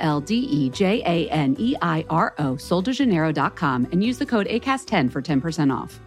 L 0.00 0.20
D 0.20 0.34
E 0.34 0.70
J 0.70 1.02
A 1.06 1.28
N 1.30 1.54
E 1.58 1.76
I 1.80 2.04
R 2.10 2.34
O, 2.38 2.54
soldejaneiro.com, 2.56 3.86
and 3.92 4.02
use 4.02 4.18
the 4.18 4.26
code 4.26 4.46
ACAST10 4.46 5.12
for 5.12 5.22
10% 5.22 5.72
off. 5.72 6.00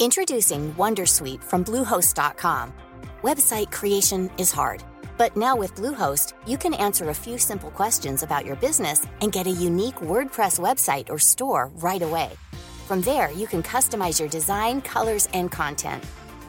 Introducing 0.00 0.72
Wondersuite 0.76 1.44
from 1.44 1.62
Bluehost.com. 1.62 2.72
Website 3.20 3.70
creation 3.70 4.30
is 4.38 4.50
hard, 4.50 4.82
but 5.18 5.36
now 5.36 5.54
with 5.54 5.74
Bluehost, 5.74 6.32
you 6.46 6.56
can 6.56 6.72
answer 6.72 7.10
a 7.10 7.14
few 7.14 7.36
simple 7.36 7.70
questions 7.70 8.22
about 8.22 8.46
your 8.46 8.56
business 8.56 9.06
and 9.20 9.30
get 9.30 9.46
a 9.46 9.50
unique 9.50 9.96
WordPress 9.96 10.58
website 10.58 11.10
or 11.10 11.18
store 11.18 11.70
right 11.82 12.00
away. 12.00 12.30
From 12.86 13.02
there, 13.02 13.30
you 13.30 13.46
can 13.46 13.62
customize 13.62 14.18
your 14.18 14.28
design, 14.30 14.80
colors, 14.80 15.28
and 15.34 15.50
content. 15.50 16.02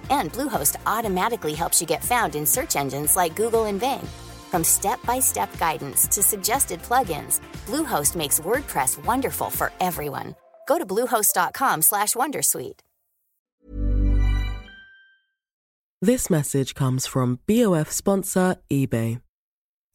And 0.09 0.31
Bluehost 0.31 0.77
automatically 0.85 1.53
helps 1.53 1.81
you 1.81 1.85
get 1.85 2.05
found 2.05 2.35
in 2.35 2.45
search 2.45 2.77
engines 2.77 3.17
like 3.17 3.35
Google 3.35 3.65
and 3.65 3.81
Bing. 3.81 4.07
From 4.51 4.63
step-by-step 4.63 5.57
guidance 5.57 6.07
to 6.09 6.21
suggested 6.21 6.81
plugins, 6.81 7.39
Bluehost 7.65 8.15
makes 8.15 8.39
WordPress 8.41 9.03
wonderful 9.05 9.49
for 9.49 9.71
everyone. 9.79 10.35
Go 10.67 10.77
to 10.77 10.85
bluehost.com/wondersuite. 10.85 12.79
This 16.03 16.29
message 16.29 16.73
comes 16.73 17.07
from 17.07 17.39
BOF 17.47 17.91
sponsor 17.91 18.55
eBay. 18.71 19.21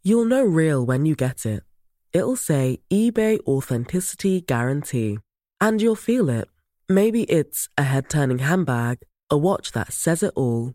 You'll 0.04 0.24
know 0.24 0.44
real 0.44 0.86
when 0.86 1.04
you 1.04 1.16
get 1.16 1.44
it. 1.44 1.64
It'll 2.12 2.36
say 2.36 2.78
eBay 2.92 3.40
Authenticity 3.44 4.40
Guarantee. 4.40 5.18
And 5.60 5.82
you'll 5.82 5.96
feel 5.96 6.30
it. 6.30 6.48
Maybe 6.88 7.24
it's 7.24 7.68
a 7.76 7.82
head 7.82 8.08
turning 8.08 8.38
handbag, 8.38 8.98
a 9.28 9.36
watch 9.36 9.72
that 9.72 9.92
says 9.92 10.22
it 10.22 10.32
all, 10.36 10.74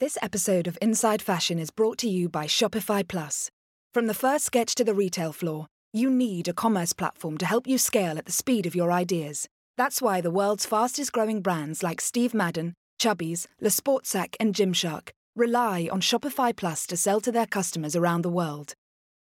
This 0.00 0.16
episode 0.22 0.68
of 0.68 0.78
Inside 0.80 1.20
Fashion 1.20 1.58
is 1.58 1.72
brought 1.72 1.98
to 1.98 2.08
you 2.08 2.28
by 2.28 2.46
Shopify 2.46 3.02
Plus. 3.06 3.50
From 3.92 4.06
the 4.06 4.14
first 4.14 4.44
sketch 4.44 4.76
to 4.76 4.84
the 4.84 4.94
retail 4.94 5.32
floor, 5.32 5.66
you 5.92 6.08
need 6.08 6.46
a 6.46 6.52
commerce 6.52 6.92
platform 6.92 7.36
to 7.38 7.46
help 7.46 7.66
you 7.66 7.78
scale 7.78 8.16
at 8.16 8.24
the 8.24 8.30
speed 8.30 8.64
of 8.64 8.76
your 8.76 8.92
ideas. 8.92 9.48
That's 9.76 10.00
why 10.00 10.20
the 10.20 10.30
world's 10.30 10.64
fastest 10.64 11.10
growing 11.10 11.40
brands 11.40 11.82
like 11.82 12.00
Steve 12.00 12.32
Madden, 12.32 12.74
Chubbies, 13.00 13.48
Le 13.60 13.70
Sportsac, 13.70 14.36
and 14.38 14.54
Gymshark 14.54 15.08
rely 15.34 15.88
on 15.90 16.00
Shopify 16.00 16.54
Plus 16.54 16.86
to 16.86 16.96
sell 16.96 17.20
to 17.20 17.32
their 17.32 17.46
customers 17.46 17.96
around 17.96 18.22
the 18.22 18.30
world. 18.30 18.74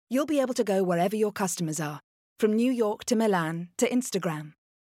You'll 0.10 0.26
be 0.26 0.42
able 0.42 0.56
to 0.56 0.64
go 0.66 0.84
wherever 0.84 1.16
your 1.16 1.32
customers 1.32 1.80
are, 1.80 2.02
from 2.38 2.52
New 2.52 2.70
York 2.70 3.06
to 3.06 3.16
Milan 3.16 3.70
to 3.78 3.90
Instagram. 3.90 4.52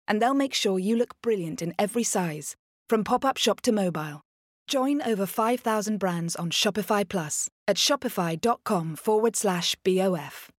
And 0.07 0.21
they'll 0.21 0.35
make 0.35 0.53
sure 0.53 0.77
you 0.77 0.95
look 0.95 1.19
brilliant 1.23 1.59
in 1.59 1.73
every 1.79 2.03
size, 2.03 2.55
from 2.87 3.03
pop 3.03 3.25
up 3.25 3.37
shop 3.37 3.61
to 3.61 3.71
mobile. 3.71 4.21
Join 4.71 5.01
over 5.01 5.25
5,000 5.25 5.97
brands 5.99 6.35
on 6.37 6.49
Shopify 6.49 7.03
Plus 7.07 7.49
at 7.67 7.75
shopify.com 7.75 8.95
forward 8.95 9.35
slash 9.35 9.75
BOF. 9.83 10.49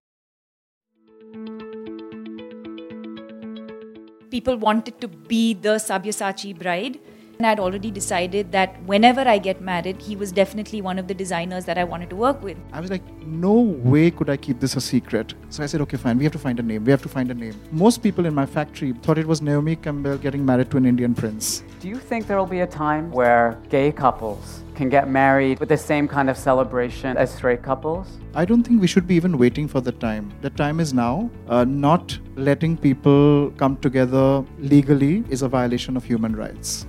people 4.32 4.56
wanted 4.56 4.98
to 4.98 5.08
be 5.08 5.52
the 5.52 5.74
Sabyasachi 5.86 6.58
bride. 6.58 6.98
And 7.42 7.48
I'd 7.48 7.58
already 7.58 7.90
decided 7.90 8.52
that 8.52 8.80
whenever 8.86 9.22
I 9.22 9.38
get 9.38 9.60
married, 9.60 10.00
he 10.00 10.14
was 10.14 10.30
definitely 10.30 10.80
one 10.80 10.96
of 10.96 11.08
the 11.08 11.14
designers 11.22 11.64
that 11.64 11.76
I 11.76 11.82
wanted 11.82 12.08
to 12.10 12.14
work 12.14 12.40
with. 12.40 12.56
I 12.72 12.80
was 12.80 12.88
like, 12.88 13.02
no 13.26 13.52
way 13.52 14.12
could 14.12 14.30
I 14.30 14.36
keep 14.36 14.60
this 14.60 14.76
a 14.76 14.80
secret. 14.80 15.34
So 15.48 15.64
I 15.64 15.66
said, 15.66 15.80
okay, 15.80 15.96
fine, 15.96 16.18
we 16.18 16.22
have 16.22 16.32
to 16.34 16.38
find 16.38 16.60
a 16.60 16.62
name. 16.62 16.84
We 16.84 16.92
have 16.92 17.02
to 17.02 17.08
find 17.08 17.32
a 17.32 17.34
name. 17.34 17.60
Most 17.72 18.00
people 18.00 18.26
in 18.26 18.32
my 18.32 18.46
factory 18.46 18.92
thought 19.02 19.18
it 19.18 19.26
was 19.26 19.42
Naomi 19.42 19.74
Campbell 19.74 20.18
getting 20.18 20.46
married 20.46 20.70
to 20.70 20.76
an 20.76 20.86
Indian 20.86 21.16
prince. 21.16 21.64
Do 21.80 21.88
you 21.88 21.98
think 21.98 22.28
there 22.28 22.38
will 22.38 22.46
be 22.46 22.60
a 22.60 22.66
time 22.68 23.10
where 23.10 23.60
gay 23.70 23.90
couples 23.90 24.62
can 24.76 24.88
get 24.88 25.08
married 25.08 25.58
with 25.58 25.68
the 25.68 25.76
same 25.76 26.06
kind 26.06 26.30
of 26.30 26.38
celebration 26.38 27.16
as 27.16 27.34
straight 27.34 27.64
couples? 27.64 28.06
I 28.36 28.44
don't 28.44 28.62
think 28.62 28.80
we 28.80 28.86
should 28.86 29.08
be 29.08 29.16
even 29.16 29.36
waiting 29.36 29.66
for 29.66 29.80
the 29.80 29.90
time. 29.90 30.32
The 30.42 30.50
time 30.50 30.78
is 30.78 30.94
now. 30.94 31.28
Uh, 31.48 31.64
not 31.64 32.16
letting 32.36 32.76
people 32.76 33.50
come 33.56 33.78
together 33.78 34.44
legally 34.60 35.24
is 35.28 35.42
a 35.42 35.48
violation 35.48 35.96
of 35.96 36.04
human 36.04 36.36
rights. 36.36 36.86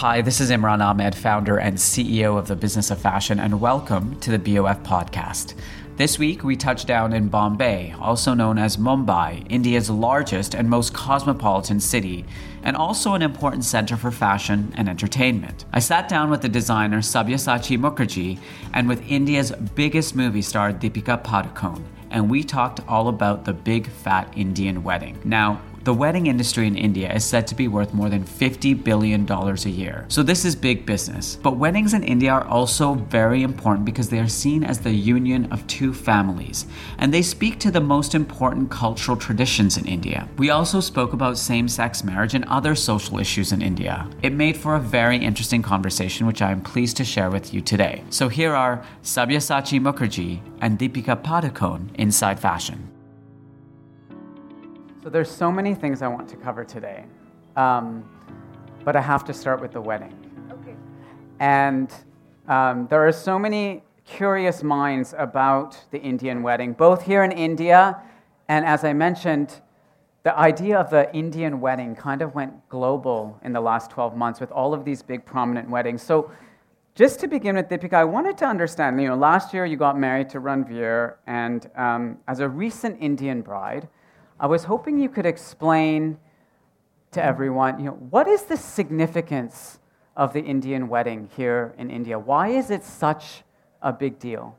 Hi, 0.00 0.20
this 0.20 0.42
is 0.42 0.50
Imran 0.50 0.82
Amed, 0.82 1.14
founder 1.14 1.56
and 1.56 1.78
CEO 1.78 2.36
of 2.36 2.48
the 2.48 2.54
Business 2.54 2.90
of 2.90 2.98
Fashion, 2.98 3.40
and 3.40 3.62
welcome 3.62 4.20
to 4.20 4.30
the 4.30 4.38
BOF 4.38 4.82
podcast. 4.82 5.54
This 5.96 6.18
week, 6.18 6.44
we 6.44 6.54
touched 6.54 6.86
down 6.86 7.14
in 7.14 7.30
Bombay, 7.30 7.94
also 7.98 8.34
known 8.34 8.58
as 8.58 8.76
Mumbai, 8.76 9.46
India's 9.48 9.88
largest 9.88 10.54
and 10.54 10.68
most 10.68 10.92
cosmopolitan 10.92 11.80
city, 11.80 12.26
and 12.62 12.76
also 12.76 13.14
an 13.14 13.22
important 13.22 13.64
center 13.64 13.96
for 13.96 14.10
fashion 14.10 14.70
and 14.76 14.86
entertainment. 14.86 15.64
I 15.72 15.78
sat 15.78 16.10
down 16.10 16.28
with 16.28 16.42
the 16.42 16.50
designer 16.50 16.98
Sabyasachi 16.98 17.78
Mukherjee 17.78 18.38
and 18.74 18.86
with 18.86 19.10
India's 19.10 19.50
biggest 19.74 20.14
movie 20.14 20.42
star 20.42 20.74
Deepika 20.74 21.24
Padukone, 21.24 21.82
and 22.10 22.28
we 22.28 22.44
talked 22.44 22.80
all 22.86 23.08
about 23.08 23.46
the 23.46 23.54
big 23.54 23.86
fat 23.86 24.30
Indian 24.36 24.84
wedding. 24.84 25.18
Now, 25.24 25.62
the 25.86 25.94
wedding 25.94 26.26
industry 26.26 26.66
in 26.66 26.76
India 26.76 27.12
is 27.14 27.24
said 27.24 27.46
to 27.46 27.54
be 27.54 27.68
worth 27.68 27.94
more 27.94 28.08
than 28.08 28.24
$50 28.24 28.82
billion 28.82 29.24
a 29.30 29.68
year. 29.68 30.04
So 30.08 30.24
this 30.24 30.44
is 30.44 30.56
big 30.56 30.84
business. 30.84 31.36
But 31.36 31.58
weddings 31.58 31.94
in 31.94 32.02
India 32.02 32.32
are 32.32 32.44
also 32.44 32.94
very 32.94 33.44
important 33.44 33.84
because 33.84 34.08
they 34.08 34.18
are 34.18 34.26
seen 34.26 34.64
as 34.64 34.80
the 34.80 34.90
union 34.90 35.46
of 35.52 35.64
two 35.68 35.94
families, 35.94 36.66
and 36.98 37.14
they 37.14 37.22
speak 37.22 37.60
to 37.60 37.70
the 37.70 37.80
most 37.80 38.16
important 38.16 38.68
cultural 38.68 39.16
traditions 39.16 39.76
in 39.76 39.86
India. 39.86 40.28
We 40.38 40.50
also 40.50 40.80
spoke 40.80 41.12
about 41.12 41.38
same 41.38 41.68
sex 41.68 42.02
marriage 42.02 42.34
and 42.34 42.44
other 42.46 42.74
social 42.74 43.20
issues 43.20 43.52
in 43.52 43.62
India. 43.62 44.10
It 44.22 44.32
made 44.32 44.56
for 44.56 44.74
a 44.74 44.80
very 44.80 45.16
interesting 45.16 45.62
conversation, 45.62 46.26
which 46.26 46.42
I 46.42 46.50
am 46.50 46.62
pleased 46.62 46.96
to 46.96 47.04
share 47.04 47.30
with 47.30 47.54
you 47.54 47.60
today. 47.60 48.02
So 48.10 48.28
here 48.28 48.56
are 48.56 48.84
Sabyasachi 49.04 49.80
Mukherjee 49.80 50.40
and 50.60 50.80
Deepika 50.80 51.22
Padukone 51.22 51.94
inside 51.94 52.40
fashion. 52.40 52.95
So 55.06 55.10
there's 55.10 55.30
so 55.30 55.52
many 55.52 55.72
things 55.72 56.02
I 56.02 56.08
want 56.08 56.28
to 56.30 56.36
cover 56.36 56.64
today, 56.64 57.04
um, 57.54 58.10
but 58.84 58.96
I 58.96 59.00
have 59.00 59.24
to 59.26 59.32
start 59.32 59.60
with 59.60 59.70
the 59.70 59.80
wedding. 59.80 60.12
Okay. 60.50 60.74
And 61.38 61.94
um, 62.48 62.88
there 62.88 63.06
are 63.06 63.12
so 63.12 63.38
many 63.38 63.84
curious 64.04 64.64
minds 64.64 65.14
about 65.16 65.78
the 65.92 66.00
Indian 66.00 66.42
wedding, 66.42 66.72
both 66.72 67.04
here 67.04 67.22
in 67.22 67.30
India, 67.30 68.02
and 68.48 68.66
as 68.66 68.82
I 68.82 68.94
mentioned, 68.94 69.60
the 70.24 70.36
idea 70.36 70.76
of 70.76 70.90
the 70.90 71.14
Indian 71.14 71.60
wedding 71.60 71.94
kind 71.94 72.20
of 72.20 72.34
went 72.34 72.68
global 72.68 73.38
in 73.44 73.52
the 73.52 73.60
last 73.60 73.92
12 73.92 74.16
months 74.16 74.40
with 74.40 74.50
all 74.50 74.74
of 74.74 74.84
these 74.84 75.02
big 75.02 75.24
prominent 75.24 75.70
weddings. 75.70 76.02
So 76.02 76.32
just 76.96 77.20
to 77.20 77.28
begin 77.28 77.54
with, 77.54 77.68
Deepika, 77.68 77.94
I 77.94 78.04
wanted 78.04 78.36
to 78.38 78.44
understand, 78.44 79.00
you 79.00 79.06
know, 79.06 79.14
last 79.14 79.54
year 79.54 79.66
you 79.66 79.76
got 79.76 79.96
married 79.96 80.30
to 80.30 80.40
Ranveer, 80.40 81.14
and 81.28 81.70
um, 81.76 82.18
as 82.26 82.40
a 82.40 82.48
recent 82.48 83.00
Indian 83.00 83.40
bride, 83.40 83.88
I 84.38 84.46
was 84.46 84.64
hoping 84.64 84.98
you 84.98 85.08
could 85.08 85.26
explain 85.26 86.18
to 87.12 87.22
everyone, 87.22 87.78
you 87.78 87.86
know, 87.86 87.98
what 88.10 88.28
is 88.28 88.42
the 88.42 88.56
significance 88.56 89.78
of 90.16 90.32
the 90.32 90.40
Indian 90.40 90.88
wedding 90.88 91.30
here 91.36 91.74
in 91.78 91.90
India? 91.90 92.18
Why 92.18 92.48
is 92.48 92.70
it 92.70 92.84
such 92.84 93.42
a 93.80 93.92
big 93.92 94.18
deal? 94.18 94.56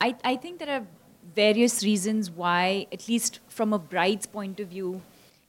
I, 0.00 0.16
I 0.24 0.36
think 0.36 0.58
there 0.58 0.80
are 0.80 0.86
various 1.34 1.84
reasons 1.84 2.30
why, 2.30 2.86
at 2.92 3.08
least 3.08 3.40
from 3.48 3.72
a 3.72 3.78
bride's 3.78 4.26
point 4.26 4.58
of 4.58 4.68
view, 4.68 5.02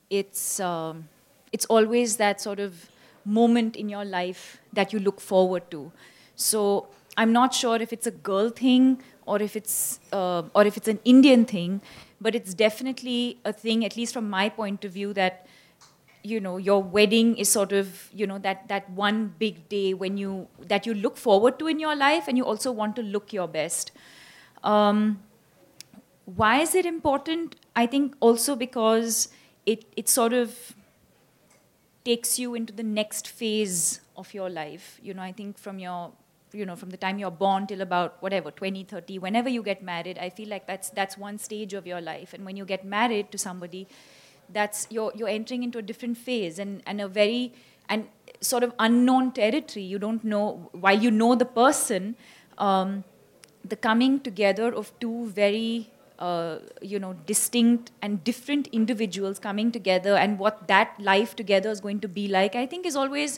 it's, 0.10 0.60
um, 0.60 1.10
it's 1.52 1.66
always 1.66 2.18
that 2.18 2.40
sort 2.40 2.60
of 2.60 2.90
moment 3.26 3.76
in 3.76 3.90
your 3.90 4.06
life 4.06 4.62
that 4.74 4.94
you 4.94 5.00
look 5.00 5.20
forward 5.20 5.70
to. 5.72 5.92
So 6.36 6.88
I'm 7.18 7.32
not 7.32 7.54
sure 7.54 7.78
if 7.78 7.92
it's 7.92 8.08
a 8.08 8.12
girl 8.12 8.50
thing 8.50 9.02
or 9.26 9.42
if 9.42 9.56
it's 9.56 10.00
uh, 10.12 10.44
or 10.54 10.66
if 10.66 10.78
it's 10.78 10.88
an 10.88 11.00
Indian 11.04 11.46
thing, 11.46 11.82
but 12.22 12.36
it's 12.36 12.54
definitely 12.54 13.40
a 13.46 13.54
thing, 13.54 13.86
at 13.86 13.96
least 13.96 14.14
from 14.14 14.30
my 14.30 14.50
point 14.50 14.86
of 14.86 14.92
view, 14.92 15.14
that 15.14 15.46
you 16.24 16.40
know 16.40 16.58
your 16.58 16.82
wedding 16.82 17.38
is 17.38 17.50
sort 17.50 17.72
of 17.72 18.10
you 18.12 18.26
know 18.26 18.40
that 18.40 18.68
that 18.68 18.90
one 18.90 19.34
big 19.38 19.70
day 19.70 19.94
when 19.94 20.18
you 20.18 20.48
that 20.68 20.88
you 20.88 20.94
look 20.94 21.18
forward 21.18 21.60
to 21.60 21.68
in 21.68 21.80
your 21.80 21.96
life, 21.96 22.28
and 22.28 22.38
you 22.38 22.46
also 22.46 22.72
want 22.72 22.96
to 22.96 23.04
look 23.04 23.34
your 23.34 23.48
best. 23.48 23.92
Um, 24.64 25.20
why 26.26 26.62
is 26.62 26.74
it 26.74 26.86
important? 26.86 27.56
I 27.76 27.86
think 27.86 28.16
also 28.20 28.56
because 28.56 29.30
it 29.66 29.86
it 29.96 30.10
sort 30.10 30.34
of 30.34 30.76
takes 32.04 32.38
you 32.40 32.54
into 32.56 32.72
the 32.74 32.84
next 32.84 33.28
phase 33.28 34.00
of 34.16 34.34
your 34.34 34.50
life. 34.50 35.00
You 35.04 35.14
know, 35.14 35.22
I 35.22 35.32
think 35.32 35.58
from 35.58 35.80
your 35.80 36.12
you 36.56 36.66
know 36.66 36.76
from 36.76 36.90
the 36.90 36.98
time 36.98 37.20
you're 37.20 37.38
born 37.46 37.68
till 37.68 37.82
about 37.82 38.22
whatever 38.22 38.52
20 38.52 38.84
30 38.84 39.20
whenever 39.20 39.50
you 39.50 39.62
get 39.62 39.84
married 39.84 40.18
i 40.18 40.30
feel 40.30 40.50
like 40.50 40.66
that's 40.68 40.90
that's 40.92 41.18
one 41.18 41.38
stage 41.38 41.74
of 41.74 41.86
your 41.86 42.02
life. 42.02 42.34
And 42.34 42.46
when 42.46 42.58
you 42.58 42.66
get 42.66 42.86
married 42.86 43.32
to 43.32 43.38
somebody 43.38 43.88
that's 44.50 44.88
you're 44.90 45.12
you're 45.16 45.30
entering 45.30 45.64
into 45.64 45.80
a 45.80 45.82
different 45.82 46.18
phase 46.18 46.60
and 46.60 46.82
and 46.86 47.02
a 47.02 47.08
very 47.08 47.54
and 47.90 48.08
sort 48.42 48.64
of 48.64 48.74
unknown 48.80 49.32
territory. 49.32 49.84
You 49.84 50.00
don't 50.00 50.24
know 50.24 50.70
while 50.72 51.00
you 51.08 51.12
know 51.12 51.36
the 51.36 51.46
person 51.46 52.16
um, 52.58 53.04
the 53.64 53.76
coming 53.76 54.20
together 54.20 54.74
of 54.74 54.92
two 55.00 55.28
very 55.28 55.90
uh, 56.20 56.60
you 56.82 57.00
know 57.00 57.14
distinct 57.26 57.92
and 58.02 58.24
different 58.24 58.68
individuals 58.68 59.40
coming 59.40 59.72
together 59.72 60.16
and 60.16 60.40
what 60.40 60.68
that 60.68 61.00
life 61.00 61.36
together 61.36 61.70
is 61.70 61.82
going 61.82 62.00
to 62.00 62.08
be 62.08 62.30
like 62.30 62.56
i 62.56 62.66
think 62.66 62.86
is 62.86 62.96
always 62.96 63.38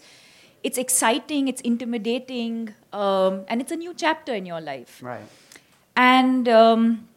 it's 0.64 0.78
exciting, 0.78 1.48
it's 1.48 1.62
intimidating, 1.62 2.74
um, 2.94 3.46
and 3.48 3.62
it's 3.62 3.72
a 3.72 3.76
new 3.76 3.94
chapter 3.94 4.34
in 4.34 4.46
your 4.46 4.62
life. 4.62 5.02
Right. 5.02 5.28
And 5.96 6.48
um, 6.48 7.08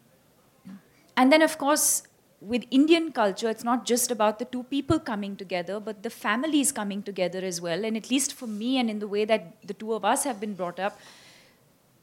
and 1.17 1.31
then 1.31 1.41
of 1.41 1.57
course 1.57 2.03
with 2.41 2.65
Indian 2.71 3.11
culture, 3.11 3.49
it's 3.49 3.63
not 3.63 3.85
just 3.85 4.09
about 4.09 4.39
the 4.39 4.45
two 4.45 4.63
people 4.63 4.99
coming 4.99 5.35
together, 5.35 5.79
but 5.79 6.01
the 6.01 6.09
families 6.09 6.71
coming 6.71 7.03
together 7.03 7.39
as 7.39 7.61
well. 7.61 7.85
And 7.85 7.95
at 7.95 8.09
least 8.09 8.33
for 8.33 8.47
me, 8.47 8.79
and 8.79 8.89
in 8.89 8.97
the 8.97 9.07
way 9.07 9.25
that 9.25 9.55
the 9.63 9.75
two 9.75 9.93
of 9.93 10.03
us 10.03 10.23
have 10.23 10.39
been 10.39 10.55
brought 10.55 10.79
up, 10.79 10.99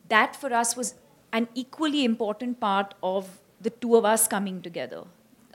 that 0.08 0.36
for 0.36 0.52
us 0.52 0.76
was 0.76 0.94
an 1.32 1.48
equally 1.54 2.04
important 2.04 2.60
part 2.60 2.94
of 3.02 3.40
the 3.60 3.70
two 3.70 3.96
of 3.96 4.04
us 4.04 4.28
coming 4.28 4.62
together 4.62 5.02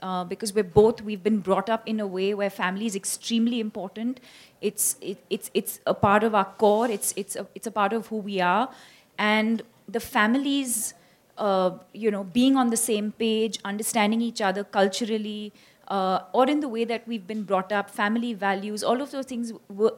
uh, 0.03 0.23
because 0.25 0.53
we're 0.53 0.71
both 0.77 1.01
we've 1.01 1.23
been 1.23 1.39
brought 1.39 1.69
up 1.69 1.87
in 1.87 1.99
a 1.99 2.05
way 2.05 2.33
where 2.33 2.49
family 2.49 2.85
is 2.85 2.95
extremely 2.95 3.59
important. 3.59 4.19
It's 4.61 4.97
it, 5.01 5.17
it's 5.29 5.49
it's 5.53 5.79
a 5.87 5.93
part 5.93 6.23
of 6.23 6.35
our 6.35 6.49
core. 6.63 6.89
It's 6.95 7.13
it's 7.15 7.37
a, 7.37 7.47
it's 7.55 7.67
a 7.67 7.71
part 7.71 7.93
of 7.93 8.07
who 8.07 8.17
we 8.17 8.41
are, 8.41 8.69
and 9.17 9.61
the 9.87 9.99
families, 9.99 10.93
uh, 11.37 11.71
you 11.93 12.11
know, 12.11 12.23
being 12.23 12.57
on 12.57 12.69
the 12.69 12.81
same 12.85 13.11
page, 13.13 13.59
understanding 13.63 14.21
each 14.21 14.41
other 14.41 14.63
culturally, 14.63 15.53
uh, 15.87 16.19
or 16.33 16.49
in 16.49 16.59
the 16.59 16.67
way 16.67 16.83
that 16.83 17.07
we've 17.07 17.25
been 17.25 17.43
brought 17.43 17.71
up, 17.71 17.89
family 17.89 18.33
values, 18.33 18.83
all 18.83 19.01
of 19.01 19.11
those 19.11 19.25
things 19.25 19.53
were 19.69 19.93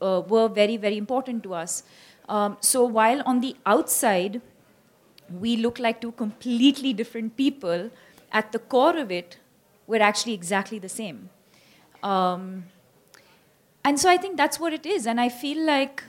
uh, 0.00 0.22
were 0.28 0.46
very 0.48 0.76
very 0.76 0.96
important 0.96 1.42
to 1.42 1.54
us. 1.54 1.82
Um, 2.28 2.56
so 2.60 2.84
while 2.84 3.22
on 3.26 3.40
the 3.40 3.56
outside 3.66 4.40
we 5.38 5.56
look 5.56 5.78
like 5.78 6.00
two 6.00 6.12
completely 6.12 6.92
different 6.92 7.36
people 7.36 7.90
at 8.32 8.52
the 8.52 8.58
core 8.58 8.96
of 8.96 9.10
it, 9.10 9.38
we're 9.86 10.02
actually 10.02 10.34
exactly 10.34 10.78
the 10.78 10.88
same. 10.88 11.30
Um, 12.02 12.64
and 13.84 13.98
so 13.98 14.08
I 14.08 14.16
think 14.16 14.36
that's 14.36 14.60
what 14.60 14.72
it 14.72 14.86
is. 14.86 15.06
And 15.06 15.20
I 15.20 15.28
feel 15.28 15.64
like, 15.64 16.04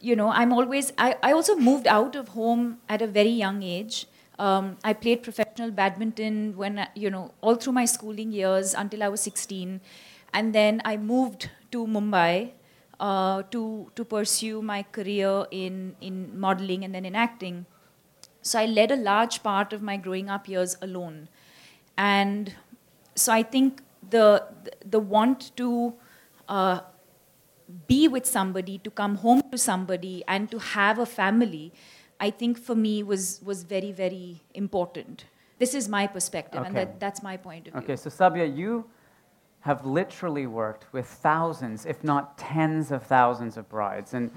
you 0.00 0.16
know, 0.16 0.28
I'm 0.28 0.52
always, 0.52 0.92
I, 0.96 1.16
I 1.22 1.32
also 1.32 1.56
moved 1.56 1.86
out 1.86 2.14
of 2.14 2.28
home 2.28 2.78
at 2.88 3.02
a 3.02 3.06
very 3.06 3.30
young 3.30 3.62
age. 3.62 4.06
Um, 4.38 4.76
I 4.84 4.92
played 4.92 5.22
professional 5.22 5.70
badminton 5.70 6.56
when, 6.56 6.86
you 6.94 7.10
know, 7.10 7.32
all 7.40 7.54
through 7.54 7.72
my 7.72 7.84
schooling 7.84 8.32
years 8.32 8.74
until 8.74 9.02
I 9.02 9.08
was 9.08 9.20
16. 9.22 9.80
And 10.32 10.54
then 10.54 10.82
I 10.84 10.96
moved 10.96 11.50
to 11.72 11.86
Mumbai 11.86 12.52
uh, 13.00 13.42
to, 13.50 13.90
to 13.94 14.04
pursue 14.04 14.62
my 14.62 14.82
career 14.82 15.46
in, 15.50 15.96
in 16.00 16.38
modeling 16.38 16.84
and 16.84 16.94
then 16.94 17.04
in 17.04 17.16
acting. 17.16 17.66
So 18.42 18.60
I 18.60 18.66
led 18.66 18.92
a 18.92 18.96
large 18.96 19.42
part 19.42 19.72
of 19.72 19.82
my 19.82 19.96
growing 19.96 20.30
up 20.30 20.48
years 20.48 20.76
alone. 20.80 21.28
And 21.98 22.54
so 23.14 23.32
I 23.32 23.42
think 23.42 23.82
the, 24.08 24.44
the 24.84 24.98
want 24.98 25.56
to 25.56 25.94
uh, 26.48 26.80
be 27.86 28.08
with 28.08 28.26
somebody, 28.26 28.78
to 28.78 28.90
come 28.90 29.16
home 29.16 29.42
to 29.50 29.58
somebody, 29.58 30.22
and 30.28 30.50
to 30.50 30.58
have 30.58 30.98
a 30.98 31.06
family, 31.06 31.72
I 32.20 32.30
think 32.30 32.58
for 32.58 32.74
me 32.74 33.02
was, 33.02 33.40
was 33.44 33.64
very, 33.64 33.92
very 33.92 34.42
important. 34.54 35.24
This 35.58 35.74
is 35.74 35.88
my 35.88 36.06
perspective, 36.06 36.60
okay. 36.60 36.68
and 36.68 36.76
that, 36.76 37.00
that's 37.00 37.22
my 37.22 37.36
point 37.36 37.68
of 37.68 37.72
view. 37.72 37.82
Okay, 37.82 37.96
so 37.96 38.10
Sabya, 38.10 38.54
you 38.54 38.84
have 39.60 39.84
literally 39.84 40.46
worked 40.46 40.92
with 40.92 41.06
thousands, 41.06 41.86
if 41.86 42.04
not 42.04 42.38
tens 42.38 42.92
of 42.92 43.02
thousands 43.02 43.56
of 43.56 43.68
brides. 43.68 44.14
And 44.14 44.30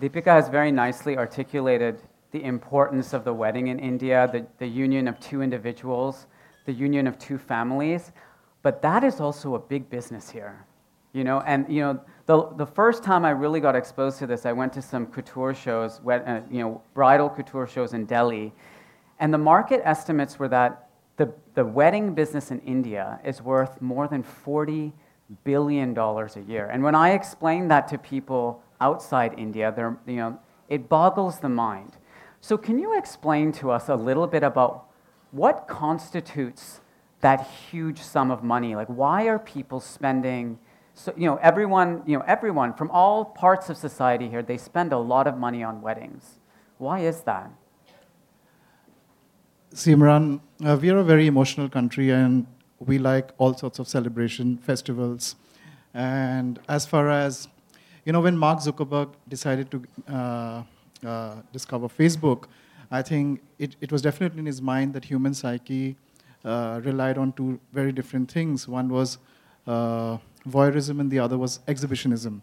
Deepika 0.00 0.26
has 0.26 0.48
very 0.48 0.72
nicely 0.72 1.16
articulated 1.16 2.00
the 2.32 2.42
importance 2.42 3.12
of 3.12 3.24
the 3.24 3.32
wedding 3.32 3.68
in 3.68 3.78
India, 3.78 4.28
the, 4.32 4.46
the 4.58 4.66
union 4.66 5.06
of 5.06 5.20
two 5.20 5.42
individuals 5.42 6.26
the 6.64 6.72
union 6.72 7.06
of 7.06 7.18
two 7.18 7.38
families. 7.38 8.12
But 8.62 8.82
that 8.82 9.04
is 9.04 9.20
also 9.20 9.54
a 9.54 9.58
big 9.58 9.90
business 9.90 10.30
here. 10.30 10.64
You 11.12 11.24
know, 11.24 11.40
and 11.40 11.66
you 11.68 11.80
know, 11.82 12.00
the, 12.26 12.48
the 12.56 12.66
first 12.66 13.02
time 13.02 13.24
I 13.24 13.30
really 13.30 13.60
got 13.60 13.76
exposed 13.76 14.18
to 14.20 14.26
this, 14.26 14.46
I 14.46 14.52
went 14.52 14.72
to 14.74 14.82
some 14.82 15.06
couture 15.06 15.54
shows, 15.54 16.00
uh, 16.06 16.40
you 16.50 16.60
know, 16.60 16.82
bridal 16.94 17.28
couture 17.28 17.66
shows 17.66 17.92
in 17.92 18.06
Delhi, 18.06 18.52
and 19.18 19.32
the 19.32 19.38
market 19.38 19.82
estimates 19.84 20.38
were 20.38 20.48
that 20.48 20.88
the, 21.16 21.32
the 21.54 21.64
wedding 21.64 22.14
business 22.14 22.50
in 22.50 22.60
India 22.60 23.20
is 23.24 23.42
worth 23.42 23.82
more 23.82 24.08
than 24.08 24.22
$40 24.22 24.92
billion 25.44 25.96
a 25.96 26.40
year. 26.48 26.66
And 26.72 26.82
when 26.82 26.94
I 26.94 27.10
explain 27.10 27.68
that 27.68 27.88
to 27.88 27.98
people 27.98 28.62
outside 28.80 29.34
India, 29.38 29.72
they're, 29.74 29.96
you 30.06 30.16
know, 30.16 30.38
it 30.68 30.88
boggles 30.88 31.38
the 31.40 31.48
mind. 31.48 31.96
So, 32.40 32.56
can 32.56 32.78
you 32.78 32.98
explain 32.98 33.52
to 33.52 33.70
us 33.70 33.88
a 33.88 33.94
little 33.94 34.26
bit 34.26 34.42
about 34.42 34.86
what 35.32 35.66
constitutes 35.66 36.80
that 37.20 37.46
huge 37.70 38.00
sum 38.00 38.30
of 38.30 38.44
money? 38.44 38.76
Like, 38.76 38.88
why 38.88 39.26
are 39.26 39.38
people 39.38 39.80
spending? 39.80 40.58
So, 40.94 41.12
you 41.16 41.26
know, 41.26 41.36
everyone, 41.36 42.02
you 42.06 42.18
know, 42.18 42.24
everyone 42.26 42.74
from 42.74 42.90
all 42.90 43.24
parts 43.24 43.70
of 43.70 43.76
society 43.76 44.28
here, 44.28 44.42
they 44.42 44.58
spend 44.58 44.92
a 44.92 44.98
lot 44.98 45.26
of 45.26 45.38
money 45.38 45.62
on 45.64 45.80
weddings. 45.80 46.38
Why 46.78 47.00
is 47.00 47.22
that? 47.22 47.50
Simran, 49.74 50.40
uh, 50.64 50.78
we 50.80 50.90
are 50.90 50.98
a 50.98 51.04
very 51.04 51.26
emotional 51.26 51.68
country 51.68 52.10
and 52.10 52.46
we 52.78 52.98
like 52.98 53.30
all 53.38 53.54
sorts 53.54 53.78
of 53.78 53.88
celebration, 53.88 54.58
festivals. 54.58 55.36
And 55.94 56.58
as 56.68 56.84
far 56.84 57.08
as, 57.08 57.48
you 58.04 58.12
know, 58.12 58.20
when 58.20 58.36
Mark 58.36 58.58
Zuckerberg 58.58 59.14
decided 59.28 59.70
to 59.70 59.82
uh, 60.12 60.62
uh, 61.06 61.36
discover 61.52 61.88
Facebook, 61.88 62.44
I 62.92 63.00
think 63.00 63.40
it, 63.58 63.74
it 63.80 63.90
was 63.90 64.02
definitely 64.02 64.40
in 64.40 64.46
his 64.46 64.60
mind 64.60 64.92
that 64.92 65.06
human 65.06 65.32
psyche 65.32 65.96
uh, 66.44 66.80
relied 66.84 67.16
on 67.16 67.32
two 67.32 67.58
very 67.72 67.90
different 67.90 68.30
things. 68.30 68.68
One 68.68 68.90
was 68.90 69.16
uh, 69.66 70.18
voyeurism, 70.46 71.00
and 71.00 71.10
the 71.10 71.18
other 71.18 71.38
was 71.38 71.60
exhibitionism. 71.66 72.42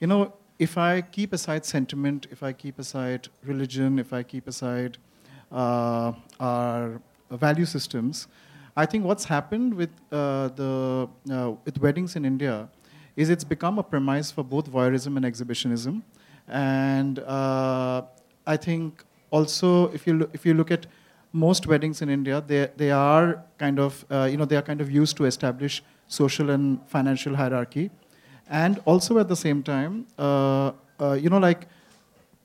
You 0.00 0.06
know, 0.06 0.32
if 0.60 0.78
I 0.78 1.00
keep 1.00 1.32
aside 1.32 1.64
sentiment, 1.64 2.28
if 2.30 2.44
I 2.44 2.52
keep 2.52 2.78
aside 2.78 3.28
religion, 3.42 3.98
if 3.98 4.12
I 4.12 4.22
keep 4.22 4.46
aside 4.46 4.96
uh, 5.50 6.12
our 6.38 7.00
value 7.30 7.64
systems, 7.64 8.28
I 8.76 8.86
think 8.86 9.04
what's 9.04 9.24
happened 9.24 9.74
with 9.74 9.90
uh, 10.12 10.48
the 10.48 11.08
uh, 11.32 11.52
with 11.64 11.78
weddings 11.78 12.14
in 12.14 12.24
India 12.24 12.68
is 13.16 13.28
it's 13.28 13.42
become 13.42 13.80
a 13.80 13.82
premise 13.82 14.30
for 14.30 14.44
both 14.44 14.70
voyeurism 14.70 15.16
and 15.16 15.24
exhibitionism, 15.24 16.04
and 16.46 17.18
uh, 17.18 18.02
I 18.46 18.56
think 18.56 19.04
also, 19.30 19.90
if 19.92 20.06
you 20.06 20.14
look, 20.14 20.30
if 20.32 20.44
you 20.44 20.54
look 20.54 20.70
at 20.70 20.86
most 21.32 21.66
weddings 21.66 22.02
in 22.02 22.08
India, 22.08 22.42
they, 22.46 22.68
they 22.76 22.90
are 22.90 23.42
kind 23.58 23.78
of, 23.78 24.04
uh, 24.10 24.28
you 24.30 24.36
know, 24.36 24.44
they 24.44 24.56
are 24.56 24.62
kind 24.62 24.80
of 24.80 24.90
used 24.90 25.16
to 25.16 25.24
establish 25.24 25.82
social 26.08 26.50
and 26.50 26.80
financial 26.88 27.36
hierarchy. 27.36 27.90
And 28.48 28.80
also 28.84 29.18
at 29.18 29.28
the 29.28 29.36
same 29.36 29.62
time, 29.62 30.06
uh, 30.18 30.72
uh, 31.00 31.12
you 31.12 31.30
know, 31.30 31.38
like 31.38 31.68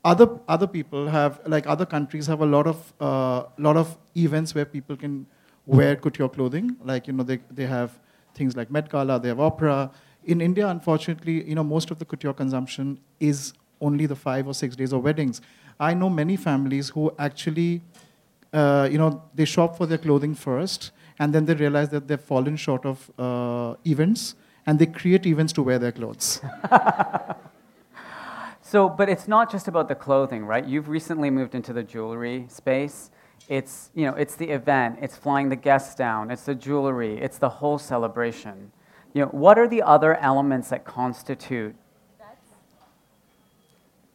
other, 0.03 0.27
other 0.47 0.67
people 0.67 1.07
have, 1.07 1.41
like 1.47 1.65
other 1.65 1.85
countries 1.85 2.27
have 2.27 2.41
a 2.41 2.45
lot 2.45 2.67
of, 2.67 2.93
uh, 2.99 3.45
lot 3.57 3.75
of 3.75 3.97
events 4.15 4.53
where 4.53 4.65
people 4.65 4.95
can 4.95 5.25
wear 5.65 5.95
couture 5.95 6.29
clothing. 6.29 6.77
Like, 6.83 7.07
you 7.07 7.13
know, 7.13 7.23
they, 7.23 7.39
they 7.49 7.65
have 7.65 7.99
things 8.35 8.55
like 8.55 8.69
Met 8.69 8.89
Gala, 8.89 9.19
they 9.19 9.29
have 9.29 9.39
opera. 9.39 9.91
In 10.25 10.41
India, 10.41 10.67
unfortunately, 10.67 11.47
you 11.49 11.55
know, 11.55 11.63
most 11.63 11.89
of 11.89 11.97
the 11.97 12.05
couture 12.05 12.33
consumption 12.33 12.99
is 13.19 13.53
only 13.81 14.05
the 14.05 14.15
five 14.15 14.47
or 14.47 14.53
six 14.53 14.75
days 14.75 14.93
of 14.93 15.03
weddings. 15.03 15.41
I 15.79 15.93
know 15.93 16.09
many 16.09 16.37
families 16.37 16.89
who 16.89 17.13
actually, 17.19 17.81
uh, 18.53 18.87
you 18.91 18.97
know, 18.97 19.23
they 19.33 19.45
shop 19.45 19.77
for 19.77 19.85
their 19.85 19.97
clothing 19.97 20.35
first, 20.35 20.91
and 21.19 21.33
then 21.33 21.45
they 21.45 21.53
realize 21.53 21.89
that 21.89 22.07
they've 22.07 22.19
fallen 22.19 22.55
short 22.55 22.85
of 22.85 23.11
uh, 23.19 23.75
events, 23.85 24.35
and 24.65 24.79
they 24.79 24.85
create 24.85 25.25
events 25.25 25.53
to 25.53 25.63
wear 25.63 25.77
their 25.77 25.91
clothes. 25.91 26.41
so, 28.61 28.89
but 28.89 29.09
it's 29.09 29.27
not 29.27 29.51
just 29.51 29.67
about 29.67 29.87
the 29.87 29.95
clothing, 29.95 30.45
right? 30.45 30.65
You've 30.65 30.89
recently 30.89 31.29
moved 31.29 31.55
into 31.55 31.73
the 31.73 31.83
jewelry 31.83 32.45
space. 32.49 33.11
it's, 33.47 33.91
you 33.93 34.05
know, 34.05 34.15
it's 34.15 34.35
the 34.35 34.49
event, 34.49 34.97
it's 35.01 35.15
flying 35.15 35.49
the 35.49 35.55
guests 35.55 35.93
down, 35.93 36.31
it's 36.31 36.43
the 36.43 36.55
jewelry, 36.55 37.19
it's 37.19 37.37
the 37.37 37.49
whole 37.49 37.77
celebration. 37.77 38.71
You 39.13 39.21
know, 39.21 39.27
what 39.27 39.59
are 39.59 39.67
the 39.67 39.81
other 39.81 40.15
elements 40.15 40.69
that 40.69 40.83
constitute? 40.83 41.75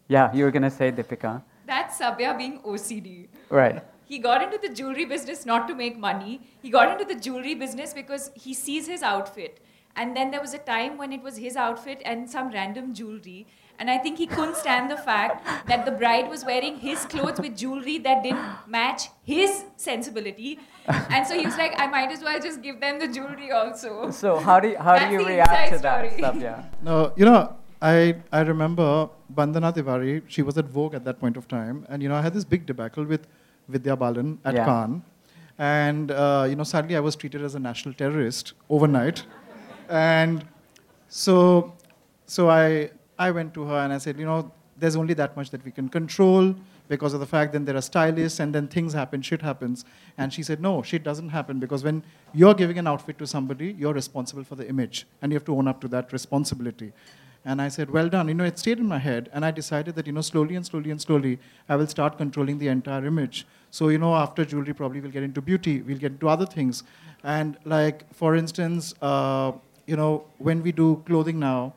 Yeah, 0.08 0.34
you 0.34 0.44
were 0.44 0.50
going 0.50 0.62
to 0.62 0.70
say, 0.70 0.90
Deepika. 0.90 1.42
That's 1.70 1.98
Sabya 2.00 2.36
being 2.36 2.60
OCD. 2.60 3.28
Right. 3.48 3.82
He 4.04 4.18
got 4.18 4.42
into 4.42 4.58
the 4.58 4.74
jewelry 4.74 5.04
business 5.04 5.46
not 5.46 5.68
to 5.68 5.74
make 5.74 5.96
money. 5.96 6.40
He 6.60 6.68
got 6.68 6.90
into 6.92 7.04
the 7.14 7.18
jewelry 7.20 7.54
business 7.54 7.94
because 7.94 8.32
he 8.34 8.54
sees 8.54 8.88
his 8.88 9.04
outfit. 9.04 9.60
And 9.94 10.16
then 10.16 10.32
there 10.32 10.40
was 10.40 10.52
a 10.52 10.58
time 10.58 10.98
when 10.98 11.12
it 11.12 11.22
was 11.22 11.36
his 11.36 11.56
outfit 11.56 12.02
and 12.04 12.28
some 12.28 12.50
random 12.50 12.92
jewelry. 12.92 13.46
And 13.78 13.88
I 13.88 13.98
think 13.98 14.18
he 14.18 14.26
couldn't 14.26 14.56
stand 14.56 14.90
the 14.90 14.96
fact 14.96 15.46
that 15.68 15.84
the 15.84 15.92
bride 15.92 16.28
was 16.28 16.44
wearing 16.44 16.76
his 16.78 17.04
clothes 17.06 17.40
with 17.40 17.56
jewelry 17.56 17.98
that 17.98 18.24
didn't 18.24 18.44
match 18.66 19.04
his 19.22 19.64
sensibility. 19.76 20.58
And 20.88 21.24
so 21.26 21.38
he 21.38 21.46
was 21.46 21.56
like, 21.56 21.80
I 21.80 21.86
might 21.86 22.10
as 22.10 22.22
well 22.22 22.40
just 22.40 22.62
give 22.62 22.80
them 22.80 22.98
the 22.98 23.08
jewelry 23.08 23.52
also. 23.52 24.10
So 24.10 24.36
how 24.38 24.58
do 24.58 24.68
you, 24.70 24.76
how 24.76 24.98
do 24.98 25.12
you 25.12 25.24
react 25.24 25.70
to 25.70 25.76
inside 25.76 25.82
that, 25.82 26.12
story. 26.12 26.22
Sabya? 26.22 26.66
No, 26.82 27.12
you 27.16 27.24
know, 27.24 27.56
I, 27.82 28.16
I 28.30 28.40
remember 28.40 29.08
Bandana 29.30 29.72
Tewari, 29.72 30.22
she 30.28 30.42
was 30.42 30.58
at 30.58 30.66
Vogue 30.66 30.94
at 30.94 31.04
that 31.04 31.18
point 31.18 31.36
of 31.36 31.48
time, 31.48 31.86
and 31.88 32.02
you 32.02 32.08
know, 32.08 32.14
I 32.14 32.20
had 32.22 32.34
this 32.34 32.44
big 32.44 32.66
debacle 32.66 33.04
with 33.04 33.26
Vidya 33.68 33.96
Balan 33.96 34.38
at 34.44 34.54
Yeah. 34.54 34.64
Cannes. 34.64 35.02
And, 35.58 36.10
uh, 36.10 36.46
you 36.48 36.56
know, 36.56 36.64
sadly, 36.64 36.96
I 36.96 37.00
was 37.00 37.16
treated 37.16 37.42
as 37.42 37.54
a 37.54 37.58
national 37.58 37.92
terrorist 37.94 38.54
overnight. 38.70 39.24
and 39.90 40.46
so, 41.08 41.74
so 42.26 42.48
I, 42.48 42.90
I 43.18 43.30
went 43.30 43.52
to 43.54 43.64
her 43.64 43.76
and 43.76 43.92
I 43.92 43.98
said, 43.98 44.18
you 44.18 44.24
know, 44.24 44.50
there's 44.78 44.96
only 44.96 45.12
that 45.14 45.36
much 45.36 45.50
that 45.50 45.62
we 45.62 45.70
can 45.70 45.90
control 45.90 46.54
because 46.88 47.12
of 47.12 47.20
the 47.20 47.26
fact 47.26 47.52
that 47.52 47.66
there 47.66 47.76
are 47.76 47.82
stylists 47.82 48.40
and 48.40 48.54
then 48.54 48.68
things 48.68 48.94
happen, 48.94 49.20
shit 49.20 49.42
happens. 49.42 49.84
And 50.16 50.32
she 50.32 50.42
said, 50.42 50.62
no, 50.62 50.82
shit 50.82 51.04
doesn't 51.04 51.28
happen 51.28 51.60
because 51.60 51.84
when 51.84 52.02
you're 52.32 52.54
giving 52.54 52.78
an 52.78 52.86
outfit 52.86 53.18
to 53.18 53.26
somebody, 53.26 53.72
you're 53.78 53.92
responsible 53.92 54.42
for 54.44 54.54
the 54.54 54.66
image 54.66 55.06
and 55.20 55.30
you 55.30 55.36
have 55.36 55.44
to 55.44 55.54
own 55.54 55.68
up 55.68 55.80
to 55.82 55.88
that 55.88 56.10
responsibility. 56.10 56.92
And 57.44 57.62
I 57.62 57.68
said, 57.68 57.90
well 57.90 58.08
done. 58.08 58.28
You 58.28 58.34
know, 58.34 58.44
it 58.44 58.58
stayed 58.58 58.78
in 58.78 58.86
my 58.86 58.98
head 58.98 59.30
and 59.32 59.44
I 59.44 59.50
decided 59.50 59.94
that, 59.94 60.06
you 60.06 60.12
know, 60.12 60.20
slowly 60.20 60.54
and 60.56 60.66
slowly 60.66 60.90
and 60.90 61.00
slowly, 61.00 61.38
I 61.68 61.76
will 61.76 61.86
start 61.86 62.18
controlling 62.18 62.58
the 62.58 62.68
entire 62.68 63.06
image. 63.06 63.46
So, 63.70 63.88
you 63.88 63.98
know, 63.98 64.14
after 64.14 64.44
jewelry, 64.44 64.74
probably 64.74 65.00
we'll 65.00 65.10
get 65.10 65.22
into 65.22 65.40
beauty, 65.40 65.80
we'll 65.80 65.98
get 65.98 66.12
into 66.12 66.28
other 66.28 66.44
things. 66.44 66.82
And 67.24 67.56
like, 67.64 68.12
for 68.12 68.36
instance, 68.36 68.94
uh, 69.00 69.52
you 69.86 69.96
know, 69.96 70.24
when 70.38 70.62
we 70.62 70.72
do 70.72 71.02
clothing 71.06 71.38
now, 71.38 71.74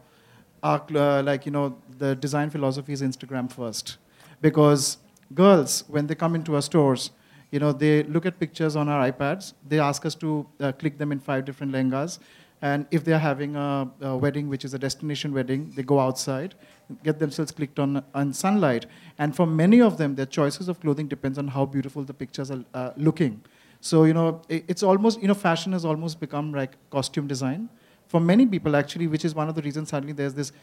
our, 0.61 0.83
uh, 0.95 1.23
like, 1.23 1.45
you 1.45 1.51
know, 1.51 1.75
the 1.97 2.15
design 2.15 2.49
philosophy 2.49 2.93
is 2.93 3.01
Instagram 3.01 3.51
first. 3.51 3.97
Because 4.41 4.97
girls, 5.33 5.85
when 5.87 6.07
they 6.07 6.15
come 6.15 6.35
into 6.35 6.55
our 6.55 6.61
stores, 6.61 7.11
you 7.51 7.59
know, 7.59 7.71
they 7.71 8.03
look 8.03 8.25
at 8.25 8.39
pictures 8.39 8.75
on 8.75 8.89
our 8.89 9.11
iPads. 9.11 9.53
They 9.67 9.79
ask 9.79 10.05
us 10.05 10.15
to 10.15 10.45
uh, 10.59 10.71
click 10.71 10.97
them 10.97 11.11
in 11.11 11.19
five 11.19 11.45
different 11.45 11.71
lehengas. 11.71 12.17
And 12.63 12.85
if 12.91 13.03
they're 13.03 13.19
having 13.19 13.57
a, 13.57 13.91
a 13.99 14.15
wedding, 14.15 14.47
which 14.47 14.63
is 14.63 14.73
a 14.73 14.79
destination 14.79 15.33
wedding, 15.33 15.73
they 15.75 15.83
go 15.83 15.99
outside, 15.99 16.55
get 17.03 17.19
themselves 17.19 17.51
clicked 17.51 17.77
on, 17.77 18.01
on 18.15 18.31
sunlight. 18.31 18.85
And 19.17 19.35
for 19.35 19.45
many 19.45 19.81
of 19.81 19.97
them, 19.97 20.15
their 20.15 20.25
choices 20.25 20.69
of 20.69 20.79
clothing 20.79 21.09
depends 21.09 21.37
on 21.37 21.49
how 21.49 21.65
beautiful 21.65 22.05
the 22.05 22.13
pictures 22.13 22.51
are 22.51 22.63
uh, 22.73 22.91
looking. 22.95 23.41
So, 23.81 24.05
you 24.05 24.13
know, 24.13 24.41
it, 24.47 24.63
it's 24.69 24.81
almost, 24.81 25.21
you 25.21 25.27
know, 25.27 25.33
fashion 25.33 25.73
has 25.73 25.83
almost 25.83 26.21
become 26.21 26.53
like 26.53 26.77
costume 26.89 27.27
design. 27.27 27.67
For 28.07 28.21
many 28.21 28.45
people, 28.45 28.77
actually, 28.77 29.07
which 29.07 29.25
is 29.25 29.35
one 29.35 29.49
of 29.49 29.55
the 29.55 29.61
reasons 29.61 29.89
suddenly 29.89 30.13
there's 30.13 30.33
this 30.33 30.53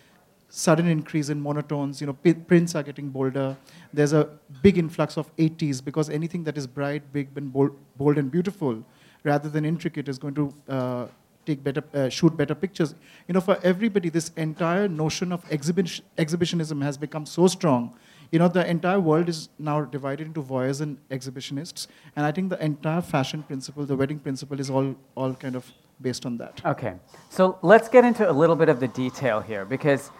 sudden 0.48 0.88
increase 0.88 1.28
in 1.28 1.42
monotones. 1.42 2.00
You 2.00 2.06
know, 2.06 2.14
pi- 2.14 2.32
prints 2.32 2.74
are 2.74 2.82
getting 2.82 3.10
bolder. 3.10 3.58
There's 3.92 4.14
a 4.14 4.26
big 4.62 4.78
influx 4.78 5.18
of 5.18 5.36
80s 5.36 5.84
because 5.84 6.08
anything 6.08 6.44
that 6.44 6.56
is 6.56 6.66
bright, 6.66 7.12
big, 7.12 7.28
and 7.36 7.52
bold, 7.52 7.76
bold 7.98 8.16
and 8.16 8.30
beautiful, 8.30 8.82
rather 9.22 9.50
than 9.50 9.66
intricate, 9.66 10.08
is 10.08 10.18
going 10.18 10.34
to 10.36 10.54
uh, 10.66 11.06
take 11.50 11.62
better, 11.68 11.82
uh, 11.94 12.08
shoot 12.08 12.36
better 12.36 12.54
pictures. 12.54 12.94
You 13.28 13.34
know, 13.34 13.40
for 13.40 13.58
everybody, 13.62 14.08
this 14.08 14.30
entire 14.36 14.88
notion 14.88 15.32
of 15.32 15.44
exhibition, 15.50 16.04
exhibitionism 16.18 16.80
has 16.82 16.98
become 17.06 17.26
so 17.26 17.46
strong. 17.56 17.94
You 18.32 18.38
know, 18.38 18.48
the 18.48 18.64
entire 18.74 19.00
world 19.00 19.28
is 19.28 19.48
now 19.58 19.76
divided 19.96 20.26
into 20.28 20.42
voyeurs 20.42 20.80
and 20.80 20.98
exhibitionists, 21.10 21.88
and 22.14 22.24
I 22.24 22.32
think 22.32 22.50
the 22.50 22.64
entire 22.64 23.02
fashion 23.02 23.42
principle, 23.42 23.84
the 23.84 23.96
wedding 23.96 24.20
principle, 24.20 24.60
is 24.60 24.70
all 24.70 24.94
all 25.16 25.34
kind 25.34 25.56
of 25.56 25.72
based 26.00 26.26
on 26.26 26.36
that. 26.42 26.62
Okay, 26.64 26.94
so 27.28 27.58
let's 27.62 27.88
get 27.88 28.04
into 28.04 28.30
a 28.30 28.34
little 28.42 28.56
bit 28.56 28.68
of 28.68 28.78
the 28.84 28.88
detail 28.88 29.40
here 29.40 29.64
because 29.64 30.10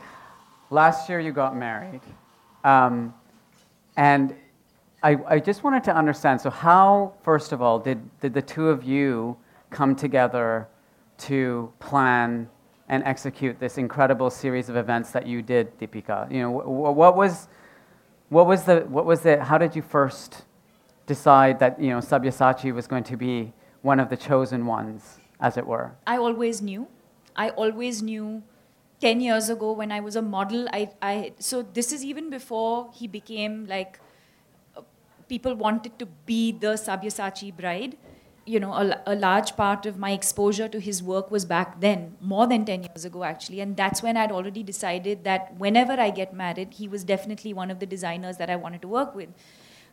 last 0.70 1.08
year 1.08 1.20
you 1.20 1.32
got 1.32 1.56
married. 1.56 2.00
Um, 2.64 3.14
and 3.96 4.34
I, 5.02 5.16
I 5.26 5.38
just 5.38 5.62
wanted 5.64 5.84
to 5.84 5.96
understand 5.96 6.40
so, 6.40 6.50
how, 6.50 7.14
first 7.22 7.52
of 7.52 7.62
all, 7.62 7.78
did, 7.78 7.99
did 8.20 8.34
the 8.34 8.42
two 8.42 8.68
of 8.68 8.84
you 8.84 9.37
come 9.70 9.96
together 9.96 10.68
to 11.20 11.72
plan 11.78 12.48
and 12.88 13.04
execute 13.04 13.58
this 13.60 13.78
incredible 13.78 14.30
series 14.30 14.68
of 14.68 14.76
events 14.76 15.12
that 15.12 15.26
you 15.26 15.42
did, 15.42 15.78
Deepika? 15.78 16.30
You 16.30 16.42
know, 16.42 16.58
wh- 16.58 16.64
wh- 16.64 16.96
what 16.96 17.16
was, 17.16 17.48
what 18.28 18.46
was 18.46 18.64
the, 18.64 18.80
what 18.80 19.06
was 19.06 19.20
the, 19.20 19.42
how 19.44 19.58
did 19.58 19.76
you 19.76 19.82
first 19.82 20.44
decide 21.06 21.58
that, 21.60 21.80
you 21.80 21.90
know, 21.90 21.98
Sabyasachi 21.98 22.74
was 22.74 22.86
going 22.86 23.04
to 23.04 23.16
be 23.16 23.52
one 23.82 24.00
of 24.00 24.08
the 24.08 24.16
chosen 24.16 24.66
ones, 24.66 25.20
as 25.40 25.56
it 25.56 25.66
were? 25.66 25.92
I 26.06 26.16
always 26.16 26.60
knew. 26.60 26.88
I 27.36 27.50
always 27.50 28.02
knew 28.02 28.42
10 29.00 29.20
years 29.20 29.48
ago 29.48 29.72
when 29.72 29.90
I 29.92 30.00
was 30.00 30.16
a 30.16 30.22
model. 30.22 30.68
I, 30.72 30.90
I, 31.00 31.32
so 31.38 31.62
this 31.62 31.92
is 31.92 32.04
even 32.04 32.28
before 32.28 32.90
he 32.92 33.06
became 33.06 33.66
like, 33.66 33.98
uh, 34.76 34.82
people 35.28 35.54
wanted 35.54 35.98
to 35.98 36.06
be 36.26 36.52
the 36.52 36.74
Sabyasachi 36.74 37.56
bride. 37.56 37.96
You 38.47 38.59
know, 38.59 38.73
a, 38.73 39.00
a 39.06 39.14
large 39.14 39.54
part 39.56 39.87
of 39.87 39.99
my 39.99 40.11
exposure 40.12 40.66
to 40.68 40.80
his 40.80 41.02
work 41.02 41.30
was 41.30 41.44
back 41.44 41.80
then, 41.80 42.16
more 42.20 42.47
than 42.47 42.64
10 42.64 42.82
years 42.85 43.04
ago 43.04 43.23
actually. 43.23 43.61
And 43.61 43.76
that's 43.76 44.02
when 44.02 44.16
I'd 44.16 44.32
already 44.32 44.62
decided 44.62 45.25
that 45.25 45.54
whenever 45.56 45.92
I 45.92 46.11
get 46.11 46.35
married, 46.35 46.75
he 46.75 46.88
was 46.88 47.04
definitely 47.04 47.52
one 47.52 47.70
of 47.70 47.78
the 47.78 47.87
designers 47.87 48.38
that 48.38 48.50
I 48.50 48.56
wanted 48.56 48.82
to 48.82 48.88
work 48.88 49.14
with. 49.14 49.28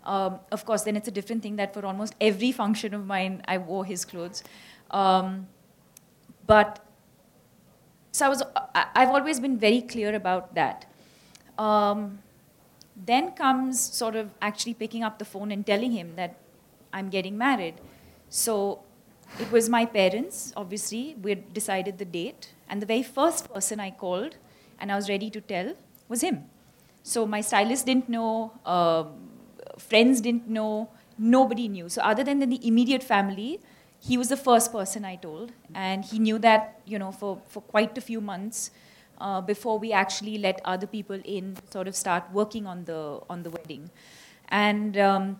Um, 0.05 0.39
of 0.51 0.65
course, 0.65 0.83
then 0.83 0.95
it's 0.95 1.07
a 1.07 1.11
different 1.11 1.43
thing 1.43 1.57
that 1.57 1.73
for 1.73 1.85
almost 1.85 2.15
every 2.21 2.51
function 2.51 2.93
of 2.93 3.05
mine, 3.05 3.43
I 3.47 3.57
wore 3.57 3.83
his 3.85 4.05
clothes. 4.05 4.43
Um, 4.91 5.47
but 6.47 6.79
so 8.11 8.25
I 8.25 8.29
was, 8.29 8.41
I- 8.73 8.87
I've 8.95 9.09
always 9.09 9.39
been 9.39 9.57
very 9.57 9.81
clear 9.81 10.15
about 10.15 10.55
that. 10.55 10.85
Um, 11.57 12.19
then 12.95 13.31
comes 13.31 13.79
sort 13.79 14.15
of 14.15 14.29
actually 14.41 14.73
picking 14.73 15.03
up 15.03 15.19
the 15.19 15.25
phone 15.25 15.51
and 15.51 15.65
telling 15.65 15.91
him 15.91 16.13
that 16.15 16.37
I'm 16.93 17.09
getting 17.09 17.37
married. 17.37 17.75
So 18.29 18.83
it 19.39 19.51
was 19.51 19.69
my 19.69 19.85
parents, 19.85 20.53
obviously. 20.55 21.15
We 21.21 21.31
had 21.31 21.53
decided 21.53 21.97
the 21.97 22.05
date. 22.05 22.53
And 22.69 22.81
the 22.81 22.85
very 22.85 23.03
first 23.03 23.51
person 23.53 23.79
I 23.79 23.91
called 23.91 24.37
and 24.79 24.91
I 24.91 24.95
was 24.95 25.09
ready 25.09 25.29
to 25.29 25.41
tell 25.41 25.73
was 26.07 26.21
him. 26.21 26.45
So 27.03 27.25
my 27.25 27.41
stylist 27.41 27.85
didn't 27.85 28.09
know, 28.09 28.51
um, 28.65 29.13
friends 29.77 30.19
didn't 30.21 30.49
know, 30.49 30.89
nobody 31.17 31.67
knew. 31.67 31.89
So 31.89 32.01
other 32.01 32.23
than 32.23 32.39
the 32.39 32.59
immediate 32.67 33.03
family, 33.03 33.61
he 33.99 34.17
was 34.17 34.29
the 34.29 34.37
first 34.37 34.71
person 34.71 35.05
I 35.05 35.15
told, 35.15 35.51
and 35.73 36.05
he 36.05 36.19
knew 36.19 36.37
that 36.39 36.79
you 36.85 36.99
know 36.99 37.11
for, 37.11 37.41
for 37.47 37.61
quite 37.61 37.97
a 37.97 38.01
few 38.01 38.21
months 38.21 38.71
uh, 39.19 39.41
before 39.41 39.79
we 39.79 39.91
actually 39.91 40.37
let 40.37 40.61
other 40.65 40.85
people 40.85 41.19
in, 41.25 41.57
sort 41.71 41.87
of 41.87 41.95
start 41.95 42.23
working 42.31 42.67
on 42.67 42.85
the 42.85 43.19
on 43.29 43.43
the 43.43 43.49
wedding, 43.49 43.89
and 44.49 44.97
um, 44.97 45.39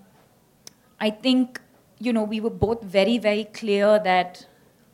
I 0.99 1.11
think 1.11 1.61
you 1.99 2.13
know 2.13 2.23
we 2.23 2.39
were 2.39 2.49
both 2.49 2.83
very 2.83 3.17
very 3.17 3.45
clear 3.45 3.99
that 3.99 4.45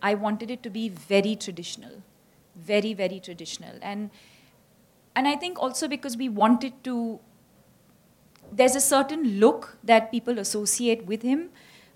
I 0.01 0.13
wanted 0.13 0.51
it 0.51 0.63
to 0.63 0.69
be 0.69 0.89
very 0.89 1.35
traditional, 1.35 2.01
very 2.55 2.93
very 2.93 3.19
traditional, 3.19 3.77
and 3.81 4.09
and 5.15 5.27
I 5.27 5.35
think 5.35 5.59
also 5.59 5.87
because 5.87 6.17
we 6.17 6.29
wanted 6.29 6.83
to 6.85 7.19
there's 8.51 8.75
a 8.75 8.81
certain 8.81 9.39
look 9.39 9.77
that 9.83 10.11
people 10.11 10.37
associate 10.39 11.05
with 11.05 11.21
him. 11.21 11.49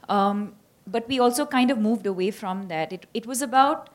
Um, 0.09 0.55
but 0.87 1.07
we 1.07 1.19
also 1.19 1.45
kind 1.45 1.69
of 1.69 1.77
moved 1.77 2.07
away 2.07 2.31
from 2.31 2.67
that. 2.69 2.93
It, 2.93 3.05
it 3.13 3.25
was 3.25 3.41
about 3.41 3.89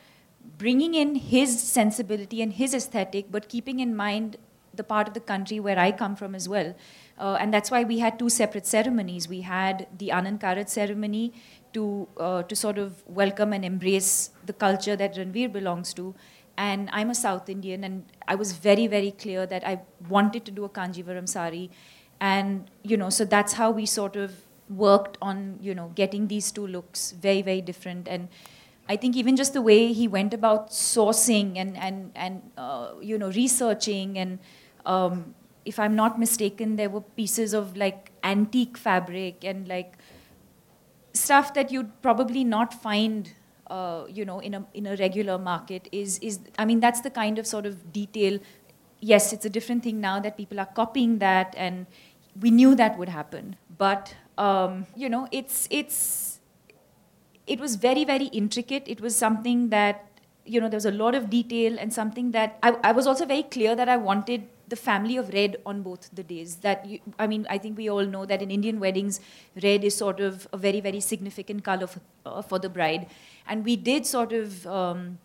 bringing 0.58 0.94
in 0.94 1.14
his 1.14 1.60
sensibility 1.60 2.42
and 2.42 2.52
his 2.52 2.74
aesthetic, 2.74 3.30
but 3.30 3.48
keeping 3.48 3.80
in 3.80 3.96
mind 3.96 4.36
the 4.74 4.84
part 4.84 5.08
of 5.08 5.14
the 5.14 5.20
country 5.20 5.58
where 5.60 5.78
I 5.78 5.92
come 5.92 6.16
from 6.16 6.34
as 6.34 6.48
well. 6.48 6.74
Uh, 7.18 7.36
and 7.40 7.52
that's 7.52 7.70
why 7.70 7.84
we 7.84 7.98
had 7.98 8.18
two 8.18 8.28
separate 8.28 8.66
ceremonies. 8.66 9.28
We 9.28 9.42
had 9.42 9.86
the 9.96 10.08
Anand 10.08 10.40
Karaj 10.40 10.68
ceremony 10.68 11.32
to, 11.72 12.08
uh, 12.18 12.42
to 12.44 12.56
sort 12.56 12.78
of 12.78 13.02
welcome 13.06 13.52
and 13.52 13.64
embrace 13.64 14.30
the 14.44 14.52
culture 14.52 14.96
that 14.96 15.14
Ranveer 15.16 15.52
belongs 15.52 15.94
to. 15.94 16.14
And 16.56 16.90
I'm 16.92 17.10
a 17.10 17.14
South 17.14 17.48
Indian, 17.48 17.82
and 17.82 18.04
I 18.28 18.34
was 18.34 18.52
very, 18.52 18.86
very 18.86 19.10
clear 19.10 19.46
that 19.46 19.66
I 19.66 19.80
wanted 20.08 20.44
to 20.44 20.50
do 20.50 20.64
a 20.64 20.68
Kanjivaram 20.68 21.28
sari. 21.28 21.70
And, 22.20 22.70
you 22.82 22.96
know, 22.96 23.08
so 23.10 23.24
that's 23.24 23.54
how 23.54 23.70
we 23.70 23.86
sort 23.86 24.16
of 24.16 24.34
worked 24.68 25.16
on, 25.22 25.58
you 25.60 25.74
know, 25.74 25.92
getting 25.94 26.28
these 26.28 26.52
two 26.52 26.66
looks 26.66 27.12
very, 27.12 27.42
very 27.42 27.60
different. 27.60 28.06
And 28.06 28.28
I 28.88 28.96
think 28.96 29.16
even 29.16 29.34
just 29.36 29.54
the 29.54 29.62
way 29.62 29.92
he 29.92 30.06
went 30.06 30.34
about 30.34 30.70
sourcing 30.70 31.56
and, 31.56 31.76
and, 31.76 32.12
and 32.14 32.42
uh, 32.58 32.90
you 33.00 33.16
know, 33.16 33.30
researching 33.30 34.18
and 34.18 34.38
um, 34.84 35.34
if 35.64 35.78
I'm 35.78 35.94
not 35.94 36.18
mistaken, 36.18 36.76
there 36.76 36.90
were 36.90 37.00
pieces 37.00 37.54
of 37.54 37.76
like 37.76 38.12
antique 38.24 38.76
fabric 38.76 39.44
and 39.44 39.68
like 39.68 39.94
stuff 41.12 41.54
that 41.54 41.70
you'd 41.70 41.90
probably 42.02 42.44
not 42.44 42.74
find 42.74 43.32
uh, 43.68 44.04
you 44.08 44.24
know 44.24 44.38
in 44.40 44.54
a 44.54 44.64
in 44.74 44.86
a 44.86 44.96
regular 44.96 45.38
market 45.38 45.88
is 45.92 46.18
is 46.18 46.40
I 46.58 46.64
mean 46.64 46.80
that's 46.80 47.00
the 47.00 47.10
kind 47.10 47.38
of 47.38 47.46
sort 47.46 47.64
of 47.64 47.92
detail 47.92 48.38
yes 49.00 49.32
it's 49.32 49.44
a 49.44 49.50
different 49.50 49.82
thing 49.82 50.00
now 50.00 50.20
that 50.20 50.36
people 50.36 50.60
are 50.60 50.66
copying 50.66 51.18
that 51.18 51.54
and 51.56 51.86
we 52.40 52.50
knew 52.50 52.74
that 52.74 52.98
would 52.98 53.08
happen. 53.08 53.56
But 53.76 54.14
um, 54.38 54.86
you 54.96 55.08
know 55.08 55.28
it's 55.30 55.68
it's 55.70 56.40
it 57.46 57.60
was 57.60 57.76
very 57.76 58.04
very 58.04 58.26
intricate. 58.26 58.84
It 58.86 59.00
was 59.00 59.16
something 59.16 59.68
that 59.70 60.06
you 60.44 60.60
know 60.60 60.68
there 60.68 60.76
was 60.76 60.86
a 60.86 60.92
lot 60.92 61.14
of 61.14 61.30
detail 61.30 61.76
and 61.78 61.92
something 61.92 62.32
that 62.32 62.58
I, 62.62 62.76
I 62.82 62.92
was 62.92 63.06
also 63.06 63.26
very 63.26 63.42
clear 63.44 63.74
that 63.76 63.88
I 63.88 63.96
wanted 63.96 64.48
the 64.72 64.80
family 64.84 65.16
of 65.22 65.32
red 65.34 65.56
on 65.72 65.82
both 65.86 66.08
the 66.18 66.24
days. 66.32 66.56
That 66.66 66.86
you, 66.92 66.98
I 67.18 67.26
mean, 67.32 67.46
I 67.56 67.58
think 67.64 67.76
we 67.82 67.88
all 67.94 68.06
know 68.14 68.24
that 68.32 68.42
in 68.46 68.50
Indian 68.58 68.80
weddings, 68.84 69.20
red 69.62 69.84
is 69.90 69.96
sort 70.04 70.20
of 70.28 70.46
a 70.52 70.60
very, 70.66 70.80
very 70.88 71.00
significant 71.00 71.64
color 71.70 71.88
for, 71.94 72.00
uh, 72.26 72.42
for 72.42 72.58
the 72.58 72.70
bride. 72.78 73.06
And 73.46 73.64
we 73.70 73.76
did 73.76 74.06
sort 74.06 74.32
of 74.32 74.66
um, 74.66 75.18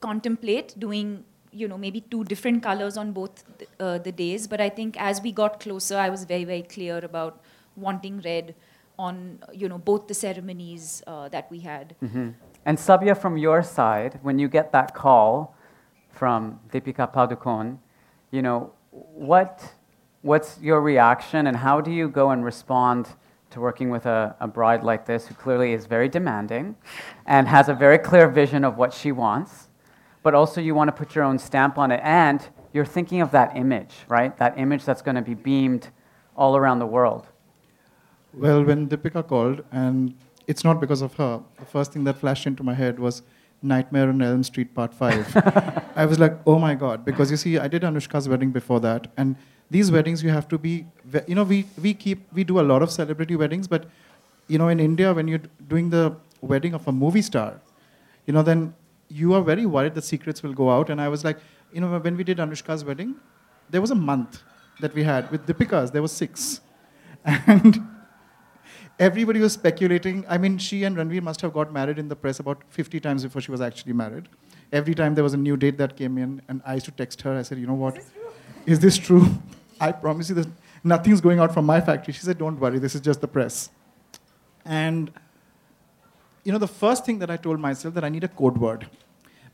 contemplate 0.00 0.74
doing, 0.86 1.24
you 1.62 1.68
know, 1.68 1.78
maybe 1.78 2.02
two 2.16 2.24
different 2.24 2.62
colors 2.62 2.96
on 3.04 3.12
both 3.12 3.44
the, 3.58 3.66
uh, 3.86 3.98
the 3.98 4.12
days. 4.12 4.46
But 4.46 4.60
I 4.60 4.68
think 4.68 5.00
as 5.10 5.22
we 5.22 5.32
got 5.32 5.58
closer, 5.60 5.96
I 5.96 6.10
was 6.10 6.24
very, 6.24 6.44
very 6.44 6.62
clear 6.62 6.98
about 6.98 7.40
wanting 7.76 8.20
red 8.20 8.54
on, 8.98 9.38
you 9.52 9.68
know, 9.68 9.78
both 9.78 10.06
the 10.06 10.14
ceremonies 10.14 11.02
uh, 11.06 11.28
that 11.30 11.50
we 11.50 11.60
had. 11.60 11.94
Mm-hmm. 12.04 12.28
And 12.66 12.78
Sabya, 12.78 13.16
from 13.16 13.36
your 13.36 13.62
side, 13.62 14.18
when 14.22 14.38
you 14.38 14.48
get 14.48 14.70
that 14.72 14.94
call 14.94 15.56
from 16.10 16.60
Deepika 16.72 17.12
Padukone, 17.12 17.78
you 18.32 18.42
know, 18.42 18.72
what, 18.90 19.62
what's 20.22 20.58
your 20.60 20.80
reaction 20.80 21.46
and 21.46 21.56
how 21.56 21.80
do 21.80 21.92
you 21.92 22.08
go 22.08 22.30
and 22.30 22.44
respond 22.44 23.06
to 23.50 23.60
working 23.60 23.90
with 23.90 24.06
a, 24.06 24.34
a 24.40 24.48
bride 24.48 24.82
like 24.82 25.06
this 25.06 25.26
who 25.26 25.34
clearly 25.34 25.74
is 25.74 25.86
very 25.86 26.08
demanding 26.08 26.74
and 27.26 27.46
has 27.46 27.68
a 27.68 27.74
very 27.74 27.98
clear 27.98 28.26
vision 28.28 28.64
of 28.64 28.76
what 28.78 28.92
she 28.92 29.12
wants, 29.12 29.68
but 30.22 30.34
also 30.34 30.60
you 30.60 30.74
want 30.74 30.88
to 30.88 30.92
put 30.92 31.14
your 31.14 31.22
own 31.22 31.38
stamp 31.38 31.76
on 31.78 31.92
it 31.92 32.00
and 32.02 32.48
you're 32.72 32.86
thinking 32.86 33.20
of 33.20 33.30
that 33.30 33.54
image, 33.54 33.94
right? 34.08 34.36
That 34.38 34.58
image 34.58 34.84
that's 34.86 35.02
going 35.02 35.16
to 35.16 35.22
be 35.22 35.34
beamed 35.34 35.90
all 36.34 36.56
around 36.56 36.78
the 36.78 36.86
world. 36.86 37.28
Well, 38.32 38.64
when 38.64 38.88
Deepika 38.88 39.28
called, 39.28 39.62
and 39.70 40.14
it's 40.46 40.64
not 40.64 40.80
because 40.80 41.02
of 41.02 41.12
her, 41.14 41.42
the 41.58 41.66
first 41.66 41.92
thing 41.92 42.04
that 42.04 42.16
flashed 42.16 42.46
into 42.46 42.62
my 42.62 42.72
head 42.72 42.98
was 42.98 43.22
Nightmare 43.62 44.08
on 44.08 44.20
Elm 44.22 44.42
Street 44.42 44.74
Part 44.74 44.92
5. 45.02 45.92
I 45.96 46.06
was 46.06 46.18
like, 46.18 46.38
oh 46.46 46.58
my 46.58 46.74
God. 46.74 47.04
Because 47.04 47.30
you 47.30 47.36
see, 47.36 47.58
I 47.58 47.68
did 47.68 47.82
Anushka's 47.82 48.28
wedding 48.28 48.50
before 48.50 48.80
that. 48.80 49.08
And 49.16 49.36
these 49.70 49.90
weddings, 49.90 50.22
you 50.22 50.30
have 50.30 50.48
to 50.48 50.58
be, 50.58 50.86
you 51.26 51.34
know, 51.34 51.44
we, 51.44 51.66
we 51.80 51.94
keep, 51.94 52.32
we 52.32 52.44
do 52.44 52.60
a 52.60 52.62
lot 52.62 52.82
of 52.82 52.90
celebrity 52.90 53.36
weddings, 53.36 53.66
but, 53.66 53.86
you 54.48 54.58
know, 54.58 54.68
in 54.68 54.80
India, 54.80 55.12
when 55.14 55.28
you're 55.28 55.40
doing 55.68 55.90
the 55.90 56.14
wedding 56.40 56.74
of 56.74 56.86
a 56.86 56.92
movie 56.92 57.22
star, 57.22 57.60
you 58.26 58.32
know, 58.32 58.42
then 58.42 58.74
you 59.08 59.32
are 59.34 59.42
very 59.42 59.66
worried 59.66 59.94
the 59.94 60.02
secrets 60.02 60.42
will 60.42 60.52
go 60.52 60.70
out. 60.70 60.90
And 60.90 61.00
I 61.00 61.08
was 61.08 61.24
like, 61.24 61.38
you 61.72 61.80
know, 61.80 61.98
when 61.98 62.16
we 62.16 62.24
did 62.24 62.38
Anushka's 62.38 62.84
wedding, 62.84 63.14
there 63.70 63.80
was 63.80 63.90
a 63.90 63.94
month 63.94 64.42
that 64.80 64.94
we 64.94 65.04
had. 65.04 65.30
With 65.30 65.46
Deepika's, 65.46 65.90
there 65.90 66.02
was 66.02 66.12
six. 66.12 66.60
And 67.24 67.80
everybody 69.02 69.40
was 69.40 69.52
speculating. 69.54 70.24
I 70.28 70.38
mean, 70.38 70.58
she 70.58 70.84
and 70.84 70.96
Ranveer 70.96 71.22
must 71.22 71.40
have 71.40 71.52
got 71.52 71.72
married 71.72 71.98
in 71.98 72.08
the 72.08 72.14
press 72.14 72.38
about 72.38 72.62
50 72.68 73.00
times 73.00 73.24
before 73.24 73.42
she 73.42 73.50
was 73.50 73.60
actually 73.60 73.94
married. 73.94 74.28
Every 74.72 74.94
time 74.94 75.16
there 75.16 75.24
was 75.24 75.34
a 75.34 75.40
new 75.48 75.56
date 75.56 75.76
that 75.78 75.96
came 75.96 76.18
in, 76.18 76.40
and 76.48 76.62
I 76.64 76.74
used 76.74 76.86
to 76.86 76.92
text 76.92 77.20
her. 77.22 77.36
I 77.36 77.42
said, 77.42 77.58
you 77.58 77.66
know 77.66 77.74
what? 77.74 77.98
Is 78.64 78.78
this 78.78 78.96
true? 78.96 79.26
I 79.80 79.90
promise 79.90 80.28
you 80.28 80.36
that 80.36 80.46
nothing's 80.84 81.20
going 81.20 81.40
out 81.40 81.52
from 81.52 81.66
my 81.66 81.80
factory. 81.80 82.14
She 82.14 82.20
said, 82.20 82.38
don't 82.38 82.60
worry, 82.60 82.78
this 82.78 82.94
is 82.94 83.00
just 83.00 83.20
the 83.20 83.26
press. 83.26 83.70
And, 84.64 85.10
you 86.44 86.52
know, 86.52 86.58
the 86.58 86.68
first 86.68 87.04
thing 87.04 87.18
that 87.18 87.30
I 87.30 87.36
told 87.36 87.58
myself 87.58 87.94
that 87.94 88.04
I 88.04 88.08
need 88.08 88.22
a 88.22 88.28
code 88.28 88.56
word 88.56 88.86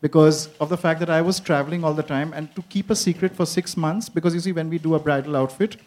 because 0.02 0.48
of 0.60 0.68
the 0.68 0.76
fact 0.76 1.00
that 1.00 1.08
I 1.08 1.22
was 1.22 1.40
traveling 1.40 1.84
all 1.84 1.94
the 1.94 2.02
time 2.02 2.34
and 2.34 2.54
to 2.54 2.62
keep 2.74 2.90
a 2.90 2.94
secret 2.94 3.34
for 3.34 3.46
six 3.46 3.78
months, 3.78 4.10
because 4.10 4.34
you 4.34 4.40
see, 4.40 4.52
when 4.52 4.68
we 4.68 4.78
do 4.78 4.94
a 4.94 4.98
bridal 4.98 5.36
outfit, 5.36 5.78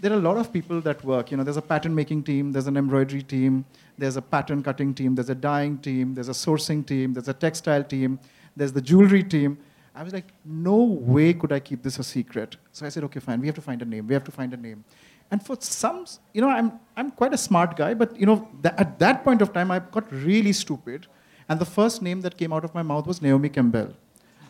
there 0.00 0.12
are 0.12 0.16
a 0.16 0.20
lot 0.20 0.36
of 0.36 0.52
people 0.52 0.80
that 0.80 1.04
work. 1.04 1.30
You 1.30 1.36
know, 1.36 1.44
there's 1.44 1.56
a 1.56 1.62
pattern 1.62 1.94
making 1.94 2.22
team, 2.24 2.52
there's 2.52 2.66
an 2.66 2.76
embroidery 2.76 3.22
team, 3.22 3.64
there's 3.98 4.16
a 4.16 4.22
pattern 4.22 4.62
cutting 4.62 4.94
team, 4.94 5.14
there's 5.14 5.30
a 5.30 5.34
dyeing 5.34 5.78
team, 5.78 6.14
there's 6.14 6.28
a 6.28 6.32
sourcing 6.32 6.84
team, 6.86 7.12
there's 7.12 7.28
a 7.28 7.34
textile 7.34 7.84
team, 7.84 8.18
there's 8.56 8.72
the 8.72 8.80
jewelry 8.80 9.22
team. 9.22 9.58
I 9.94 10.02
was 10.02 10.12
like, 10.12 10.28
no 10.44 10.76
way 10.76 11.34
could 11.34 11.52
I 11.52 11.60
keep 11.60 11.82
this 11.82 11.98
a 11.98 12.04
secret. 12.04 12.56
So 12.72 12.86
I 12.86 12.88
said, 12.88 13.04
okay, 13.04 13.20
fine, 13.20 13.40
we 13.40 13.46
have 13.48 13.56
to 13.56 13.60
find 13.60 13.82
a 13.82 13.84
name. 13.84 14.06
We 14.06 14.14
have 14.14 14.24
to 14.24 14.30
find 14.30 14.54
a 14.54 14.56
name. 14.56 14.84
And 15.30 15.44
for 15.44 15.56
some, 15.60 16.06
you 16.32 16.40
know, 16.40 16.48
I'm, 16.48 16.72
I'm 16.96 17.10
quite 17.10 17.34
a 17.34 17.38
smart 17.38 17.76
guy, 17.76 17.94
but, 17.94 18.18
you 18.18 18.26
know, 18.26 18.48
th- 18.62 18.74
at 18.78 18.98
that 18.98 19.24
point 19.24 19.42
of 19.42 19.52
time, 19.52 19.70
I 19.70 19.78
got 19.78 20.10
really 20.12 20.52
stupid. 20.52 21.06
And 21.48 21.60
the 21.60 21.64
first 21.64 22.02
name 22.02 22.20
that 22.22 22.36
came 22.36 22.52
out 22.52 22.64
of 22.64 22.74
my 22.74 22.82
mouth 22.82 23.06
was 23.06 23.20
Naomi 23.20 23.48
Campbell. 23.48 23.94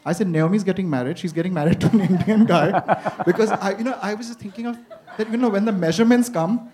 I 0.05 0.13
said, 0.15 0.29
Naomi's 0.29 0.65
getting 0.65 0.89
married. 0.89 1.19
She's 1.19 1.33
getting 1.33 1.53
married 1.53 1.81
to 1.83 1.91
an 1.91 2.01
Indian 2.11 2.47
guy. 2.47 2.71
because, 3.27 3.51
I, 3.51 3.77
you 3.77 3.85
know, 3.85 3.99
I 4.01 4.15
was 4.15 4.31
thinking 4.31 4.67
of 4.67 4.79
that, 5.17 5.31
you 5.31 5.37
know, 5.37 5.49
when 5.49 5.65
the 5.65 5.73
measurements 5.73 6.29
come, 6.29 6.71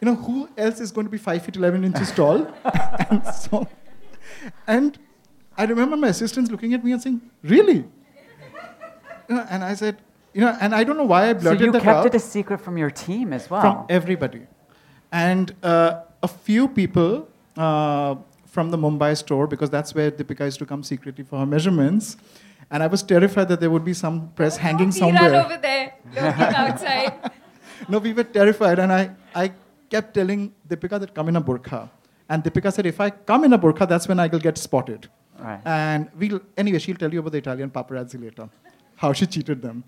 you 0.00 0.06
know, 0.06 0.14
who 0.14 0.48
else 0.56 0.80
is 0.80 0.92
going 0.92 1.06
to 1.06 1.10
be 1.10 1.18
5 1.18 1.42
feet 1.42 1.56
11 1.56 1.84
inches 1.84 2.12
tall? 2.12 2.46
and 3.10 3.24
so, 3.26 3.66
and 4.66 4.98
I 5.56 5.64
remember 5.64 5.96
my 5.96 6.08
assistants 6.08 6.50
looking 6.50 6.74
at 6.74 6.84
me 6.84 6.92
and 6.92 7.02
saying, 7.02 7.20
really? 7.42 7.84
You 9.28 9.36
know, 9.36 9.46
and 9.50 9.64
I 9.64 9.74
said, 9.74 9.96
you 10.34 10.42
know, 10.42 10.56
and 10.60 10.74
I 10.74 10.84
don't 10.84 10.96
know 10.96 11.04
why 11.04 11.30
I 11.30 11.32
blurted 11.32 11.58
that. 11.58 11.58
so 11.58 11.64
you 11.64 11.72
that 11.72 11.82
kept 11.82 11.98
out. 11.98 12.06
it 12.06 12.14
a 12.14 12.20
secret 12.20 12.60
from 12.60 12.76
your 12.76 12.90
team 12.90 13.32
as 13.32 13.48
well. 13.48 13.62
From 13.62 13.86
everybody. 13.88 14.42
And 15.10 15.54
uh, 15.62 16.02
a 16.22 16.28
few 16.28 16.68
people 16.68 17.28
uh, 17.56 18.16
from 18.44 18.70
the 18.70 18.76
Mumbai 18.76 19.16
store, 19.16 19.46
because 19.46 19.70
that's 19.70 19.94
where 19.94 20.10
Deepika 20.10 20.44
used 20.44 20.58
to 20.58 20.66
come 20.66 20.82
secretly 20.82 21.24
for 21.24 21.38
her 21.38 21.46
measurements, 21.46 22.16
and 22.70 22.82
I 22.82 22.86
was 22.86 23.02
terrified 23.02 23.48
that 23.48 23.60
there 23.60 23.70
would 23.70 23.84
be 23.84 23.94
some 23.94 24.28
press 24.34 24.56
hanging 24.56 24.92
somewhere. 24.92 25.34
over 25.44 25.56
there, 25.56 25.94
looking 26.14 26.54
outside. 26.64 27.30
no, 27.88 27.98
we 27.98 28.12
were 28.12 28.24
terrified, 28.24 28.78
and 28.78 28.92
I, 28.92 29.10
I 29.34 29.52
kept 29.90 30.14
telling 30.14 30.52
Deepika 30.68 31.00
that 31.00 31.14
come 31.14 31.28
in 31.28 31.36
a 31.36 31.40
burqa. 31.40 31.88
And 32.28 32.42
Deepika 32.42 32.72
said, 32.72 32.86
if 32.86 33.00
I 33.00 33.10
come 33.10 33.44
in 33.44 33.52
a 33.52 33.58
burqa, 33.58 33.88
that's 33.88 34.08
when 34.08 34.18
I 34.18 34.26
will 34.26 34.40
get 34.40 34.58
spotted. 34.58 35.08
Right. 35.38 35.60
And 35.64 36.08
we'll, 36.18 36.40
anyway, 36.56 36.78
she'll 36.78 36.96
tell 36.96 37.12
you 37.12 37.20
about 37.20 37.32
the 37.32 37.38
Italian 37.38 37.70
paparazzi 37.70 38.20
later, 38.20 38.48
how 38.96 39.12
she 39.12 39.26
cheated 39.26 39.62
them. 39.62 39.84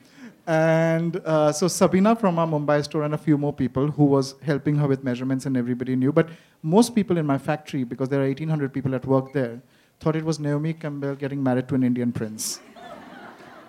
And 0.47 1.21
uh, 1.27 1.53
so 1.53 1.69
Sabina 1.69 2.17
from 2.17 2.39
our 2.39 2.47
Mumbai 2.47 2.83
store 2.85 3.03
and 3.03 3.13
a 3.13 3.19
few 3.19 3.37
more 3.37 3.53
people 3.53 3.91
who 3.91 4.05
was 4.05 4.35
helping 4.43 4.77
her 4.77 4.87
with 4.87 5.05
measurements 5.05 5.45
and 5.45 5.57
everybody 5.57 5.95
knew. 5.95 6.13
But 6.13 6.31
most 6.63 6.95
people 6.95 7.19
in 7.19 7.27
my 7.27 7.37
factory, 7.37 7.85
because 7.85 8.09
there 8.09 8.21
are 8.21 8.27
1,800 8.27 8.73
people 8.73 8.95
at 8.95 9.05
work 9.05 9.33
there, 9.33 9.61
thought 10.01 10.17
it 10.17 10.25
was 10.25 10.39
Naomi 10.39 10.73
Campbell 10.73 11.17
getting 11.17 11.43
married 11.43 11.69
to 11.69 11.75
an 11.75 11.83
Indian 11.83 12.13
prince. 12.13 12.61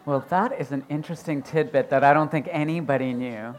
Well, 0.05 0.23
that 0.29 0.59
is 0.59 0.71
an 0.71 0.85
interesting 0.89 1.41
tidbit 1.41 1.89
that 1.89 2.03
I 2.03 2.13
don't 2.13 2.31
think 2.31 2.47
anybody 2.49 3.13
knew. 3.13 3.53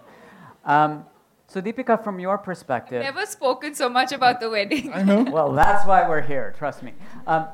Um, 0.64 1.04
so, 1.46 1.60
Deepika, 1.60 2.02
from 2.04 2.20
your 2.20 2.38
perspective. 2.38 3.00
I've 3.00 3.14
Never 3.14 3.26
spoken 3.26 3.74
so 3.74 3.88
much 3.88 4.12
about 4.12 4.40
the 4.40 4.48
wedding. 4.48 4.92
I 4.92 5.02
know. 5.02 5.24
Well, 5.30 5.52
that's 5.52 5.84
why 5.84 6.08
we're 6.08 6.20
here, 6.20 6.54
trust 6.56 6.82
me. 6.82 6.92
Um, 7.26 7.48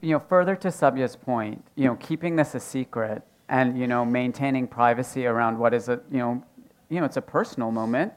you 0.00 0.12
know, 0.12 0.18
further 0.18 0.56
to 0.56 0.68
Sabya's 0.68 1.16
point, 1.16 1.64
you 1.74 1.84
know, 1.84 1.96
keeping 1.96 2.36
this 2.36 2.54
a 2.54 2.60
secret 2.60 3.22
and, 3.48 3.78
you 3.78 3.86
know, 3.86 4.04
maintaining 4.04 4.66
privacy 4.66 5.26
around 5.26 5.58
what 5.58 5.72
is 5.72 5.88
a, 5.88 6.00
you 6.10 6.18
know, 6.18 6.42
you 6.88 7.00
know, 7.00 7.06
it's 7.06 7.16
a 7.16 7.22
personal 7.22 7.70
moment, 7.70 8.12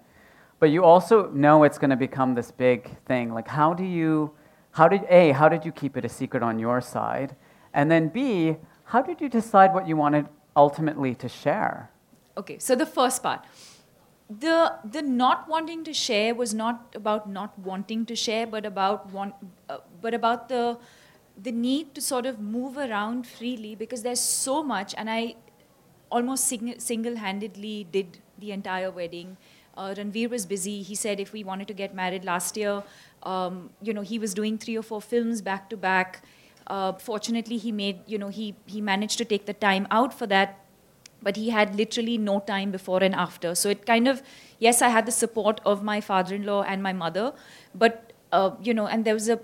but 0.59 0.71
you 0.71 0.83
also 0.83 1.29
know 1.29 1.63
it's 1.63 1.77
going 1.77 1.89
to 1.89 1.95
become 1.95 2.33
this 2.35 2.51
big 2.51 2.97
thing. 3.05 3.33
Like, 3.33 3.47
how 3.47 3.73
do 3.73 3.83
you, 3.83 4.31
how 4.71 4.87
did, 4.87 5.03
A, 5.09 5.31
how 5.31 5.47
did 5.47 5.63
you 5.63 5.71
keep 5.71 5.95
it 5.95 6.05
a 6.05 6.09
secret 6.09 6.43
on 6.43 6.59
your 6.59 6.81
side? 6.81 7.35
And 7.73 7.89
then 7.89 8.09
B, 8.09 8.57
how 8.85 9.01
did 9.01 9.21
you 9.21 9.29
decide 9.29 9.73
what 9.73 9.87
you 9.87 9.95
wanted 9.95 10.27
ultimately 10.55 11.15
to 11.15 11.29
share? 11.29 11.91
Okay, 12.39 12.57
so 12.59 12.75
the 12.75 12.85
first 12.85 13.21
part. 13.21 13.41
The, 14.29 14.73
the 14.85 15.01
not 15.01 15.49
wanting 15.49 15.83
to 15.83 15.93
share 15.93 16.35
was 16.35 16.53
not 16.53 16.95
about 16.95 17.27
not 17.27 17.57
wanting 17.59 18.05
to 18.05 18.15
share, 18.15 18.45
but 18.47 18.65
about, 18.65 19.11
want, 19.11 19.33
uh, 19.67 19.79
but 20.01 20.13
about 20.13 20.49
the, 20.49 20.77
the 21.41 21.51
need 21.51 21.95
to 21.95 22.01
sort 22.01 22.27
of 22.27 22.39
move 22.39 22.77
around 22.77 23.25
freely 23.27 23.73
because 23.75 24.03
there's 24.03 24.21
so 24.21 24.61
much, 24.63 24.93
and 24.97 25.09
I 25.09 25.35
almost 26.11 26.45
sing- 26.45 26.79
single 26.79 27.15
handedly 27.17 27.87
did 27.91 28.19
the 28.37 28.51
entire 28.51 28.91
wedding. 28.91 29.35
Uh, 29.75 29.95
Ranveer 29.97 30.29
was 30.29 30.45
busy. 30.45 30.81
He 30.83 30.95
said 30.95 31.19
if 31.19 31.33
we 31.33 31.43
wanted 31.43 31.67
to 31.67 31.73
get 31.73 31.95
married 31.95 32.23
last 32.23 32.55
year, 32.55 32.83
um, 33.23 33.71
you 33.81 33.93
know, 33.93 34.01
he 34.01 34.19
was 34.19 34.33
doing 34.33 34.57
three 34.57 34.77
or 34.77 34.83
four 34.83 35.01
films 35.01 35.41
back 35.41 35.69
to 35.71 35.77
back. 35.77 36.23
Uh, 36.67 36.93
fortunately, 36.93 37.57
he 37.57 37.71
made, 37.71 37.99
you 38.05 38.17
know, 38.17 38.29
he, 38.29 38.55
he 38.65 38.79
managed 38.79 39.17
to 39.17 39.25
take 39.25 39.45
the 39.45 39.53
time 39.53 39.87
out 39.89 40.13
for 40.13 40.27
that, 40.27 40.59
but 41.21 41.35
he 41.35 41.49
had 41.49 41.75
literally 41.75 42.17
no 42.17 42.39
time 42.39 42.71
before 42.71 43.03
and 43.03 43.13
after. 43.15 43.53
So 43.55 43.69
it 43.69 43.85
kind 43.85 44.07
of, 44.07 44.21
yes, 44.59 44.81
I 44.81 44.89
had 44.89 45.05
the 45.05 45.11
support 45.11 45.61
of 45.65 45.83
my 45.83 45.99
father-in-law 46.01 46.63
and 46.63 46.81
my 46.83 46.93
mother, 46.93 47.33
but, 47.75 48.13
uh, 48.31 48.51
you 48.61 48.73
know, 48.73 48.87
and 48.87 49.03
there 49.05 49.13
was 49.13 49.29
a, 49.29 49.39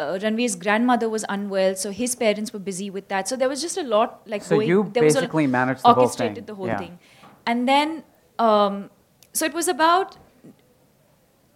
uh, 0.00 0.18
Ranveer's 0.22 0.56
grandmother 0.56 1.08
was 1.08 1.24
unwell, 1.28 1.76
so 1.76 1.90
his 1.92 2.16
parents 2.16 2.52
were 2.52 2.58
busy 2.58 2.90
with 2.90 3.06
that. 3.08 3.28
So 3.28 3.36
there 3.36 3.48
was 3.48 3.62
just 3.62 3.76
a 3.76 3.84
lot 3.84 4.20
like 4.26 4.42
so 4.42 4.56
going. 4.56 4.68
you 4.68 4.90
there 4.92 5.04
was 5.04 5.14
a- 5.14 5.20
basically 5.20 5.46
managed 5.46 5.84
the 5.84 5.94
whole 5.94 6.02
orchestrated 6.04 6.46
the 6.48 6.54
whole 6.56 6.66
Yeah. 6.66 6.78
thing, 6.78 6.98
and 7.46 7.68
then 7.68 8.02
um, 8.40 8.90
so 9.32 9.46
it 9.46 9.54
was 9.54 9.68
about 9.68 10.16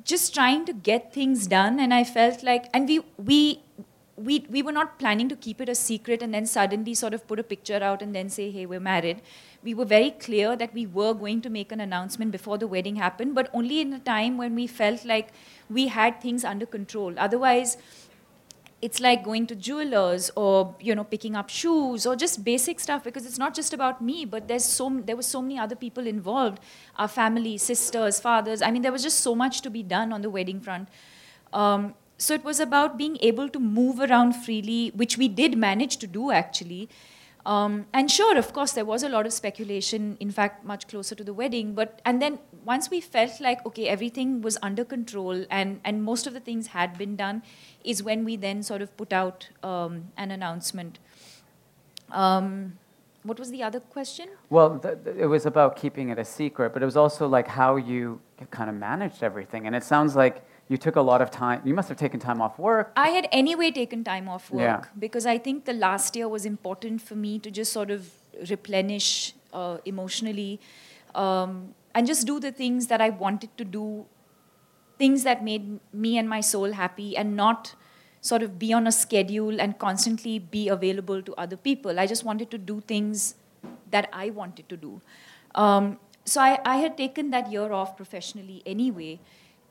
just 0.05 0.33
trying 0.35 0.65
to 0.67 0.73
get 0.73 1.13
things 1.15 1.47
done 1.47 1.81
and 1.81 1.95
i 1.95 2.05
felt 2.05 2.43
like 2.43 2.67
and 2.75 2.87
we 2.87 3.01
we 3.17 3.61
we, 4.17 4.47
we 4.49 4.63
were 4.63 4.73
not 4.73 4.99
planning 4.99 5.29
to 5.29 5.37
keep 5.37 5.61
it 5.61 5.69
a 5.69 5.75
secret 5.75 6.23
and 6.23 6.33
then 6.33 6.47
suddenly 6.47 6.95
sort 6.95 7.15
of 7.15 7.27
put 7.27 7.41
a 7.41 7.43
picture 7.43 7.83
out 7.83 8.01
and 8.01 8.15
then 8.15 8.29
say 8.29 8.51
hey 8.51 8.67
we're 8.67 8.81
married. 8.81 9.21
We 9.63 9.75
were 9.75 9.85
very 9.85 10.11
clear 10.11 10.55
that 10.57 10.73
we 10.73 10.87
were 10.87 11.15
going 11.15 11.41
to 11.43 11.51
make 11.51 11.73
an 11.73 11.81
announcement 11.81 12.31
before 12.31 12.59
the 12.59 12.67
wedding 12.69 12.97
happened 12.97 13.35
but 13.35 13.51
only 13.53 13.81
in 13.81 13.93
a 13.93 13.99
time 13.99 14.37
when 14.37 14.55
we 14.55 14.67
felt 14.67 15.05
like 15.05 15.31
we 15.69 15.89
had 15.89 16.21
things 16.21 16.45
under 16.45 16.67
control. 16.67 17.15
Otherwise 17.17 17.77
it's 18.83 19.01
like 19.01 19.25
going 19.25 19.47
to 19.47 19.55
jewelers 19.57 20.31
or 20.37 20.77
you 20.79 20.95
know 20.95 21.05
picking 21.05 21.35
up 21.35 21.49
shoes 21.49 22.07
or 22.07 22.15
just 22.15 22.45
basic 22.45 22.79
stuff 22.79 23.03
because 23.03 23.25
it's 23.25 23.39
not 23.39 23.55
just 23.55 23.73
about 23.73 24.03
me 24.03 24.25
but 24.25 24.47
there's 24.47 24.65
so 24.65 25.01
there 25.07 25.17
were 25.17 25.23
so 25.23 25.41
many 25.41 25.59
other 25.59 25.75
people 25.75 26.07
involved 26.07 26.61
our 26.99 27.09
family 27.09 27.57
sisters 27.59 28.21
fathers. 28.21 28.63
I 28.63 28.71
mean 28.71 28.83
there 28.83 28.93
was 28.93 29.03
just 29.03 29.21
so 29.21 29.35
much 29.35 29.61
to 29.63 29.71
be 29.71 29.83
done 29.83 30.13
on 30.13 30.23
the 30.23 30.31
wedding 30.31 30.61
front. 30.61 30.89
Um, 31.53 31.95
so 32.25 32.35
it 32.35 32.45
was 32.45 32.61
about 32.61 32.97
being 32.99 33.17
able 33.33 33.49
to 33.57 33.61
move 33.79 34.01
around 34.09 34.33
freely 34.47 34.93
which 35.03 35.19
we 35.19 35.29
did 35.43 35.59
manage 35.67 35.97
to 36.05 36.07
do 36.07 36.31
actually 36.31 36.89
um, 37.47 37.87
and 37.93 38.11
sure, 38.11 38.39
of 38.39 38.53
course, 38.53 38.73
there 38.73 38.87
was 38.87 39.03
a 39.03 39.09
lot 39.09 39.27
of 39.27 39.33
speculation, 39.33 40.17
in 40.19 40.31
fact, 40.31 40.65
much 40.65 40.89
closer 40.89 41.15
to 41.15 41.23
the 41.23 41.35
wedding. 41.35 41.75
But 41.75 42.01
and 42.05 42.23
then 42.23 42.39
once 42.65 42.91
we 42.91 43.01
felt 43.01 43.41
like 43.41 43.65
okay, 43.67 43.87
everything 43.87 44.41
was 44.41 44.57
under 44.63 44.85
control 44.85 45.45
and 45.51 45.81
and 45.85 46.03
most 46.03 46.27
of 46.27 46.33
the 46.33 46.41
things 46.41 46.69
had 46.69 46.97
been 46.97 47.17
done, 47.17 47.43
is 47.85 48.03
when 48.03 48.25
we 48.25 48.37
then 48.37 48.63
sort 48.63 48.81
of 48.81 48.97
put 48.97 49.13
out 49.13 49.49
um, 49.63 50.07
an 50.17 50.31
announcement. 50.31 50.99
Um, 52.11 52.79
what 53.25 53.39
was 53.39 53.51
the 53.51 53.63
other 53.63 53.81
question? 53.81 54.29
Well, 54.51 54.79
th- 54.79 54.99
it 55.19 55.27
was 55.27 55.47
about 55.47 55.77
keeping 55.77 56.11
it 56.11 56.19
a 56.19 56.25
secret, 56.25 56.73
but 56.73 56.83
it 56.83 56.85
was 56.85 56.97
also 56.97 57.27
like 57.27 57.49
how 57.49 57.77
you 57.77 58.21
kind 58.51 58.71
of 58.71 58.77
managed 58.77 59.23
everything. 59.23 59.67
And 59.67 59.75
it 59.75 59.83
sounds 59.83 60.15
like 60.17 60.45
you 60.69 60.77
took 60.79 60.97
a 60.97 61.01
lot 61.01 61.21
of 61.21 61.31
time. 61.31 61.61
You 61.65 61.75
must 61.75 61.89
have 61.89 61.99
taken 61.99 62.21
time 62.21 62.41
off 62.41 62.59
work. 62.59 62.93
I 62.97 63.09
had 63.09 63.29
anyway 63.33 63.71
taken 63.71 64.03
time 64.03 64.29
off 64.29 64.51
work 64.51 64.61
Yeah. 64.63 64.85
because 64.99 65.27
I 65.27 65.39
think 65.39 65.67
the 65.67 65.75
last 65.75 66.17
year 66.17 66.29
was 66.29 66.47
important 66.47 67.03
for 67.03 67.15
me 67.15 67.39
to 67.41 67.51
just 67.51 67.73
sort 67.73 67.91
of 67.91 68.11
replenish 68.51 69.35
uh, 69.53 69.79
emotionally 69.85 70.61
um, 71.15 71.75
and 71.95 72.07
just 72.07 72.27
do 72.27 72.41
the 72.41 72.51
things 72.51 72.87
that 72.89 73.01
I 73.01 73.11
wanted 73.11 73.57
to 73.59 73.65
do, 73.65 74.07
things 74.99 75.23
that 75.25 75.45
made 75.45 75.81
me 75.93 76.19
and 76.19 76.29
my 76.29 76.41
soul 76.41 76.73
happy, 76.73 77.17
and 77.17 77.37
not 77.37 77.75
sort 78.21 78.43
of 78.43 78.59
be 78.59 78.73
on 78.73 78.87
a 78.87 78.93
schedule 78.93 79.61
and 79.61 79.79
constantly 79.79 80.39
be 80.39 80.69
available 80.69 81.21
to 81.23 81.35
other 81.35 81.57
people. 81.59 82.01
I 82.01 82.07
just 82.07 82.25
wanted 82.25 82.51
to 82.53 82.59
do 82.59 82.81
things 82.81 83.35
that 83.91 84.09
I 84.13 84.31
wanted 84.31 84.69
to 84.71 84.77
do. 84.79 85.03
Um, 85.55 85.99
so 86.25 86.41
I, 86.41 86.59
I 86.65 86.77
had 86.79 86.97
taken 86.97 87.31
that 87.31 87.53
year 87.53 87.71
off 87.73 87.97
professionally 87.99 88.63
anyway 88.65 89.21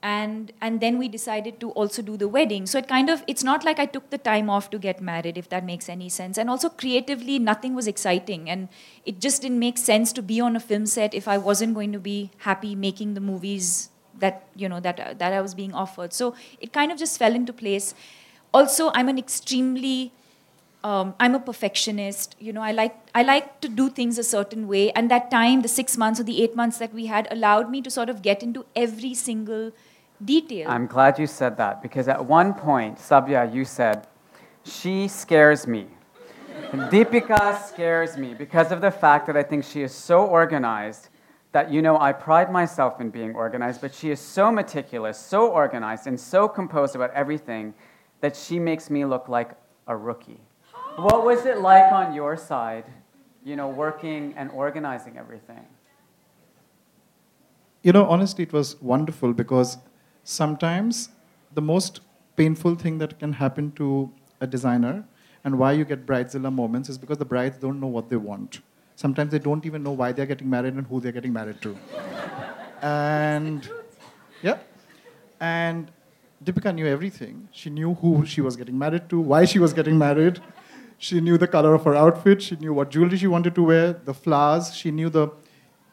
and 0.03 0.51
and 0.59 0.81
then 0.81 0.97
we 0.97 1.07
decided 1.07 1.59
to 1.61 1.69
also 1.71 2.01
do 2.01 2.17
the 2.17 2.27
wedding. 2.27 2.65
So 2.65 2.77
it 2.77 2.87
kind 2.89 3.09
of 3.09 3.23
it's 3.25 3.43
not 3.43 3.63
like 3.63 3.79
i 3.79 3.85
took 3.85 4.09
the 4.09 4.17
time 4.17 4.49
off 4.49 4.69
to 4.71 4.77
get 4.77 5.01
married 5.01 5.37
if 5.37 5.47
that 5.49 5.65
makes 5.65 5.87
any 5.87 6.09
sense. 6.09 6.37
And 6.37 6.49
also 6.49 6.69
creatively 6.69 7.39
nothing 7.39 7.73
was 7.73 7.87
exciting. 7.87 8.49
And 8.49 8.67
it 9.05 9.21
just 9.21 9.41
didn't 9.41 9.59
make 9.59 9.77
sense 9.77 10.11
to 10.13 10.21
be 10.21 10.41
on 10.41 10.57
a 10.57 10.59
film 10.59 10.85
set 10.85 11.13
if 11.13 11.27
i 11.27 11.37
wasn't 11.37 11.73
going 11.73 11.93
to 11.93 11.99
be 11.99 12.31
happy 12.49 12.75
making 12.75 13.13
the 13.13 13.21
movies 13.21 13.89
that 14.19 14.43
you 14.55 14.69
know 14.69 14.79
that 14.81 15.17
that 15.19 15.31
i 15.33 15.39
was 15.41 15.55
being 15.55 15.73
offered. 15.73 16.11
So 16.11 16.35
it 16.59 16.73
kind 16.73 16.91
of 16.91 16.97
just 16.97 17.17
fell 17.17 17.33
into 17.33 17.53
place. 17.53 17.95
Also 18.53 18.91
i'm 18.93 19.07
an 19.07 19.17
extremely 19.17 20.11
um, 20.83 21.15
I'm 21.17 21.33
a 21.33 21.39
perfectionist. 21.39 22.35
You 22.39 22.51
know, 22.51 22.61
I 22.61 22.71
like 22.73 22.95
I 23.15 23.23
like 23.23 23.61
to 23.61 23.69
do 23.69 23.89
things 23.89 24.17
a 24.17 24.23
certain 24.23 24.67
way, 24.67 24.91
and 24.91 25.09
that 25.09 25.31
time, 25.31 25.61
the 25.61 25.69
six 25.69 25.95
months 25.97 26.19
or 26.19 26.23
the 26.23 26.43
eight 26.43 26.57
months 26.57 26.77
that 26.79 26.93
we 26.93 27.05
had, 27.05 27.29
allowed 27.31 27.71
me 27.71 27.81
to 27.83 27.89
sort 27.89 28.09
of 28.09 28.21
get 28.21 28.43
into 28.43 28.65
every 28.75 29.13
single 29.13 29.71
detail. 30.25 30.69
I'm 30.69 30.87
glad 30.87 31.19
you 31.19 31.27
said 31.27 31.57
that 31.57 31.81
because 31.81 32.07
at 32.07 32.23
one 32.25 32.53
point, 32.53 32.97
Sabya, 32.97 33.53
you 33.53 33.65
said, 33.65 34.07
she 34.63 35.07
scares 35.07 35.67
me. 35.67 35.87
Deepika 36.71 37.61
scares 37.61 38.17
me 38.17 38.33
because 38.33 38.71
of 38.71 38.81
the 38.81 38.91
fact 38.91 39.27
that 39.27 39.37
I 39.37 39.43
think 39.43 39.63
she 39.63 39.81
is 39.81 39.93
so 39.93 40.25
organized 40.25 41.09
that, 41.51 41.71
you 41.71 41.81
know, 41.81 41.99
I 41.99 42.13
pride 42.13 42.51
myself 42.51 42.99
in 42.99 43.09
being 43.09 43.35
organized, 43.35 43.81
but 43.81 43.93
she 43.93 44.09
is 44.09 44.19
so 44.19 44.51
meticulous, 44.51 45.19
so 45.19 45.49
organized, 45.49 46.07
and 46.07 46.19
so 46.19 46.47
composed 46.47 46.95
about 46.95 47.11
everything 47.11 47.73
that 48.21 48.35
she 48.35 48.59
makes 48.59 48.89
me 48.89 49.05
look 49.05 49.29
like 49.29 49.51
a 49.87 49.95
rookie. 49.95 50.39
What 50.95 51.23
was 51.23 51.45
it 51.45 51.59
like 51.59 51.91
on 51.91 52.13
your 52.13 52.37
side, 52.37 52.85
you 53.43 53.55
know, 53.55 53.67
working 53.67 54.33
and 54.35 54.49
organizing 54.51 55.17
everything? 55.17 55.65
You 57.83 57.91
know, 57.91 58.05
honestly, 58.05 58.43
it 58.43 58.53
was 58.53 58.81
wonderful 58.81 59.33
because 59.33 59.77
sometimes 60.23 61.09
the 61.53 61.61
most 61.61 62.01
painful 62.35 62.75
thing 62.75 62.97
that 62.97 63.19
can 63.19 63.33
happen 63.33 63.71
to 63.73 64.11
a 64.41 64.47
designer 64.47 65.05
and 65.43 65.59
why 65.59 65.71
you 65.73 65.85
get 65.85 66.05
bridezilla 66.05 66.51
moments 66.51 66.89
is 66.89 66.97
because 66.97 67.17
the 67.17 67.25
brides 67.25 67.57
don't 67.57 67.79
know 67.79 67.87
what 67.87 68.09
they 68.09 68.15
want. 68.15 68.61
Sometimes 68.95 69.31
they 69.31 69.39
don't 69.39 69.65
even 69.65 69.83
know 69.83 69.91
why 69.91 70.11
they're 70.11 70.25
getting 70.25 70.49
married 70.49 70.73
and 70.73 70.87
who 70.87 70.99
they're 70.99 71.11
getting 71.11 71.33
married 71.33 71.61
to. 71.61 71.77
and 72.81 73.69
yeah, 74.41 74.59
and 75.39 75.91
Deepika 76.43 76.73
knew 76.73 76.87
everything. 76.87 77.47
She 77.51 77.69
knew 77.69 77.93
who 77.95 78.25
she 78.25 78.41
was 78.41 78.55
getting 78.55 78.77
married 78.77 79.09
to, 79.09 79.19
why 79.19 79.45
she 79.45 79.59
was 79.59 79.73
getting 79.73 79.97
married. 79.97 80.39
She 80.97 81.19
knew 81.19 81.37
the 81.37 81.47
color 81.47 81.73
of 81.73 81.83
her 81.83 81.95
outfit. 81.95 82.41
She 82.41 82.55
knew 82.55 82.73
what 82.73 82.91
jewelry 82.91 83.17
she 83.17 83.27
wanted 83.27 83.55
to 83.55 83.63
wear, 83.63 83.93
the 83.93 84.13
flowers. 84.13 84.73
She 84.73 84.91
knew 84.91 85.09
the 85.09 85.29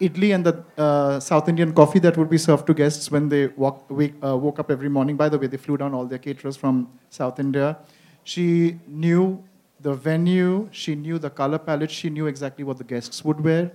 idli 0.00 0.34
and 0.34 0.44
the 0.44 0.64
uh, 0.78 1.20
South 1.20 1.48
Indian 1.48 1.72
coffee 1.72 1.98
that 2.00 2.16
would 2.16 2.30
be 2.30 2.38
served 2.38 2.66
to 2.66 2.74
guests 2.74 3.10
when 3.10 3.28
they 3.28 3.48
walk, 3.48 3.84
wake, 3.90 4.14
uh, 4.24 4.36
woke 4.36 4.58
up 4.58 4.70
every 4.70 4.88
morning. 4.88 5.16
By 5.16 5.28
the 5.28 5.38
way, 5.38 5.46
they 5.46 5.56
flew 5.56 5.76
down 5.76 5.94
all 5.94 6.06
their 6.06 6.18
caterers 6.18 6.56
from 6.56 6.88
South 7.10 7.38
India. 7.38 7.78
She 8.24 8.78
knew 8.86 9.42
the 9.80 9.94
venue. 9.94 10.68
She 10.72 10.94
knew 10.94 11.18
the 11.18 11.30
color 11.30 11.58
palette. 11.58 11.90
She 11.90 12.10
knew 12.10 12.26
exactly 12.26 12.64
what 12.64 12.78
the 12.78 12.84
guests 12.84 13.24
would 13.24 13.42
wear. 13.42 13.72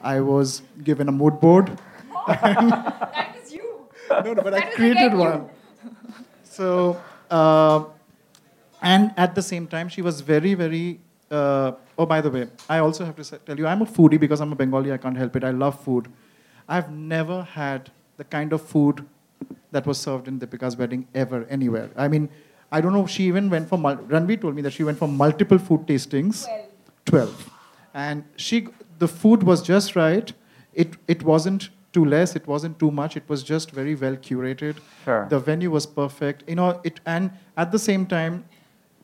I 0.00 0.20
was 0.20 0.62
given 0.82 1.08
a 1.08 1.12
mood 1.12 1.40
board. 1.40 1.78
that 2.28 3.34
was 3.40 3.52
you. 3.52 3.88
No, 4.10 4.34
no, 4.34 4.42
but 4.42 4.54
I 4.54 4.60
That 4.60 4.66
was 4.66 4.74
created 4.74 5.14
one. 5.14 5.48
So, 6.44 7.00
uh, 7.30 7.84
and 8.82 9.12
at 9.16 9.34
the 9.34 9.42
same 9.42 9.66
time, 9.66 9.88
she 9.88 10.02
was 10.02 10.20
very, 10.20 10.54
very. 10.54 11.00
Oh, 11.98 12.06
by 12.06 12.20
the 12.20 12.30
way, 12.30 12.46
I 12.68 12.78
also 12.78 13.04
have 13.04 13.16
to 13.16 13.38
tell 13.38 13.58
you, 13.58 13.66
I'm 13.66 13.82
a 13.82 13.86
foodie 13.86 14.20
because 14.20 14.40
I'm 14.40 14.52
a 14.52 14.56
Bengali. 14.56 14.92
I 14.92 14.98
can't 14.98 15.16
help 15.16 15.34
it. 15.34 15.42
I 15.42 15.50
love 15.50 15.80
food. 15.82 16.06
I've 16.68 16.90
never 16.90 17.42
had 17.42 17.90
the 18.16 18.24
kind 18.24 18.52
of 18.52 18.62
food 18.62 19.04
that 19.72 19.84
was 19.86 19.98
served 19.98 20.28
in 20.28 20.38
Deepika's 20.38 20.76
wedding 20.76 21.08
ever 21.14 21.44
anywhere. 21.50 21.90
I 21.96 22.06
mean, 22.06 22.28
I 22.70 22.80
don't 22.80 22.92
know. 22.92 23.06
She 23.06 23.24
even 23.24 23.50
went 23.50 23.68
for. 23.68 23.78
Mul- 23.78 23.96
Ranveer 23.96 24.40
told 24.40 24.54
me 24.54 24.62
that 24.62 24.72
she 24.72 24.84
went 24.84 24.98
for 24.98 25.08
multiple 25.08 25.58
food 25.58 25.86
tastings. 25.86 26.46
Twelve, 27.04 27.50
and 27.94 28.24
she 28.36 28.68
the 28.98 29.08
food 29.08 29.42
was 29.42 29.62
just 29.62 29.96
right. 29.96 30.32
It 30.74 30.96
it 31.08 31.22
wasn't 31.22 31.70
too 31.92 32.04
less. 32.04 32.36
It 32.36 32.46
wasn't 32.46 32.78
too 32.78 32.90
much. 32.90 33.16
It 33.16 33.28
was 33.28 33.42
just 33.42 33.70
very 33.70 33.94
well 33.94 34.16
curated. 34.16 34.76
Sure. 35.04 35.26
The 35.30 35.38
venue 35.38 35.70
was 35.70 35.86
perfect. 35.86 36.44
You 36.46 36.56
know 36.56 36.80
it, 36.84 37.00
and 37.06 37.30
at 37.56 37.72
the 37.72 37.78
same 37.78 38.06
time, 38.06 38.44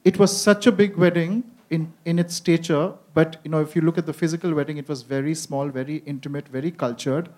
it 0.05 0.19
was 0.19 0.37
such 0.37 0.67
a 0.67 0.73
big 0.73 0.97
wedding 0.97 1.43
in 1.75 1.93
in 2.05 2.19
its 2.25 2.35
stature. 2.43 2.85
But 3.19 3.37
you 3.45 3.51
know, 3.51 3.61
if 3.61 3.75
you 3.77 3.83
look 3.89 3.99
at 3.99 4.07
the 4.07 4.13
physical 4.23 4.55
wedding, 4.61 4.79
it 4.85 4.89
was 4.89 5.03
very 5.03 5.35
small, 5.35 5.69
very 5.69 5.97
intimate, 6.15 6.49
very 6.49 6.71
cultured, 6.85 7.29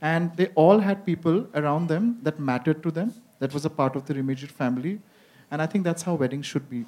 and 0.00 0.36
they 0.36 0.48
all 0.66 0.78
had 0.90 1.04
people 1.06 1.46
around 1.54 1.88
them 1.88 2.18
that 2.28 2.38
mattered 2.52 2.82
to 2.88 2.90
them. 3.00 3.14
That 3.38 3.52
was 3.58 3.64
a 3.64 3.70
part 3.70 3.96
of 3.96 4.06
their 4.06 4.18
immediate 4.18 4.50
family, 4.62 5.00
and 5.50 5.60
I 5.62 5.66
think 5.66 5.84
that's 5.84 6.02
how 6.10 6.14
weddings 6.14 6.46
should 6.46 6.70
be. 6.70 6.84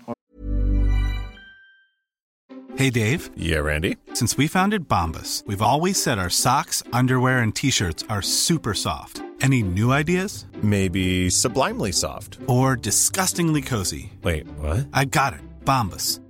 Hey 2.76 2.90
Dave, 2.90 3.30
Yeah, 3.34 3.58
Randy. 3.58 3.96
since 4.14 4.36
we 4.36 4.46
founded 4.46 4.88
Bombas, 4.88 5.44
we've 5.46 5.62
always 5.62 6.00
said 6.00 6.16
our 6.18 6.30
socks, 6.30 6.82
underwear, 6.92 7.38
and 7.38 7.52
t 7.54 7.70
shirts 7.70 8.04
are 8.08 8.22
super 8.22 8.72
soft. 8.72 9.20
Any 9.40 9.62
new 9.62 9.90
ideas? 9.92 10.46
Maybe 10.62 11.28
sublimely 11.30 11.90
soft. 11.92 12.38
Or 12.46 12.76
disgustingly 12.76 13.62
cozy? 13.62 14.12
Wait, 14.22 14.46
what? 14.58 14.86
I 14.92 15.04
got 15.06 15.32
it. 15.34 15.40
Bombas. 15.64 16.20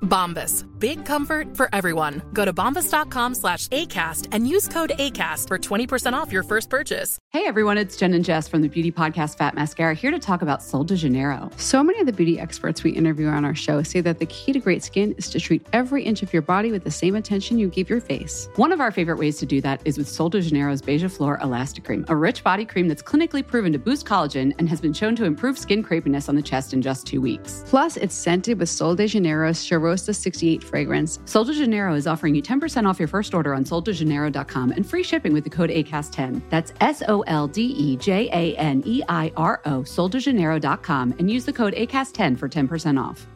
Bombas. 0.00 0.66
Big 0.78 1.04
comfort 1.04 1.54
for 1.58 1.68
everyone. 1.74 2.22
Go 2.32 2.46
to 2.46 2.54
bombas.com 2.54 3.34
slash 3.34 3.68
ACAST 3.68 4.28
and 4.32 4.48
use 4.48 4.66
code 4.66 4.92
ACAST 4.98 5.46
for 5.46 5.58
20% 5.58 6.14
off 6.14 6.32
your 6.32 6.42
first 6.42 6.70
purchase. 6.70 7.18
Hey 7.32 7.44
everyone, 7.46 7.76
it's 7.76 7.98
Jen 7.98 8.14
and 8.14 8.24
Jess 8.24 8.48
from 8.48 8.62
the 8.62 8.68
beauty 8.68 8.90
podcast 8.90 9.36
Fat 9.36 9.54
Mascara 9.54 9.94
here 9.94 10.10
to 10.10 10.18
talk 10.18 10.40
about 10.40 10.62
Sol 10.62 10.84
de 10.84 10.96
Janeiro. 10.96 11.50
So 11.58 11.84
many 11.84 12.00
of 12.00 12.06
the 12.06 12.14
beauty 12.14 12.40
experts 12.40 12.82
we 12.82 12.92
interview 12.92 13.26
on 13.26 13.44
our 13.44 13.54
show 13.54 13.82
say 13.82 14.00
that 14.00 14.18
the 14.18 14.26
key 14.26 14.54
to 14.54 14.58
great 14.58 14.82
skin 14.82 15.14
is 15.18 15.28
to 15.30 15.38
treat 15.38 15.66
every 15.74 16.02
inch 16.02 16.22
of 16.22 16.32
your 16.32 16.42
body 16.42 16.72
with 16.72 16.84
the 16.84 16.90
same 16.90 17.14
attention 17.14 17.58
you 17.58 17.68
give 17.68 17.90
your 17.90 18.00
face. 18.00 18.48
One 18.56 18.72
of 18.72 18.80
our 18.80 18.90
favorite 18.90 19.18
ways 19.18 19.36
to 19.40 19.46
do 19.46 19.60
that 19.60 19.82
is 19.84 19.98
with 19.98 20.08
Sol 20.08 20.30
de 20.30 20.40
Janeiro's 20.40 20.80
Beija 20.80 21.14
Flor 21.14 21.38
Elastic 21.42 21.84
Cream, 21.84 22.06
a 22.08 22.16
rich 22.16 22.42
body 22.42 22.64
cream 22.64 22.88
that's 22.88 23.02
clinically 23.02 23.46
proven 23.46 23.70
to 23.74 23.78
boost 23.78 24.06
collagen 24.06 24.54
and 24.58 24.66
has 24.66 24.80
been 24.80 24.94
shown 24.94 25.14
to 25.16 25.26
improve 25.26 25.58
skin 25.58 25.84
crepiness 25.84 26.30
on 26.30 26.36
the 26.36 26.42
chest 26.42 26.72
in 26.72 26.80
just 26.80 27.06
two 27.06 27.20
weeks. 27.20 27.64
Plus, 27.66 27.98
it's 27.98 28.14
scented 28.14 28.58
with 28.58 28.70
Sol 28.70 28.94
de 28.94 29.06
Janeiro's 29.06 29.58
Chirurgia 29.58 29.89
Rosta 29.90 30.14
68 30.14 30.62
fragrance. 30.62 31.18
Sol 31.24 31.42
de 31.42 31.52
Janeiro 31.52 31.94
is 31.94 32.06
offering 32.06 32.36
you 32.36 32.42
10% 32.42 32.88
off 32.88 33.00
your 33.00 33.08
first 33.08 33.34
order 33.34 33.54
on 33.54 33.64
soldejaneiro.com 33.64 34.70
and 34.70 34.88
free 34.88 35.02
shipping 35.02 35.32
with 35.32 35.42
the 35.42 35.50
code 35.50 35.70
ACAST10. 35.70 36.40
That's 36.48 36.72
S 36.80 37.02
O 37.08 37.22
L 37.22 37.48
D 37.48 37.62
E 37.62 37.96
J 37.96 38.28
A 38.32 38.56
N 38.56 38.84
E 38.86 39.02
I 39.08 39.32
R 39.36 39.60
O, 39.64 39.82
soldejaneiro.com, 39.82 41.14
and 41.18 41.28
use 41.28 41.44
the 41.44 41.52
code 41.52 41.74
ACAST10 41.74 42.38
for 42.38 42.48
10% 42.48 43.02
off. 43.02 43.26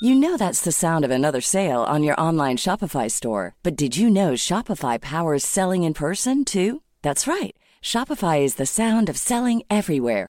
You 0.00 0.14
know 0.14 0.36
that's 0.36 0.60
the 0.60 0.70
sound 0.70 1.04
of 1.04 1.10
another 1.10 1.40
sale 1.40 1.82
on 1.82 2.04
your 2.04 2.20
online 2.20 2.56
Shopify 2.58 3.10
store. 3.10 3.56
But 3.62 3.74
did 3.74 3.96
you 3.96 4.10
know 4.10 4.34
Shopify 4.34 5.00
powers 5.00 5.44
selling 5.44 5.82
in 5.82 5.94
person 5.94 6.44
too? 6.44 6.82
That's 7.02 7.26
right. 7.26 7.56
Shopify 7.82 8.42
is 8.42 8.56
the 8.56 8.66
sound 8.66 9.08
of 9.08 9.16
selling 9.16 9.62
everywhere 9.70 10.28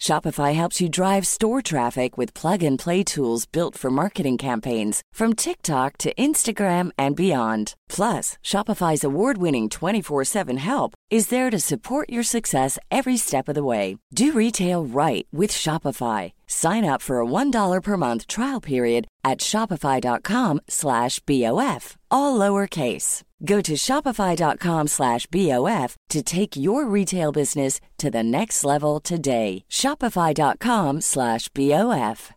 Shopify 0.00 0.54
helps 0.54 0.80
you 0.80 0.88
drive 0.88 1.26
store 1.26 1.62
traffic 1.62 2.16
with 2.16 2.34
plug 2.34 2.62
and 2.62 2.78
play 2.78 3.04
tools 3.04 3.46
built 3.46 3.76
for 3.76 3.90
marketing 3.90 4.38
campaigns 4.38 5.02
from 5.12 5.34
TikTok 5.34 5.98
to 5.98 6.14
Instagram 6.14 6.90
and 6.98 7.14
beyond. 7.14 7.74
Plus, 7.88 8.38
Shopify's 8.42 9.04
award 9.04 9.38
winning 9.38 9.68
24 9.68 10.24
7 10.24 10.56
help 10.56 10.94
is 11.10 11.28
there 11.28 11.50
to 11.50 11.60
support 11.60 12.08
your 12.08 12.22
success 12.22 12.78
every 12.90 13.16
step 13.16 13.48
of 13.48 13.54
the 13.54 13.62
way. 13.62 13.98
Do 14.14 14.32
retail 14.32 14.84
right 14.84 15.28
with 15.32 15.50
Shopify. 15.50 16.32
Sign 16.46 16.84
up 16.84 17.02
for 17.02 17.20
a 17.20 17.26
$1 17.26 17.82
per 17.82 17.96
month 17.96 18.26
trial 18.26 18.60
period 18.60 19.06
at 19.22 19.38
shopify.com 19.38 20.62
slash 20.68 21.20
BOF, 21.20 21.96
all 22.10 22.38
lowercase. 22.38 23.22
Go 23.44 23.60
to 23.60 23.74
shopify.com 23.74 24.86
slash 24.88 25.26
BOF 25.26 25.96
to 26.08 26.22
take 26.22 26.56
your 26.56 26.86
retail 26.86 27.32
business 27.32 27.80
to 27.98 28.10
the 28.10 28.22
next 28.22 28.64
level 28.64 29.00
today. 29.00 29.64
Shopify.com 29.70 31.00
slash 31.00 31.48
BOF. 31.48 32.32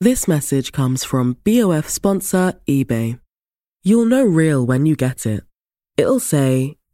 This 0.00 0.28
message 0.28 0.72
comes 0.72 1.04
from 1.04 1.38
BOF 1.42 1.88
sponsor 1.88 2.52
eBay. 2.68 3.18
You'll 3.82 4.04
know 4.04 4.24
real 4.24 4.66
when 4.66 4.84
you 4.84 4.94
get 4.94 5.24
it. 5.24 5.44
It'll 5.96 6.20
say 6.20 6.76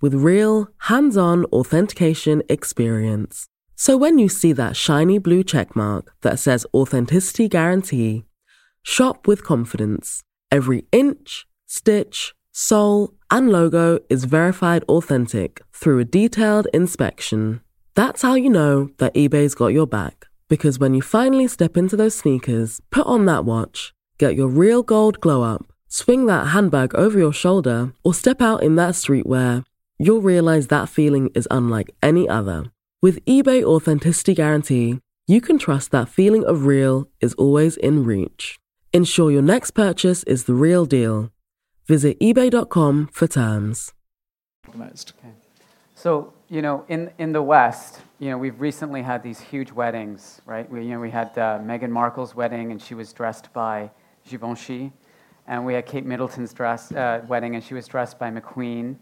with 0.00 0.14
real, 0.14 0.68
hands 0.78 1.16
on 1.16 1.44
authentication 1.46 2.42
experience. 2.48 3.46
So 3.74 3.96
when 3.96 4.18
you 4.18 4.28
see 4.28 4.52
that 4.52 4.76
shiny 4.76 5.18
blue 5.18 5.44
checkmark 5.44 6.08
that 6.22 6.38
says 6.38 6.66
Authenticity 6.72 7.48
Guarantee, 7.48 8.24
shop 8.82 9.26
with 9.26 9.44
confidence. 9.44 10.22
Every 10.50 10.84
inch, 10.92 11.46
stitch, 11.66 12.34
sole, 12.52 13.14
and 13.30 13.50
logo 13.50 13.98
is 14.08 14.24
verified 14.24 14.82
authentic 14.88 15.60
through 15.72 15.98
a 15.98 16.04
detailed 16.04 16.68
inspection. 16.72 17.60
That's 17.94 18.22
how 18.22 18.34
you 18.34 18.48
know 18.48 18.90
that 18.98 19.14
eBay's 19.14 19.54
got 19.54 19.68
your 19.68 19.86
back. 19.86 20.26
Because 20.48 20.78
when 20.78 20.94
you 20.94 21.02
finally 21.02 21.48
step 21.48 21.76
into 21.76 21.96
those 21.96 22.14
sneakers, 22.14 22.80
put 22.90 23.06
on 23.06 23.26
that 23.26 23.44
watch, 23.44 23.92
get 24.18 24.36
your 24.36 24.48
real 24.48 24.82
gold 24.82 25.20
glow 25.20 25.42
up, 25.42 25.66
swing 25.88 26.26
that 26.26 26.48
handbag 26.48 26.94
over 26.94 27.18
your 27.18 27.32
shoulder, 27.32 27.92
or 28.04 28.14
step 28.14 28.40
out 28.40 28.62
in 28.62 28.76
that 28.76 28.94
streetwear, 28.94 29.64
you'll 29.98 30.20
realize 30.20 30.68
that 30.68 30.88
feeling 30.88 31.30
is 31.34 31.48
unlike 31.50 31.94
any 32.02 32.28
other. 32.28 32.70
With 33.02 33.24
eBay 33.24 33.62
Authenticity 33.62 34.34
Guarantee, 34.34 35.00
you 35.26 35.40
can 35.40 35.58
trust 35.58 35.90
that 35.90 36.08
feeling 36.08 36.44
of 36.44 36.66
real 36.66 37.08
is 37.20 37.34
always 37.34 37.76
in 37.76 38.04
reach. 38.04 38.58
Ensure 38.92 39.30
your 39.30 39.42
next 39.42 39.72
purchase 39.72 40.22
is 40.24 40.44
the 40.44 40.54
real 40.54 40.86
deal. 40.86 41.30
Visit 41.86 42.18
eBay.com 42.20 43.08
for 43.12 43.26
terms. 43.26 43.92
Okay. 44.68 44.90
So, 45.94 46.32
you 46.48 46.62
know, 46.62 46.84
in, 46.88 47.10
in 47.18 47.32
the 47.32 47.42
West, 47.42 48.00
you 48.18 48.30
know, 48.30 48.38
we've 48.38 48.60
recently 48.60 49.02
had 49.02 49.22
these 49.22 49.40
huge 49.40 49.72
weddings, 49.72 50.40
right? 50.46 50.70
We, 50.70 50.82
you 50.82 50.90
know, 50.90 51.00
we 51.00 51.10
had 51.10 51.36
uh, 51.36 51.58
Meghan 51.60 51.90
Markle's 51.90 52.34
wedding, 52.34 52.70
and 52.70 52.80
she 52.80 52.94
was 52.94 53.12
dressed 53.12 53.52
by 53.52 53.90
Givenchy. 54.28 54.92
And 55.46 55.64
we 55.64 55.74
had 55.74 55.86
Kate 55.86 56.04
Middleton's 56.04 56.52
dress, 56.52 56.90
uh, 56.92 57.22
wedding, 57.28 57.54
and 57.54 57.62
she 57.62 57.74
was 57.74 57.86
dressed 57.86 58.18
by 58.18 58.30
McQueen. 58.30 58.96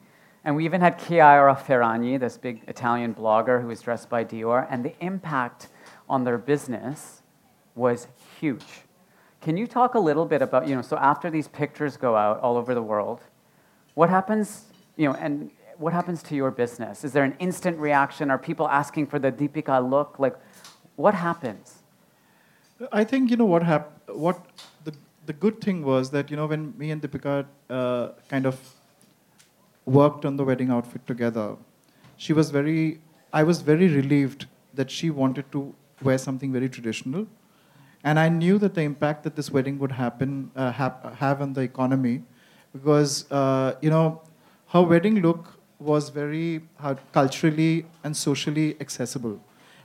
And 0.45 0.55
we 0.57 0.65
even 0.67 0.81
had 0.81 0.99
Chiara 0.99 1.55
Ferragni, 1.55 2.21
this 2.21 2.37
big 2.37 2.63
Italian 2.69 3.15
blogger 3.15 3.63
who 3.63 3.69
was 3.69 3.81
dressed 3.81 4.11
by 4.11 4.25
Dior. 4.25 4.67
And 4.69 4.85
the 4.85 4.95
impact 5.01 5.69
on 6.09 6.25
their 6.25 6.37
business 6.37 7.23
was 7.75 8.09
huge. 8.39 8.83
Can 9.41 9.57
you 9.57 9.67
talk 9.67 9.95
a 9.95 9.99
little 9.99 10.27
bit 10.27 10.43
about, 10.43 10.69
you 10.69 10.75
know, 10.75 10.83
so 10.83 10.97
after 10.97 11.31
these 11.31 11.49
pictures 11.49 11.97
go 11.97 12.17
out 12.17 12.41
all 12.41 12.57
over 12.57 12.75
the 12.75 12.83
world, 12.83 13.21
what 13.95 14.11
happens, 14.11 14.65
you 14.97 15.09
know, 15.09 15.15
and 15.15 15.51
what 15.79 15.93
happens 15.93 16.23
to 16.25 16.35
your 16.35 16.51
business? 16.51 17.05
Is 17.05 17.13
there 17.13 17.25
an 17.25 17.37
instant 17.39 17.79
reaction? 17.79 18.31
Are 18.31 18.39
people 18.39 18.69
asking 18.69 19.07
for 19.07 19.19
the 19.19 19.33
Deepika 19.33 19.89
look? 19.89 20.19
Like, 20.19 20.37
what 20.97 21.15
happens? 21.15 21.83
I 22.93 23.05
think 23.05 23.31
you 23.31 23.37
know 23.37 23.45
what 23.45 23.63
happened, 23.63 24.19
What 24.19 24.45
the 24.85 24.93
the 25.27 25.33
good 25.33 25.61
thing 25.61 25.85
was 25.85 26.11
that 26.11 26.31
you 26.31 26.37
know 26.37 26.47
when 26.47 26.75
me 26.77 26.91
and 26.91 27.01
Deepika 27.01 27.47
uh, 27.71 28.09
kind 28.29 28.47
of 28.47 28.59
worked 29.87 30.25
on 30.25 30.37
the 30.37 30.45
wedding 30.45 30.71
outfit 30.71 31.07
together, 31.07 31.57
she 32.17 32.33
was 32.33 32.51
very. 32.51 33.01
I 33.33 33.43
was 33.43 33.61
very 33.61 33.89
relieved 33.89 34.47
that 34.75 34.91
she 34.91 35.11
wanted 35.11 35.51
to 35.53 35.75
wear 36.03 36.19
something 36.19 36.53
very 36.53 36.69
traditional, 36.69 37.27
and 38.05 38.19
I 38.19 38.29
knew 38.29 38.59
that 38.59 38.75
the 38.75 38.83
impact 38.83 39.25
that 39.25 39.37
this 39.37 39.51
wedding 39.51 39.79
would 39.79 39.93
happen 39.93 40.51
uh, 40.55 40.73
have, 40.73 41.43
on 41.43 41.53
the 41.53 41.63
economy, 41.63 42.23
because 42.73 43.31
uh, 43.31 43.75
you 43.81 43.91
know 43.91 44.23
her 44.69 44.83
wedding 44.83 45.21
look 45.21 45.59
was 45.79 46.09
very 46.11 46.63
uh, 46.81 46.95
culturally 47.13 47.87
and 48.05 48.17
socially 48.17 48.77
accessible. 48.81 49.41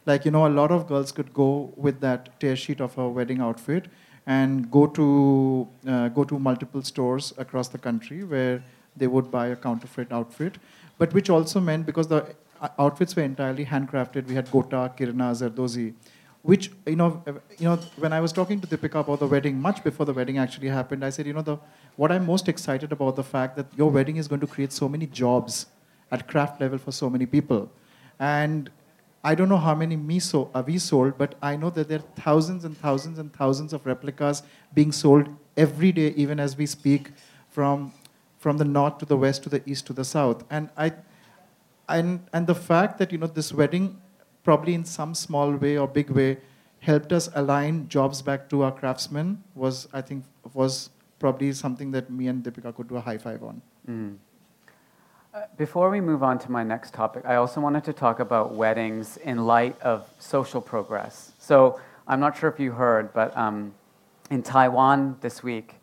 Like 0.05 0.25
you 0.25 0.31
know, 0.31 0.47
a 0.47 0.53
lot 0.61 0.71
of 0.71 0.87
girls 0.87 1.11
could 1.11 1.33
go 1.33 1.73
with 1.75 1.99
that 2.01 2.39
tear 2.39 2.55
sheet 2.55 2.79
of 2.79 2.95
her 2.95 3.09
wedding 3.09 3.41
outfit 3.41 3.87
and 4.25 4.69
go 4.71 4.85
to 4.87 5.67
uh, 5.87 6.09
go 6.09 6.23
to 6.23 6.39
multiple 6.39 6.83
stores 6.83 7.33
across 7.37 7.67
the 7.67 7.77
country 7.77 8.23
where 8.23 8.63
they 8.99 9.07
would 9.07 9.31
buy 9.31 9.47
a 9.47 9.55
counterfeit 9.55 10.11
outfit, 10.11 10.57
but 10.97 11.13
which 11.13 11.29
also 11.29 11.59
meant 11.59 11.85
because 11.85 12.07
the 12.07 12.35
uh, 12.61 12.67
outfits 12.77 13.15
were 13.15 13.23
entirely 13.23 13.65
handcrafted, 13.65 14.27
we 14.27 14.35
had 14.35 14.47
Gota, 14.47 14.95
Kinari, 14.97 15.35
Zardozi, 15.41 15.93
which 16.41 16.71
you 16.85 16.95
know, 16.95 17.23
uh, 17.27 17.33
you 17.57 17.65
know, 17.65 17.77
when 17.97 18.13
I 18.13 18.19
was 18.19 18.31
talking 18.31 18.61
to 18.61 18.67
Deepika 18.67 18.99
about 19.01 19.19
the 19.19 19.27
wedding, 19.27 19.59
much 19.59 19.83
before 19.83 20.05
the 20.05 20.13
wedding 20.13 20.37
actually 20.37 20.67
happened, 20.67 21.03
I 21.03 21.09
said, 21.09 21.25
you 21.27 21.33
know, 21.33 21.41
the 21.41 21.57
what 21.95 22.11
I'm 22.11 22.25
most 22.25 22.47
excited 22.47 22.91
about 22.91 23.15
the 23.15 23.23
fact 23.23 23.55
that 23.57 23.65
your 23.75 23.89
wedding 23.89 24.17
is 24.17 24.27
going 24.27 24.41
to 24.41 24.47
create 24.47 24.71
so 24.71 24.89
many 24.89 25.05
jobs 25.05 25.65
at 26.11 26.27
craft 26.27 26.61
level 26.61 26.77
for 26.77 26.91
so 26.91 27.09
many 27.09 27.25
people, 27.25 27.71
and 28.19 28.69
I 29.23 29.35
don't 29.35 29.49
know 29.49 29.57
how 29.57 29.75
many 29.75 29.97
me 29.97 30.19
so, 30.19 30.49
uh, 30.53 30.63
we 30.65 30.77
sold, 30.77 31.17
but 31.17 31.35
I 31.41 31.57
know 31.57 31.69
that 31.71 31.89
there 31.89 31.99
are 31.99 32.21
thousands 32.21 32.63
and 32.63 32.77
thousands 32.77 33.19
and 33.19 33.33
thousands 33.33 33.73
of 33.73 33.85
replicas 33.85 34.43
being 34.73 34.93
sold 34.93 35.27
every 35.57 35.91
day, 35.91 36.13
even 36.15 36.39
as 36.39 36.55
we 36.55 36.65
speak, 36.65 37.11
from 37.49 37.91
from 38.39 38.57
the 38.57 38.65
north 38.65 38.97
to 38.97 39.05
the 39.05 39.17
west 39.17 39.43
to 39.43 39.49
the 39.49 39.61
east 39.69 39.85
to 39.87 39.93
the 39.93 40.03
south. 40.03 40.43
And 40.49 40.69
I, 40.77 40.93
and 41.87 42.21
and 42.33 42.47
the 42.47 42.55
fact 42.55 42.97
that 42.97 43.11
you 43.11 43.17
know 43.17 43.27
this 43.27 43.53
wedding, 43.53 44.01
probably 44.43 44.73
in 44.73 44.85
some 44.85 45.13
small 45.13 45.51
way 45.55 45.77
or 45.77 45.87
big 45.87 46.09
way, 46.09 46.37
helped 46.79 47.11
us 47.11 47.29
align 47.35 47.87
jobs 47.89 48.21
back 48.21 48.49
to 48.49 48.63
our 48.63 48.71
craftsmen 48.71 49.43
was 49.55 49.87
I 49.93 50.01
think 50.01 50.23
was 50.53 50.89
probably 51.19 51.51
something 51.51 51.91
that 51.91 52.09
me 52.09 52.27
and 52.27 52.43
Deepika 52.43 52.75
could 52.75 52.87
do 52.87 52.95
a 52.95 53.01
high 53.01 53.17
five 53.17 53.43
on. 53.43 53.61
Mm. 53.87 54.17
Before 55.57 55.89
we 55.89 56.01
move 56.01 56.23
on 56.23 56.39
to 56.39 56.51
my 56.51 56.63
next 56.63 56.93
topic, 56.93 57.23
I 57.25 57.35
also 57.35 57.61
wanted 57.61 57.83
to 57.83 57.93
talk 57.93 58.19
about 58.19 58.55
weddings 58.55 59.17
in 59.17 59.45
light 59.45 59.79
of 59.81 60.09
social 60.17 60.59
progress. 60.59 61.33
So 61.37 61.79
I'm 62.07 62.19
not 62.19 62.35
sure 62.37 62.49
if 62.49 62.59
you 62.59 62.71
heard, 62.71 63.13
but 63.13 63.35
um, 63.37 63.73
in 64.31 64.41
Taiwan 64.41 65.17
this 65.21 65.43
week, 65.43 65.75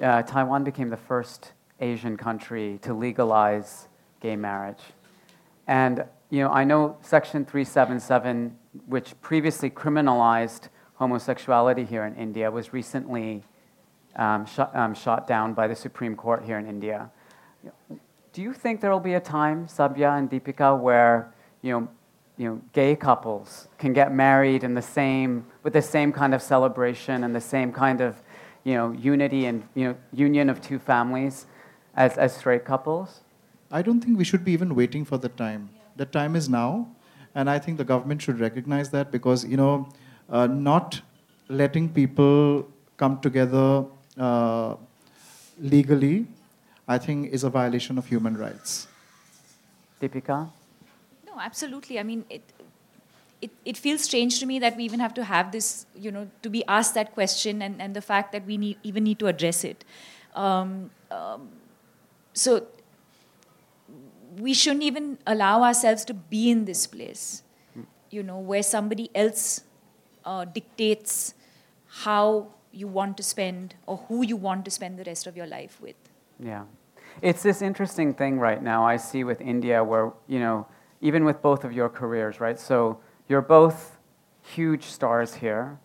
uh, 0.00 0.22
Taiwan 0.22 0.64
became 0.64 0.90
the 0.90 0.96
first 0.96 1.52
Asian 1.80 2.16
country 2.16 2.78
to 2.82 2.94
legalize 2.94 3.88
gay 4.20 4.36
marriage. 4.36 4.82
And 5.66 6.04
you 6.30 6.40
know, 6.40 6.50
I 6.50 6.64
know 6.64 6.96
Section 7.00 7.44
377, 7.44 8.56
which 8.86 9.20
previously 9.20 9.68
criminalized 9.68 10.68
homosexuality 10.94 11.84
here 11.84 12.04
in 12.04 12.14
India, 12.14 12.50
was 12.50 12.72
recently 12.72 13.42
um, 14.16 14.46
shot, 14.46 14.74
um, 14.76 14.94
shot 14.94 15.26
down 15.26 15.54
by 15.54 15.66
the 15.66 15.74
Supreme 15.74 16.14
Court 16.14 16.44
here 16.44 16.58
in 16.58 16.66
India. 16.66 17.10
Do 18.32 18.42
you 18.42 18.52
think 18.52 18.80
there 18.80 18.92
will 18.92 19.00
be 19.00 19.14
a 19.14 19.20
time, 19.20 19.66
Sabya 19.66 20.18
and 20.18 20.30
Deepika, 20.30 20.78
where 20.78 21.34
you 21.62 21.72
know, 21.72 21.88
you 22.36 22.48
know, 22.48 22.60
gay 22.72 22.94
couples 22.94 23.68
can 23.78 23.92
get 23.92 24.12
married 24.12 24.62
in 24.62 24.74
the 24.74 24.82
same, 24.82 25.46
with 25.62 25.72
the 25.72 25.82
same 25.82 26.12
kind 26.12 26.32
of 26.32 26.40
celebration 26.40 27.24
and 27.24 27.34
the 27.34 27.40
same 27.40 27.72
kind 27.72 28.00
of 28.00 28.22
you 28.64 28.74
know, 28.74 28.92
unity 28.92 29.46
and 29.46 29.66
you 29.74 29.88
know, 29.88 29.96
union 30.12 30.48
of 30.48 30.60
two 30.60 30.78
families 30.78 31.46
as, 31.94 32.16
as 32.16 32.36
straight 32.36 32.64
couples? 32.64 33.20
I 33.70 33.82
don't 33.82 34.00
think 34.00 34.18
we 34.18 34.24
should 34.24 34.44
be 34.44 34.52
even 34.52 34.74
waiting 34.74 35.04
for 35.04 35.18
the 35.18 35.28
time. 35.28 35.70
The 35.96 36.06
time 36.06 36.34
is 36.34 36.48
now, 36.48 36.88
and 37.34 37.48
I 37.48 37.58
think 37.58 37.78
the 37.78 37.84
government 37.84 38.22
should 38.22 38.40
recognize 38.40 38.90
that 38.90 39.10
because 39.10 39.44
you 39.44 39.56
know, 39.56 39.88
uh, 40.28 40.46
not 40.46 41.00
letting 41.48 41.88
people 41.88 42.68
come 42.96 43.20
together 43.20 43.84
uh, 44.18 44.76
legally, 45.58 46.26
I 46.88 46.98
think, 46.98 47.32
is 47.32 47.44
a 47.44 47.50
violation 47.50 47.98
of 47.98 48.06
human 48.06 48.36
rights. 48.36 48.88
Deepika? 50.00 50.50
No, 51.26 51.38
absolutely. 51.38 51.98
I 51.98 52.02
mean, 52.02 52.24
it, 52.30 52.42
it, 53.40 53.50
it 53.64 53.76
feels 53.76 54.02
strange 54.02 54.40
to 54.40 54.46
me 54.46 54.58
that 54.58 54.76
we 54.76 54.84
even 54.84 55.00
have 55.00 55.14
to 55.14 55.24
have 55.24 55.52
this, 55.52 55.86
you 55.94 56.10
know, 56.10 56.28
to 56.42 56.50
be 56.50 56.64
asked 56.66 56.94
that 56.94 57.14
question 57.14 57.62
and, 57.62 57.80
and 57.80 57.94
the 57.94 58.02
fact 58.02 58.32
that 58.32 58.46
we 58.46 58.56
need, 58.56 58.78
even 58.82 59.04
need 59.04 59.18
to 59.18 59.26
address 59.26 59.64
it. 59.64 59.84
Um, 60.34 60.90
um, 61.10 61.48
so 62.32 62.66
we 64.38 64.54
shouldn't 64.54 64.82
even 64.82 65.18
allow 65.26 65.62
ourselves 65.62 66.04
to 66.06 66.14
be 66.14 66.50
in 66.50 66.64
this 66.64 66.86
place, 66.86 67.42
you 68.10 68.22
know, 68.22 68.38
where 68.38 68.62
somebody 68.62 69.10
else 69.14 69.64
uh, 70.24 70.44
dictates 70.44 71.34
how 71.88 72.48
you 72.72 72.86
want 72.86 73.16
to 73.16 73.22
spend 73.22 73.74
or 73.86 73.98
who 74.08 74.24
you 74.24 74.36
want 74.36 74.64
to 74.64 74.70
spend 74.70 74.98
the 74.98 75.04
rest 75.04 75.26
of 75.26 75.36
your 75.36 75.46
life 75.46 75.80
with. 75.80 75.96
Yeah. 76.38 76.64
It's 77.22 77.42
this 77.42 77.60
interesting 77.60 78.14
thing 78.14 78.38
right 78.38 78.62
now 78.62 78.86
I 78.86 78.96
see 78.96 79.24
with 79.24 79.40
India 79.40 79.82
where, 79.82 80.12
you 80.28 80.38
know, 80.38 80.66
even 81.00 81.24
with 81.24 81.42
both 81.42 81.64
of 81.64 81.72
your 81.72 81.88
careers, 81.88 82.40
right? 82.40 82.58
So 82.58 83.00
you're 83.28 83.42
both 83.42 83.98
huge 84.42 84.84
stars 84.84 85.34
here, 85.34 85.78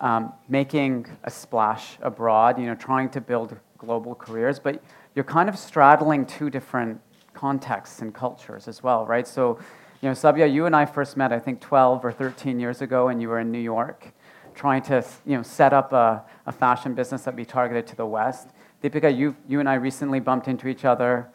um, 0.00 0.32
making 0.48 1.06
a 1.24 1.30
splash 1.30 1.96
abroad, 2.02 2.58
you 2.58 2.66
know, 2.66 2.74
trying 2.74 3.08
to 3.10 3.20
build 3.20 3.56
global 3.78 4.14
careers, 4.14 4.58
but 4.58 4.82
you're 5.16 5.24
kind 5.24 5.48
of 5.48 5.58
straddling 5.58 6.26
two 6.26 6.50
different 6.50 7.00
contexts 7.32 8.02
and 8.02 8.14
cultures 8.14 8.68
as 8.68 8.82
well, 8.82 9.06
right? 9.06 9.26
So, 9.26 9.58
you 10.02 10.10
know, 10.10 10.12
Sabya, 10.12 10.52
you 10.52 10.66
and 10.66 10.76
I 10.76 10.84
first 10.84 11.16
met, 11.16 11.32
I 11.32 11.38
think, 11.38 11.60
12 11.60 12.04
or 12.04 12.12
13 12.12 12.60
years 12.60 12.82
ago, 12.82 13.08
and 13.08 13.20
you 13.20 13.30
were 13.30 13.40
in 13.40 13.50
New 13.50 13.58
York 13.58 14.12
trying 14.54 14.82
to, 14.82 15.04
you 15.24 15.36
know, 15.36 15.42
set 15.42 15.72
up 15.72 15.92
a, 15.92 16.22
a 16.46 16.52
fashion 16.52 16.94
business 16.94 17.22
that 17.22 17.34
be 17.34 17.46
targeted 17.46 17.86
to 17.86 17.96
the 17.96 18.06
West. 18.06 18.48
Deepika, 18.82 19.14
you, 19.14 19.34
you 19.48 19.58
and 19.58 19.68
I 19.68 19.74
recently 19.74 20.20
bumped 20.20 20.48
into 20.48 20.68
each 20.68 20.84
other 20.84 21.28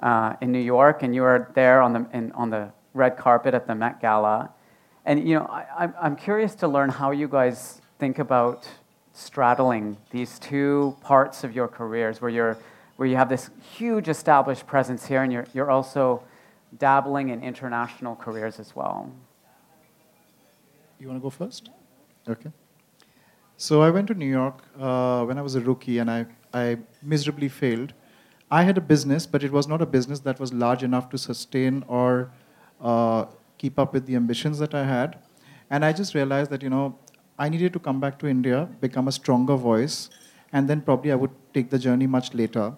uh, 0.00 0.34
in 0.40 0.50
New 0.50 0.60
York, 0.60 1.04
and 1.04 1.14
you 1.14 1.22
were 1.22 1.50
there 1.54 1.82
on 1.82 1.92
the, 1.92 2.06
in, 2.12 2.32
on 2.32 2.50
the 2.50 2.72
red 2.94 3.16
carpet 3.16 3.54
at 3.54 3.66
the 3.66 3.74
Met 3.76 4.00
Gala. 4.00 4.50
And, 5.04 5.28
you 5.28 5.36
know, 5.36 5.46
I, 5.46 5.88
I'm 6.00 6.16
curious 6.16 6.56
to 6.56 6.68
learn 6.68 6.90
how 6.90 7.12
you 7.12 7.28
guys 7.28 7.80
think 7.98 8.18
about 8.18 8.68
straddling 9.12 9.98
these 10.10 10.38
two 10.40 10.96
parts 11.00 11.44
of 11.44 11.54
your 11.54 11.68
careers 11.68 12.20
where 12.20 12.30
you're 12.30 12.58
where 13.00 13.08
you 13.08 13.16
have 13.16 13.30
this 13.30 13.48
huge 13.78 14.10
established 14.10 14.66
presence 14.66 15.06
here 15.06 15.22
and 15.22 15.32
you're, 15.32 15.46
you're 15.54 15.70
also 15.70 16.22
dabbling 16.76 17.30
in 17.30 17.42
international 17.42 18.14
careers 18.14 18.60
as 18.60 18.76
well. 18.76 19.10
You 20.98 21.08
want 21.08 21.18
to 21.18 21.22
go 21.22 21.30
first? 21.30 21.70
Okay. 22.28 22.50
So 23.56 23.80
I 23.80 23.88
went 23.88 24.06
to 24.08 24.12
New 24.12 24.28
York 24.28 24.62
uh, 24.78 25.24
when 25.24 25.38
I 25.38 25.40
was 25.40 25.54
a 25.54 25.62
rookie 25.62 25.96
and 25.96 26.10
I, 26.10 26.26
I 26.52 26.76
miserably 27.02 27.48
failed. 27.48 27.94
I 28.50 28.64
had 28.64 28.76
a 28.76 28.82
business, 28.82 29.26
but 29.26 29.42
it 29.42 29.50
was 29.50 29.66
not 29.66 29.80
a 29.80 29.86
business 29.86 30.20
that 30.20 30.38
was 30.38 30.52
large 30.52 30.82
enough 30.82 31.08
to 31.08 31.16
sustain 31.16 31.82
or 31.88 32.30
uh, 32.82 33.24
keep 33.56 33.78
up 33.78 33.94
with 33.94 34.04
the 34.04 34.14
ambitions 34.14 34.58
that 34.58 34.74
I 34.74 34.84
had. 34.84 35.16
And 35.70 35.86
I 35.86 35.94
just 35.94 36.14
realized 36.14 36.50
that, 36.50 36.62
you 36.62 36.68
know, 36.68 36.98
I 37.38 37.48
needed 37.48 37.72
to 37.72 37.78
come 37.78 37.98
back 37.98 38.18
to 38.18 38.26
India, 38.26 38.68
become 38.82 39.08
a 39.08 39.12
stronger 39.12 39.56
voice, 39.56 40.10
and 40.52 40.68
then 40.68 40.82
probably 40.82 41.12
I 41.12 41.14
would 41.14 41.30
take 41.54 41.70
the 41.70 41.78
journey 41.78 42.06
much 42.06 42.34
later. 42.34 42.74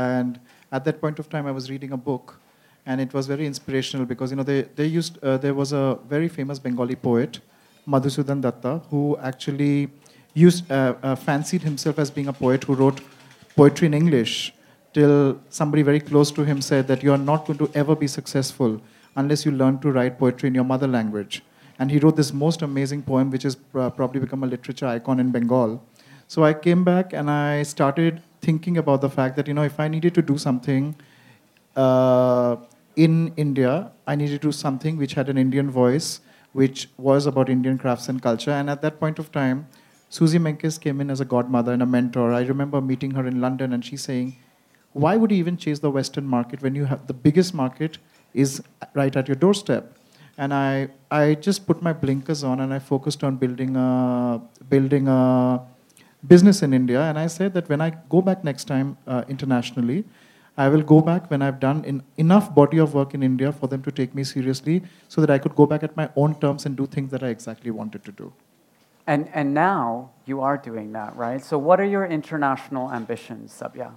And 0.00 0.40
at 0.72 0.84
that 0.86 1.00
point 1.00 1.18
of 1.18 1.28
time, 1.34 1.46
I 1.46 1.54
was 1.58 1.70
reading 1.72 1.92
a 1.92 2.00
book, 2.10 2.38
and 2.86 3.00
it 3.00 3.12
was 3.18 3.26
very 3.32 3.46
inspirational 3.52 4.06
because 4.12 4.30
you 4.30 4.36
know 4.36 4.46
they, 4.52 4.62
they 4.80 4.86
used 4.86 5.18
uh, 5.22 5.36
there 5.44 5.56
was 5.62 5.72
a 5.72 5.98
very 6.14 6.28
famous 6.28 6.58
Bengali 6.58 6.96
poet, 7.08 7.40
Madhusudan 7.86 8.40
Datta, 8.46 8.74
who 8.90 9.02
actually 9.30 9.74
used 10.34 10.70
uh, 10.70 10.94
uh, 11.02 11.16
fancied 11.16 11.62
himself 11.62 11.98
as 11.98 12.10
being 12.10 12.28
a 12.28 12.32
poet 12.44 12.64
who 12.64 12.74
wrote 12.74 13.00
poetry 13.56 13.86
in 13.92 13.94
English. 13.94 14.54
Till 14.92 15.40
somebody 15.56 15.82
very 15.88 16.00
close 16.00 16.32
to 16.36 16.44
him 16.44 16.60
said 16.68 16.88
that 16.88 17.02
you 17.04 17.12
are 17.16 17.24
not 17.26 17.46
going 17.46 17.58
to 17.58 17.70
ever 17.80 17.94
be 17.94 18.08
successful 18.08 18.80
unless 19.22 19.44
you 19.46 19.52
learn 19.52 19.78
to 19.84 19.92
write 19.96 20.18
poetry 20.22 20.48
in 20.48 20.54
your 20.60 20.64
mother 20.70 20.88
language. 20.94 21.42
And 21.78 21.92
he 21.92 22.00
wrote 22.04 22.16
this 22.16 22.32
most 22.32 22.62
amazing 22.62 23.02
poem, 23.10 23.30
which 23.34 23.44
has 23.44 23.54
probably 23.74 24.20
become 24.24 24.42
a 24.46 24.48
literature 24.54 24.88
icon 24.94 25.20
in 25.20 25.30
Bengal. 25.36 25.80
So 26.26 26.44
I 26.48 26.52
came 26.64 26.82
back 26.88 27.12
and 27.12 27.30
I 27.30 27.62
started 27.62 28.20
thinking 28.40 28.78
about 28.78 29.00
the 29.00 29.10
fact 29.10 29.36
that 29.36 29.46
you 29.46 29.54
know 29.54 29.62
if 29.62 29.78
I 29.78 29.88
needed 29.88 30.14
to 30.14 30.22
do 30.22 30.38
something 30.38 30.94
uh, 31.76 32.56
in 32.96 33.32
India, 33.36 33.92
I 34.06 34.14
needed 34.14 34.42
to 34.42 34.48
do 34.48 34.52
something 34.52 34.96
which 34.96 35.14
had 35.14 35.28
an 35.28 35.38
Indian 35.38 35.70
voice, 35.70 36.20
which 36.52 36.88
was 36.96 37.26
about 37.26 37.48
Indian 37.48 37.78
crafts 37.78 38.08
and 38.08 38.20
culture. 38.22 38.50
And 38.50 38.68
at 38.68 38.82
that 38.82 38.98
point 38.98 39.18
of 39.18 39.30
time, 39.30 39.66
Suzy 40.08 40.38
Menkes 40.38 40.80
came 40.80 41.00
in 41.00 41.10
as 41.10 41.20
a 41.20 41.24
godmother 41.24 41.72
and 41.72 41.82
a 41.82 41.86
mentor. 41.86 42.32
I 42.32 42.42
remember 42.42 42.80
meeting 42.80 43.12
her 43.12 43.26
in 43.26 43.40
London, 43.40 43.72
and 43.72 43.84
she's 43.84 44.02
saying, 44.02 44.36
"Why 44.92 45.16
would 45.16 45.30
you 45.30 45.36
even 45.36 45.56
chase 45.56 45.78
the 45.78 45.90
Western 45.90 46.26
market 46.26 46.62
when 46.62 46.74
you 46.74 46.86
have 46.86 47.06
the 47.06 47.14
biggest 47.14 47.54
market 47.54 47.98
is 48.34 48.62
right 48.94 49.14
at 49.14 49.28
your 49.28 49.36
doorstep?" 49.36 49.96
And 50.36 50.54
I, 50.54 50.88
I 51.10 51.34
just 51.34 51.66
put 51.66 51.82
my 51.82 51.92
blinkers 51.92 52.42
on 52.42 52.60
and 52.60 52.72
I 52.72 52.78
focused 52.78 53.22
on 53.22 53.36
building 53.36 53.76
a, 53.76 54.40
building 54.70 55.06
a 55.06 55.60
business 56.26 56.62
in 56.62 56.72
India, 56.72 57.02
and 57.02 57.18
I 57.18 57.26
said 57.26 57.54
that 57.54 57.68
when 57.68 57.80
I 57.80 57.90
go 58.08 58.22
back 58.22 58.44
next 58.44 58.64
time 58.64 58.96
uh, 59.06 59.24
internationally, 59.28 60.04
I 60.56 60.68
will 60.68 60.82
go 60.82 61.00
back 61.00 61.30
when 61.30 61.42
I've 61.42 61.60
done 61.60 61.84
in 61.84 62.02
enough 62.16 62.54
body 62.54 62.78
of 62.78 62.94
work 62.94 63.14
in 63.14 63.22
India 63.22 63.52
for 63.52 63.66
them 63.66 63.82
to 63.82 63.90
take 63.90 64.14
me 64.14 64.24
seriously, 64.24 64.82
so 65.08 65.20
that 65.20 65.30
I 65.30 65.38
could 65.38 65.54
go 65.54 65.66
back 65.66 65.82
at 65.82 65.96
my 65.96 66.10
own 66.16 66.34
terms 66.40 66.66
and 66.66 66.76
do 66.76 66.86
things 66.86 67.10
that 67.12 67.22
I 67.22 67.28
exactly 67.28 67.70
wanted 67.70 68.04
to 68.04 68.12
do. 68.12 68.32
And 69.06 69.28
and 69.34 69.54
now 69.54 70.10
you 70.26 70.40
are 70.40 70.56
doing 70.56 70.92
that, 70.92 71.16
right? 71.16 71.42
So 71.42 71.58
what 71.58 71.80
are 71.80 71.84
your 71.84 72.06
international 72.06 72.92
ambitions, 72.92 73.58
Sabya? 73.58 73.92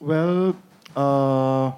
Well. 0.00 0.56
Uh, 0.94 1.72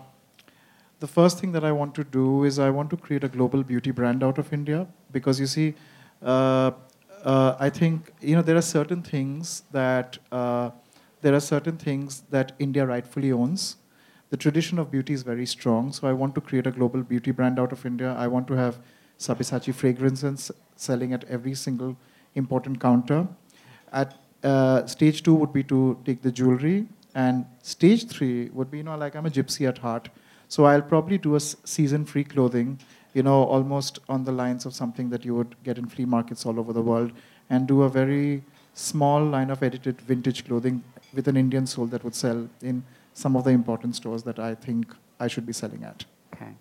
the 1.05 1.07
first 1.07 1.39
thing 1.39 1.53
that 1.53 1.65
I 1.65 1.71
want 1.73 1.95
to 1.97 2.05
do 2.05 2.45
is 2.45 2.59
I 2.59 2.71
want 2.71 2.89
to 2.91 2.97
create 2.97 3.25
a 3.25 3.29
global 3.29 3.63
beauty 3.63 3.91
brand 3.91 4.23
out 4.23 4.39
of 4.39 4.53
India 4.53 4.87
because 5.13 5.39
you 5.39 5.47
see, 5.47 5.75
uh, 6.23 6.71
uh, 7.25 7.57
I 7.59 7.71
think 7.71 8.13
you 8.21 8.37
know 8.37 8.43
there 8.43 8.57
are 8.57 8.63
certain 8.63 9.03
things 9.03 9.63
that 9.73 10.19
uh, 10.31 10.71
there 11.23 11.35
are 11.35 11.41
certain 11.41 11.77
things 11.77 12.23
that 12.31 12.53
India 12.59 12.87
rightfully 12.87 13.33
owns. 13.33 13.77
The 14.31 14.37
tradition 14.37 14.79
of 14.79 14.91
beauty 14.91 15.13
is 15.13 15.23
very 15.23 15.47
strong, 15.47 15.93
so 15.93 16.07
I 16.09 16.13
want 16.13 16.35
to 16.35 16.41
create 16.41 16.67
a 16.67 16.71
global 16.71 17.03
beauty 17.03 17.31
brand 17.31 17.59
out 17.59 17.73
of 17.73 17.87
India. 17.87 18.15
I 18.19 18.27
want 18.27 18.47
to 18.49 18.55
have 18.55 18.79
Sabyasachi 19.19 19.75
fragrances 19.75 20.51
selling 20.77 21.13
at 21.13 21.25
every 21.25 21.55
single 21.55 21.97
important 22.35 22.81
counter. 22.81 23.27
At 23.93 24.19
uh, 24.43 24.87
stage 24.87 25.23
two 25.23 25.35
would 25.35 25.53
be 25.53 25.63
to 25.65 25.99
take 26.05 26.21
the 26.21 26.33
jewelry, 26.33 26.87
and 27.15 27.47
stage 27.63 28.07
three 28.09 28.51
would 28.51 28.71
be 28.71 28.79
you 28.79 28.85
know 28.85 28.97
like 28.97 29.17
I'm 29.17 29.25
a 29.25 29.31
gypsy 29.31 29.67
at 29.67 29.79
heart, 29.79 30.11
so 30.49 30.65
I'll 30.65 30.83
probably 30.83 31.17
do 31.17 31.37
a 31.37 31.41
season-free 31.41 32.25
clothing 32.25 32.81
you 33.15 33.23
know, 33.23 33.45
almost 33.45 34.01
on 34.09 34.25
the 34.25 34.33
lines 34.33 34.67
of 34.67 34.75
something 34.75 35.09
that 35.11 35.25
you 35.25 35.35
would 35.35 35.55
get 35.65 35.79
in 35.79 35.87
flea 35.87 36.05
markets 36.05 36.45
all 36.45 36.59
over 36.59 36.73
the 36.73 36.83
world, 36.83 37.13
and 37.49 37.67
do 37.67 37.83
a 37.83 37.89
very 37.89 38.43
small 38.75 39.25
line 39.25 39.51
of 39.51 39.63
edited 39.63 40.01
vintage 40.01 40.45
clothing 40.47 40.83
with 41.15 41.29
an 41.29 41.37
Indian 41.37 41.67
soul 41.67 41.87
that 41.87 42.03
would 42.03 42.15
sell 42.15 42.49
in 42.61 42.83
some 43.15 43.37
of 43.37 43.45
the 43.45 43.51
important 43.51 43.95
stores 43.95 44.25
that 44.25 44.39
I 44.39 44.55
think 44.55 44.93
I 45.21 45.29
should 45.29 45.47
be 45.47 45.53
selling 45.53 45.85
at. 45.85 46.05
Okay. 46.35 46.53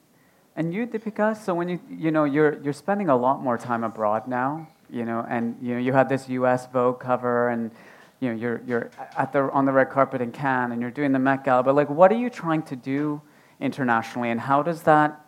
And 0.56 0.72
you, 0.72 0.86
Deepika, 0.86 1.36
so 1.36 1.56
when 1.56 1.68
you, 1.68 1.80
you 1.90 2.12
know, 2.12 2.26
you're, 2.26 2.62
you're 2.62 2.74
spending 2.74 3.10
a 3.10 3.16
lot 3.16 3.42
more 3.42 3.58
time 3.58 3.84
abroad 3.84 4.28
now, 4.28 4.68
you 4.92 5.04
know, 5.04 5.26
and, 5.28 5.58
you 5.60 5.74
know, 5.74 5.80
you 5.80 5.92
had 5.92 6.08
this 6.08 6.30
U.S. 6.30 6.68
Vogue 6.68 7.00
cover 7.00 7.50
and, 7.50 7.72
you 8.20 8.30
know, 8.30 8.36
you're, 8.36 8.62
you're 8.68 8.92
at 9.18 9.34
the, 9.34 9.50
on 9.52 9.66
the 9.66 9.72
red 9.72 9.90
carpet 9.90 10.22
in 10.22 10.32
Cannes 10.32 10.72
and 10.72 10.80
you're 10.80 10.92
doing 10.92 11.12
the 11.12 11.20
Met 11.20 11.44
Gala, 11.44 11.64
but 11.64 11.74
like, 11.74 11.90
what 11.90 12.12
are 12.12 12.18
you 12.18 12.30
trying 12.30 12.62
to 12.64 12.76
do 12.76 13.20
internationally 13.60 14.30
and 14.30 14.40
how 14.40 14.62
does 14.62 14.84
that 14.84 15.23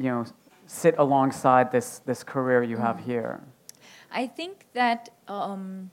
you 0.00 0.10
know, 0.10 0.24
sit 0.66 0.94
alongside 0.98 1.70
this, 1.70 1.98
this 2.06 2.24
career 2.24 2.62
you 2.62 2.78
have 2.78 2.96
mm. 2.96 3.04
here? 3.04 3.40
I 4.10 4.26
think 4.26 4.66
that 4.72 5.10
um, 5.28 5.90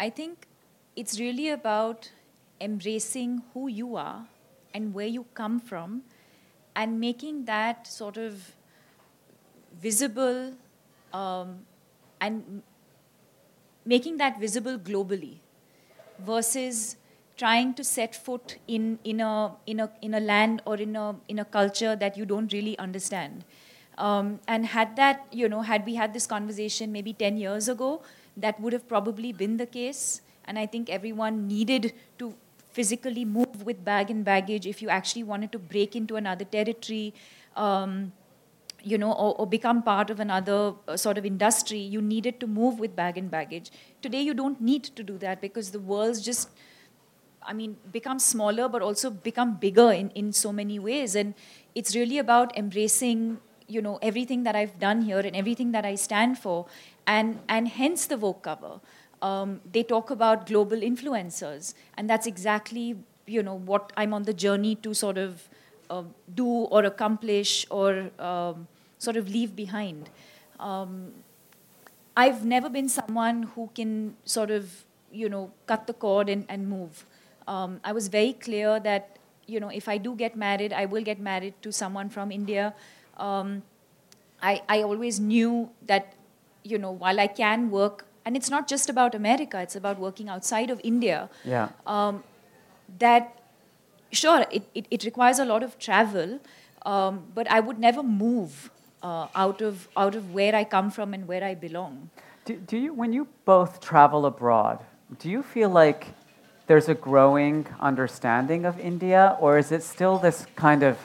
I 0.00 0.10
think 0.10 0.46
it's 0.96 1.20
really 1.20 1.50
about 1.50 2.10
embracing 2.60 3.42
who 3.52 3.68
you 3.68 3.94
are 3.96 4.26
and 4.74 4.92
where 4.92 5.06
you 5.06 5.26
come 5.34 5.60
from 5.60 6.02
and 6.74 6.98
making 6.98 7.44
that 7.44 7.86
sort 7.86 8.16
of 8.16 8.56
visible 9.80 10.54
um, 11.12 11.60
and 12.20 12.62
making 13.86 14.16
that 14.16 14.40
visible 14.40 14.78
globally 14.78 15.38
versus 16.18 16.96
trying 17.36 17.74
to 17.74 17.84
set 17.84 18.14
foot 18.14 18.58
in, 18.68 18.98
in, 19.04 19.20
a, 19.20 19.52
in, 19.66 19.80
a, 19.80 19.90
in 20.02 20.14
a 20.14 20.20
land 20.20 20.62
or 20.64 20.76
in 20.76 20.94
a, 20.96 21.16
in 21.28 21.38
a 21.38 21.44
culture 21.44 21.96
that 21.96 22.16
you 22.16 22.24
don't 22.24 22.52
really 22.52 22.78
understand. 22.78 23.44
Um, 23.98 24.40
and 24.48 24.66
had 24.66 24.96
that, 24.96 25.26
you 25.30 25.48
know, 25.48 25.62
had 25.62 25.86
we 25.86 25.94
had 25.94 26.14
this 26.14 26.26
conversation 26.26 26.92
maybe 26.92 27.12
10 27.12 27.36
years 27.36 27.68
ago, 27.68 28.02
that 28.36 28.60
would 28.60 28.72
have 28.72 28.88
probably 28.88 29.32
been 29.32 29.56
the 29.56 29.66
case. 29.66 30.20
And 30.44 30.58
I 30.58 30.66
think 30.66 30.90
everyone 30.90 31.46
needed 31.46 31.92
to 32.18 32.34
physically 32.70 33.24
move 33.24 33.62
with 33.64 33.84
bag 33.84 34.10
and 34.10 34.24
baggage 34.24 34.66
if 34.66 34.82
you 34.82 34.88
actually 34.88 35.22
wanted 35.22 35.52
to 35.52 35.58
break 35.58 35.94
into 35.94 36.16
another 36.16 36.44
territory. 36.44 37.14
Um, 37.56 38.12
you 38.82 38.98
know, 38.98 39.12
or, 39.12 39.34
or, 39.40 39.46
become 39.46 39.82
part 39.82 40.10
of 40.10 40.20
another 40.20 40.74
uh, 40.86 40.94
sort 40.94 41.16
of 41.16 41.24
industry, 41.24 41.78
you 41.78 42.02
needed 42.02 42.38
to 42.40 42.46
move 42.46 42.78
with 42.78 42.94
bag 42.94 43.16
and 43.16 43.30
baggage. 43.30 43.70
Today, 44.02 44.20
you 44.20 44.34
don't 44.34 44.60
need 44.60 44.84
to 44.84 45.02
do 45.02 45.16
that 45.18 45.40
because 45.40 45.70
the 45.70 45.80
world's 45.80 46.20
just, 46.20 46.50
I 47.46 47.52
mean, 47.52 47.76
become 47.92 48.18
smaller, 48.18 48.68
but 48.68 48.82
also 48.82 49.10
become 49.10 49.54
bigger 49.56 49.92
in, 49.92 50.10
in 50.10 50.32
so 50.32 50.52
many 50.52 50.78
ways. 50.78 51.14
And 51.14 51.34
it's 51.74 51.94
really 51.94 52.18
about 52.18 52.56
embracing, 52.56 53.38
you 53.68 53.82
know, 53.82 53.98
everything 54.02 54.44
that 54.44 54.56
I've 54.56 54.78
done 54.78 55.02
here 55.02 55.18
and 55.20 55.36
everything 55.36 55.72
that 55.72 55.84
I 55.84 55.94
stand 55.94 56.38
for, 56.38 56.66
and 57.06 57.40
and 57.48 57.68
hence 57.68 58.06
the 58.06 58.16
Vogue 58.16 58.42
cover. 58.42 58.80
Um, 59.22 59.60
they 59.72 59.82
talk 59.82 60.10
about 60.10 60.46
global 60.46 60.78
influencers, 60.78 61.74
and 61.96 62.08
that's 62.08 62.26
exactly, 62.26 62.96
you 63.26 63.42
know, 63.42 63.54
what 63.54 63.92
I'm 63.96 64.14
on 64.14 64.24
the 64.24 64.34
journey 64.34 64.76
to 64.76 64.94
sort 64.94 65.18
of. 65.18 65.48
Uh, 65.90 66.02
do 66.34 66.46
or 66.46 66.84
accomplish 66.86 67.66
or 67.70 68.10
um, 68.18 68.66
sort 68.98 69.18
of 69.18 69.28
leave 69.28 69.54
behind. 69.54 70.08
Um, 70.58 71.12
I've 72.16 72.44
never 72.44 72.70
been 72.70 72.88
someone 72.88 73.42
who 73.54 73.68
can 73.74 74.16
sort 74.24 74.50
of, 74.50 74.86
you 75.12 75.28
know, 75.28 75.50
cut 75.66 75.86
the 75.86 75.92
cord 75.92 76.30
and, 76.30 76.46
and 76.48 76.68
move. 76.68 77.04
Um, 77.46 77.80
I 77.84 77.92
was 77.92 78.08
very 78.08 78.32
clear 78.32 78.80
that, 78.80 79.18
you 79.46 79.60
know, 79.60 79.68
if 79.68 79.88
I 79.88 79.98
do 79.98 80.14
get 80.14 80.36
married, 80.36 80.72
I 80.72 80.86
will 80.86 81.02
get 81.02 81.20
married 81.20 81.54
to 81.62 81.72
someone 81.72 82.08
from 82.08 82.32
India. 82.32 82.74
Um, 83.16 83.62
I, 84.42 84.62
I 84.68 84.82
always 84.82 85.20
knew 85.20 85.70
that, 85.86 86.14
you 86.62 86.78
know, 86.78 86.90
while 86.90 87.20
I 87.20 87.26
can 87.26 87.70
work, 87.70 88.06
and 88.24 88.36
it's 88.36 88.50
not 88.50 88.68
just 88.68 88.88
about 88.88 89.14
America, 89.14 89.60
it's 89.60 89.76
about 89.76 89.98
working 89.98 90.28
outside 90.28 90.70
of 90.70 90.80
India. 90.82 91.28
Yeah. 91.44 91.68
Um, 91.86 92.24
that, 92.98 93.38
sure, 94.12 94.46
it, 94.50 94.62
it, 94.74 94.86
it, 94.90 95.04
requires 95.04 95.38
a 95.38 95.44
lot 95.44 95.62
of 95.62 95.78
travel, 95.78 96.40
um, 96.84 97.24
but 97.34 97.50
I 97.50 97.60
would 97.60 97.78
never 97.78 98.02
move 98.02 98.70
uh, 99.02 99.28
out 99.34 99.60
of 99.60 99.88
out 99.96 100.14
of 100.14 100.32
where 100.32 100.54
I 100.54 100.64
come 100.64 100.90
from 100.90 101.14
and 101.14 101.28
where 101.28 101.44
I 101.44 101.54
belong. 101.54 102.10
Do, 102.44 102.56
do 102.56 102.76
you, 102.76 102.92
when 102.92 103.12
you 103.12 103.28
both 103.44 103.80
travel 103.80 104.26
abroad, 104.26 104.84
do 105.18 105.30
you 105.30 105.42
feel 105.42 105.70
like 105.70 106.08
there's 106.66 106.88
a 106.88 106.94
growing 106.94 107.66
understanding 107.80 108.64
of 108.64 108.78
India, 108.80 109.36
or 109.40 109.58
is 109.58 109.72
it 109.72 109.82
still 109.82 110.18
this 110.18 110.46
kind 110.56 110.82
of 110.82 110.98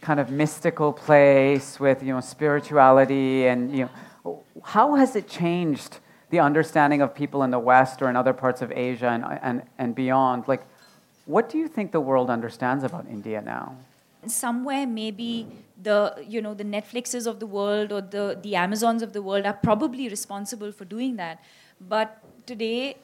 kind 0.00 0.20
of 0.20 0.30
mystical 0.30 0.92
place 0.92 1.80
with 1.80 2.02
you 2.02 2.12
know 2.12 2.20
spirituality 2.20 3.46
and 3.46 3.74
you 3.76 3.88
know 4.24 4.42
how 4.62 4.94
has 4.94 5.16
it 5.16 5.28
changed 5.28 5.98
the 6.30 6.38
understanding 6.40 7.00
of 7.00 7.14
people 7.14 7.42
in 7.42 7.50
the 7.50 7.58
West 7.58 8.02
or 8.02 8.10
in 8.10 8.16
other 8.16 8.32
parts 8.32 8.60
of 8.60 8.72
Asia 8.72 9.08
and, 9.08 9.24
and, 9.42 9.62
and 9.78 9.94
beyond? 9.94 10.48
Like, 10.48 10.62
what 11.24 11.48
do 11.48 11.56
you 11.56 11.68
think 11.68 11.92
the 11.92 12.00
world 12.00 12.30
understands 12.30 12.82
about 12.84 13.06
India 13.08 13.40
now? 13.40 13.76
somewhere 14.28 14.86
maybe 14.86 15.46
the 15.82 16.14
you 16.26 16.42
know 16.42 16.54
the 16.54 16.64
netflixes 16.64 17.26
of 17.26 17.38
the 17.38 17.46
world 17.46 17.92
or 17.92 18.00
the 18.00 18.38
the 18.42 18.56
amazons 18.56 19.02
of 19.02 19.12
the 19.12 19.22
world 19.22 19.46
are 19.46 19.58
probably 19.62 20.08
responsible 20.08 20.72
for 20.72 20.84
doing 20.84 21.16
that 21.16 21.38
but 21.80 22.18
today 22.46 22.96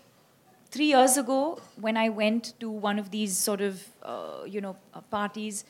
three 0.72 0.86
years 0.86 1.16
ago 1.16 1.60
when 1.86 1.96
i 1.96 2.08
went 2.08 2.52
to 2.58 2.70
one 2.70 2.98
of 2.98 3.10
these 3.10 3.36
sort 3.36 3.60
of 3.60 3.86
uh, 4.02 4.42
you 4.46 4.60
know 4.60 4.74
uh, 4.94 5.00
parties 5.16 5.64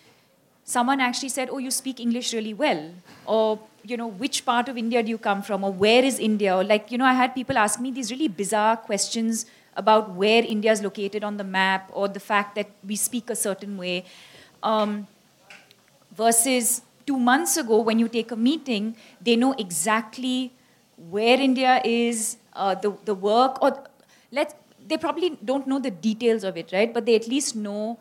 someone 0.65 1.01
actually 1.01 1.29
said 1.29 1.49
oh 1.51 1.59
you 1.59 1.71
speak 1.71 2.01
english 2.01 2.33
really 2.33 2.55
well. 2.55 2.91
Or 3.27 3.59
you 3.85 3.97
know 3.97 4.07
which 4.07 4.45
part 4.45 4.69
of 4.69 4.79
india 4.79 5.03
do 5.03 5.11
you 5.11 5.19
come 5.19 5.43
from? 5.43 5.65
Or 5.65 5.73
where 5.73 6.05
is 6.05 6.19
india? 6.19 6.57
Or 6.57 6.65
like 6.65 6.93
you 6.93 6.99
know 6.99 7.05
i 7.05 7.15
had 7.15 7.35
people 7.35 7.59
ask 7.59 7.81
me 7.81 7.91
these 7.91 8.13
really 8.13 8.29
bizarre 8.29 8.77
questions 8.77 9.47
about 9.75 10.11
where 10.11 10.45
india 10.45 10.71
is 10.71 10.83
located 10.83 11.25
on 11.25 11.37
the 11.37 11.45
map 11.45 11.91
or 11.93 12.07
the 12.07 12.21
fact 12.21 12.55
that 12.55 12.71
we 12.87 12.97
speak 12.97 13.31
a 13.31 13.37
certain 13.37 13.77
way. 13.77 14.05
Um, 14.63 15.09
versus 16.17 16.83
two 17.07 17.19
months 17.19 17.57
ago 17.57 17.81
when 17.81 17.99
you 17.99 18.09
take 18.09 18.31
a 18.31 18.37
meeting, 18.37 18.97
they 19.21 19.35
know 19.35 19.53
exactly 19.59 20.53
where 21.11 21.41
India 21.41 21.81
is, 21.85 22.37
uh, 22.53 22.75
the, 22.75 22.93
the 23.05 23.15
work, 23.15 23.61
or 23.63 23.83
let 24.31 24.55
they 24.87 24.97
probably 24.97 25.39
don't 25.45 25.67
know 25.67 25.79
the 25.79 25.91
details 25.91 26.45
of 26.45 26.57
it, 26.57 26.73
right? 26.73 26.93
But 26.93 27.07
they 27.07 27.15
at 27.15 27.29
least 27.29 27.57
know 27.57 27.99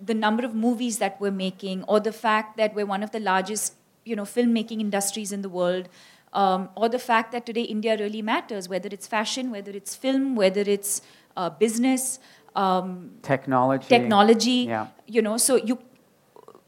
the 0.00 0.14
number 0.14 0.44
of 0.44 0.54
movies 0.54 0.98
that 0.98 1.20
we're 1.20 1.30
making, 1.30 1.84
or 1.84 2.00
the 2.00 2.12
fact 2.12 2.56
that 2.56 2.74
we're 2.74 2.86
one 2.86 3.02
of 3.02 3.10
the 3.10 3.20
largest, 3.20 3.74
you 4.04 4.16
know, 4.16 4.24
filmmaking 4.24 4.80
industries 4.80 5.32
in 5.32 5.42
the 5.42 5.48
world, 5.48 5.88
um, 6.32 6.68
or 6.76 6.88
the 6.88 6.98
fact 6.98 7.32
that 7.32 7.44
today 7.44 7.62
India 7.62 7.96
really 7.98 8.22
matters, 8.22 8.68
whether 8.68 8.88
it's 8.90 9.06
fashion, 9.06 9.50
whether 9.50 9.70
it's 9.72 9.94
film, 9.94 10.36
whether 10.36 10.62
it's 10.62 11.02
uh, 11.36 11.50
business, 11.50 12.18
um, 12.56 13.12
technology, 13.22 13.88
technology. 13.88 14.50
Yeah. 14.68 14.86
You 15.06 15.22
know, 15.22 15.36
so 15.36 15.56
you 15.56 15.78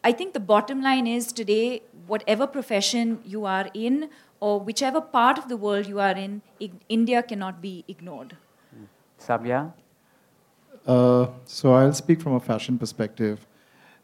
I 0.04 0.12
think 0.12 0.34
the 0.34 0.40
bottom 0.40 0.82
line 0.82 1.06
is 1.06 1.32
today, 1.32 1.82
whatever 2.06 2.46
profession 2.46 3.20
you 3.24 3.44
are 3.44 3.68
in, 3.72 4.10
or 4.40 4.58
whichever 4.60 5.00
part 5.00 5.38
of 5.38 5.48
the 5.48 5.56
world 5.56 5.86
you 5.86 6.00
are 6.00 6.16
in, 6.16 6.42
India 6.88 7.22
cannot 7.22 7.62
be 7.62 7.84
ignored. 7.86 8.36
Uh, 10.86 11.28
so 11.44 11.74
I'll 11.74 11.94
speak 11.94 12.20
from 12.20 12.34
a 12.34 12.40
fashion 12.40 12.78
perspective. 12.78 13.46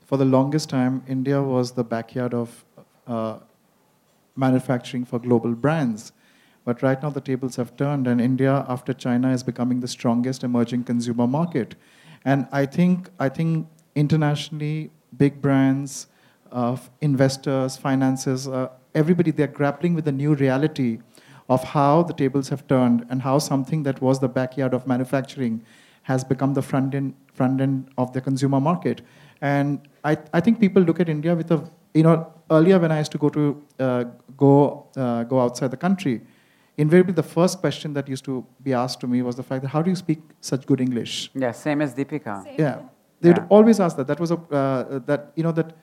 For 0.06 0.16
the 0.16 0.24
longest 0.24 0.70
time, 0.70 1.02
India 1.08 1.42
was 1.42 1.72
the 1.72 1.84
backyard 1.84 2.34
of 2.34 2.64
uh, 3.06 3.38
manufacturing 4.36 5.04
for 5.04 5.18
global 5.18 5.54
brands. 5.54 6.12
But 6.64 6.82
right 6.82 7.02
now, 7.02 7.10
the 7.10 7.20
tables 7.20 7.56
have 7.56 7.76
turned, 7.76 8.06
and 8.06 8.20
India, 8.20 8.64
after 8.68 8.92
China, 8.92 9.32
is 9.32 9.42
becoming 9.42 9.80
the 9.80 9.88
strongest 9.88 10.44
emerging 10.44 10.84
consumer 10.84 11.26
market. 11.26 11.74
And 12.24 12.46
I 12.52 12.66
think, 12.66 13.10
I 13.18 13.28
think 13.28 13.66
internationally, 13.94 14.90
big 15.16 15.40
brands, 15.40 16.08
uh, 16.52 16.76
investors, 17.00 17.76
finances, 17.76 18.46
uh, 18.46 18.68
everybody, 18.94 19.30
they're 19.30 19.46
grappling 19.46 19.94
with 19.94 20.04
the 20.04 20.12
new 20.12 20.34
reality 20.34 20.98
of 21.48 21.64
how 21.64 22.02
the 22.02 22.12
tables 22.12 22.48
have 22.50 22.66
turned 22.66 23.06
and 23.08 23.22
how 23.22 23.38
something 23.38 23.82
that 23.82 24.00
was 24.00 24.20
the 24.20 24.28
backyard 24.28 24.74
of 24.74 24.86
manufacturing 24.86 25.62
has 26.02 26.24
become 26.24 26.54
the 26.54 26.62
front 26.62 26.94
end, 26.94 27.14
front 27.32 27.60
end 27.60 27.88
of 27.98 28.12
the 28.12 28.20
consumer 28.20 28.60
market. 28.60 29.02
And 29.40 29.80
I, 30.04 30.18
I 30.32 30.40
think 30.40 30.60
people 30.60 30.82
look 30.82 31.00
at 31.00 31.08
India 31.08 31.34
with 31.34 31.50
a, 31.50 31.68
you 31.94 32.02
know, 32.02 32.32
earlier 32.50 32.78
when 32.78 32.92
I 32.92 32.98
used 32.98 33.12
to 33.12 33.18
go 33.18 33.28
to 33.30 33.62
uh, 33.78 34.04
go, 34.36 34.86
uh, 34.96 35.24
go 35.24 35.40
outside 35.40 35.70
the 35.70 35.76
country, 35.76 36.20
invariably 36.76 37.12
the 37.12 37.22
first 37.22 37.58
question 37.60 37.92
that 37.94 38.08
used 38.08 38.24
to 38.24 38.44
be 38.62 38.72
asked 38.72 39.00
to 39.00 39.06
me 39.06 39.22
was 39.22 39.36
the 39.36 39.42
fact 39.42 39.62
that 39.62 39.68
how 39.68 39.82
do 39.82 39.90
you 39.90 39.96
speak 39.96 40.20
such 40.40 40.66
good 40.66 40.80
English? 40.80 41.30
Yeah, 41.34 41.52
same 41.52 41.82
as 41.82 41.94
Deepika. 41.94 42.44
Same. 42.44 42.54
Yeah. 42.58 42.78
They'd 43.20 43.36
yeah. 43.36 43.46
always 43.48 43.80
ask 43.80 43.96
that. 43.96 44.06
That 44.06 44.20
was 44.20 44.30
a 44.30 44.36
uh, 44.36 45.00
that 45.06 45.32
you 45.34 45.42
know 45.42 45.52
that 45.52 45.76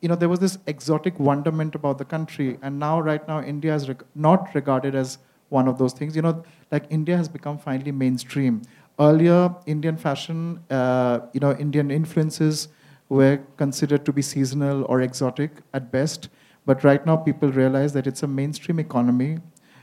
you 0.00 0.08
know 0.08 0.14
there 0.14 0.28
was 0.28 0.40
this 0.40 0.58
exotic 0.66 1.18
wonderment 1.18 1.74
about 1.74 1.98
the 1.98 2.04
country, 2.04 2.58
and 2.62 2.78
now 2.78 3.00
right 3.00 3.26
now 3.26 3.42
India 3.42 3.74
is 3.74 3.88
not 4.14 4.54
regarded 4.54 4.94
as 4.94 5.18
one 5.48 5.68
of 5.68 5.78
those 5.78 5.92
things. 5.92 6.16
You 6.16 6.22
know, 6.22 6.42
like 6.70 6.84
India 6.90 7.16
has 7.16 7.28
become 7.28 7.58
finally 7.58 7.92
mainstream. 7.92 8.62
Earlier, 8.98 9.54
Indian 9.66 9.96
fashion, 9.96 10.60
uh, 10.70 11.20
you 11.32 11.40
know, 11.40 11.52
Indian 11.56 11.90
influences 11.90 12.68
were 13.08 13.40
considered 13.56 14.04
to 14.06 14.12
be 14.12 14.22
seasonal 14.22 14.84
or 14.84 15.00
exotic 15.00 15.50
at 15.74 15.90
best. 15.90 16.28
But 16.64 16.84
right 16.84 17.04
now, 17.04 17.16
people 17.16 17.50
realize 17.50 17.92
that 17.94 18.06
it's 18.06 18.22
a 18.22 18.28
mainstream 18.28 18.78
economy, 18.78 19.38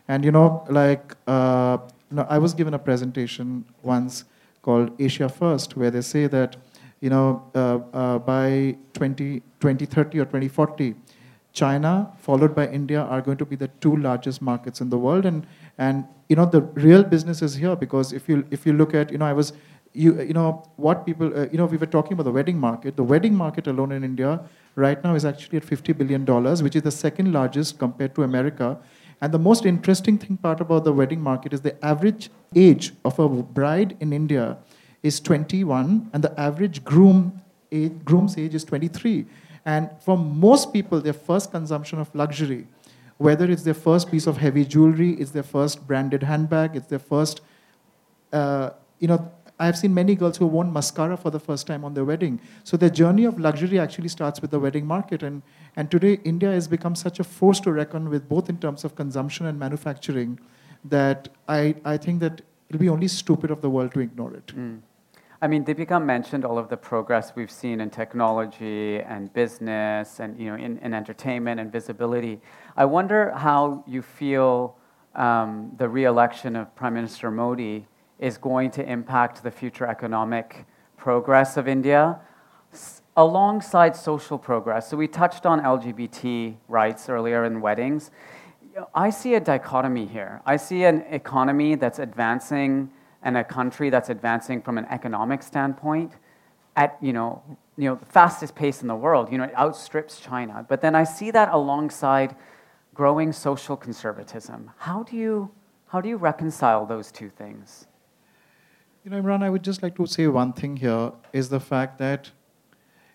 and 0.07 0.23
you 0.23 0.31
know, 0.31 0.65
like 0.69 1.15
uh, 1.27 1.77
you 2.09 2.17
know, 2.17 2.25
I 2.29 2.37
was 2.37 2.53
given 2.53 2.73
a 2.73 2.79
presentation 2.79 3.65
once 3.83 4.23
called 4.61 4.91
Asia 4.99 5.29
First, 5.29 5.75
where 5.75 5.91
they 5.91 6.01
say 6.01 6.27
that 6.27 6.55
you 7.01 7.09
know, 7.09 7.49
uh, 7.55 7.79
uh, 7.93 8.19
by 8.19 8.75
20, 8.93 9.39
2030 9.59 10.19
or 10.19 10.25
2040, 10.25 10.95
China, 11.53 12.11
followed 12.17 12.55
by 12.55 12.67
India, 12.67 13.01
are 13.01 13.21
going 13.21 13.37
to 13.37 13.45
be 13.45 13.55
the 13.55 13.69
two 13.79 13.95
largest 13.95 14.41
markets 14.41 14.81
in 14.81 14.89
the 14.89 14.97
world. 14.97 15.25
And, 15.25 15.47
and 15.77 16.05
you 16.27 16.35
know, 16.35 16.45
the 16.45 16.61
real 16.61 17.03
business 17.03 17.41
is 17.41 17.55
here 17.55 17.75
because 17.75 18.13
if 18.13 18.29
you, 18.29 18.45
if 18.51 18.65
you 18.65 18.73
look 18.73 18.93
at, 18.93 19.11
you 19.11 19.17
know, 19.17 19.25
I 19.25 19.33
was, 19.33 19.53
you, 19.93 20.21
you 20.21 20.33
know, 20.33 20.69
what 20.75 21.05
people, 21.05 21.35
uh, 21.35 21.47
you 21.51 21.57
know, 21.57 21.65
we 21.65 21.77
were 21.77 21.87
talking 21.87 22.13
about 22.13 22.23
the 22.23 22.31
wedding 22.31 22.59
market. 22.59 22.95
The 22.95 23.03
wedding 23.03 23.35
market 23.35 23.67
alone 23.67 23.91
in 23.91 24.03
India 24.03 24.41
right 24.75 25.03
now 25.03 25.15
is 25.15 25.25
actually 25.25 25.57
at 25.57 25.65
$50 25.65 25.97
billion, 25.97 26.25
which 26.63 26.75
is 26.75 26.83
the 26.83 26.91
second 26.91 27.33
largest 27.33 27.79
compared 27.79 28.13
to 28.15 28.23
America. 28.23 28.77
And 29.21 29.33
the 29.33 29.39
most 29.39 29.65
interesting 29.65 30.17
thing 30.17 30.37
part 30.37 30.61
about 30.61 30.85
the 30.85 30.93
wedding 30.93 31.21
market 31.21 31.53
is 31.53 31.61
the 31.61 31.83
average 31.83 32.29
age 32.55 32.93
of 33.03 33.19
a 33.19 33.27
bride 33.27 33.97
in 33.99 34.13
India 34.13 34.57
is 35.03 35.19
21, 35.19 36.09
and 36.13 36.23
the 36.23 36.39
average 36.39 36.83
groom 36.83 37.41
age, 37.71 37.93
groom's 38.03 38.37
age 38.37 38.55
is 38.55 38.63
23. 38.63 39.25
And 39.65 39.89
for 40.01 40.17
most 40.17 40.73
people, 40.73 40.99
their 41.01 41.13
first 41.13 41.51
consumption 41.51 41.99
of 41.99 42.13
luxury, 42.15 42.67
whether 43.17 43.49
it's 43.49 43.63
their 43.63 43.73
first 43.73 44.09
piece 44.09 44.27
of 44.27 44.37
heavy 44.37 44.65
jewelry, 44.65 45.11
it's 45.13 45.31
their 45.31 45.43
first 45.43 45.85
branded 45.85 46.23
handbag, 46.23 46.75
it's 46.75 46.87
their 46.87 46.99
first, 46.99 47.41
uh, 48.33 48.71
you 48.99 49.07
know, 49.07 49.31
I've 49.61 49.77
seen 49.77 49.93
many 49.93 50.15
girls 50.15 50.37
who 50.37 50.47
worn 50.47 50.71
mascara 50.71 51.17
for 51.17 51.29
the 51.29 51.39
first 51.39 51.67
time 51.67 51.83
on 51.83 51.93
their 51.93 52.05
wedding. 52.05 52.39
So 52.63 52.77
their 52.77 52.89
journey 52.89 53.25
of 53.25 53.39
luxury 53.39 53.77
actually 53.77 54.07
starts 54.07 54.41
with 54.41 54.51
the 54.51 54.59
wedding 54.59 54.85
market. 54.87 55.21
And, 55.21 55.41
and 55.75 55.91
today, 55.91 56.19
India 56.23 56.49
has 56.49 56.69
become 56.69 56.95
such 56.95 57.19
a 57.19 57.25
force 57.25 57.59
to 57.61 57.73
reckon 57.73 58.09
with, 58.09 58.29
both 58.29 58.49
in 58.49 58.57
terms 58.57 58.85
of 58.85 58.95
consumption 58.95 59.45
and 59.47 59.59
manufacturing, 59.59 60.39
that 60.85 61.27
I, 61.49 61.75
I 61.83 61.97
think 61.97 62.21
that 62.21 62.41
it'll 62.69 62.79
be 62.79 62.87
only 62.87 63.09
stupid 63.09 63.51
of 63.51 63.61
the 63.61 63.69
world 63.69 63.93
to 63.95 63.99
ignore 63.99 64.33
it. 64.33 64.47
Mm. 64.47 64.79
I 65.41 65.47
mean, 65.47 65.63
Deepika 65.63 66.03
mentioned 66.03 66.43
all 66.43 66.57
of 66.57 66.67
the 66.67 66.75
progress 66.75 67.31
we've 67.33 67.49
seen 67.51 67.79
in 67.79 67.89
technology 67.89 68.99
and 68.99 69.31
business 69.31 70.19
and 70.19 70.37
you 70.37 70.47
know, 70.49 70.55
in, 70.55 70.77
in 70.79 70.93
entertainment 70.93 71.61
and 71.61 71.71
visibility. 71.71 72.41
I 72.75 72.83
wonder 72.83 73.31
how 73.31 73.85
you 73.87 74.01
feel 74.01 74.75
um, 75.15 75.71
the 75.77 75.87
re-election 75.87 76.57
of 76.57 76.75
Prime 76.75 76.93
Minister 76.93 77.31
Modi 77.31 77.87
is 78.19 78.37
going 78.37 78.69
to 78.71 78.83
impact 78.91 79.41
the 79.41 79.49
future 79.49 79.87
economic 79.87 80.65
progress 80.97 81.55
of 81.55 81.69
India 81.69 82.19
s- 82.73 83.01
alongside 83.15 83.95
social 83.95 84.37
progress. 84.37 84.89
So 84.89 84.97
we 84.97 85.07
touched 85.07 85.45
on 85.45 85.61
LGBT 85.61 86.57
rights 86.67 87.07
earlier 87.07 87.45
in 87.45 87.61
weddings. 87.61 88.11
I 88.93 89.09
see 89.09 89.35
a 89.35 89.39
dichotomy 89.39 90.05
here. 90.05 90.41
I 90.45 90.57
see 90.57 90.83
an 90.83 91.05
economy 91.09 91.75
that's 91.75 91.99
advancing 91.99 92.91
and 93.23 93.37
a 93.37 93.43
country 93.43 93.89
that's 93.89 94.09
advancing 94.09 94.61
from 94.61 94.77
an 94.77 94.85
economic 94.85 95.43
standpoint 95.43 96.13
at 96.75 96.97
you 97.01 97.13
know, 97.13 97.43
you 97.77 97.89
know, 97.89 97.95
the 97.95 98.05
fastest 98.05 98.55
pace 98.55 98.81
in 98.81 98.87
the 98.87 98.95
world. 98.95 99.31
You 99.31 99.37
know, 99.37 99.45
it 99.45 99.55
outstrips 99.55 100.19
China. 100.19 100.65
But 100.67 100.81
then 100.81 100.95
I 100.95 101.03
see 101.03 101.31
that 101.31 101.49
alongside 101.51 102.35
growing 102.93 103.31
social 103.31 103.77
conservatism. 103.77 104.71
How 104.77 105.03
do 105.03 105.15
you, 105.15 105.51
how 105.87 106.01
do 106.01 106.09
you 106.09 106.17
reconcile 106.17 106.85
those 106.85 107.11
two 107.11 107.29
things? 107.29 107.87
You 109.03 109.11
know, 109.11 109.21
Imran, 109.21 109.41
I 109.43 109.49
would 109.49 109.63
just 109.63 109.81
like 109.81 109.95
to 109.95 110.05
say 110.05 110.27
one 110.27 110.53
thing 110.53 110.77
here 110.77 111.13
is 111.31 111.49
the 111.49 111.59
fact 111.59 111.97
that, 111.99 112.31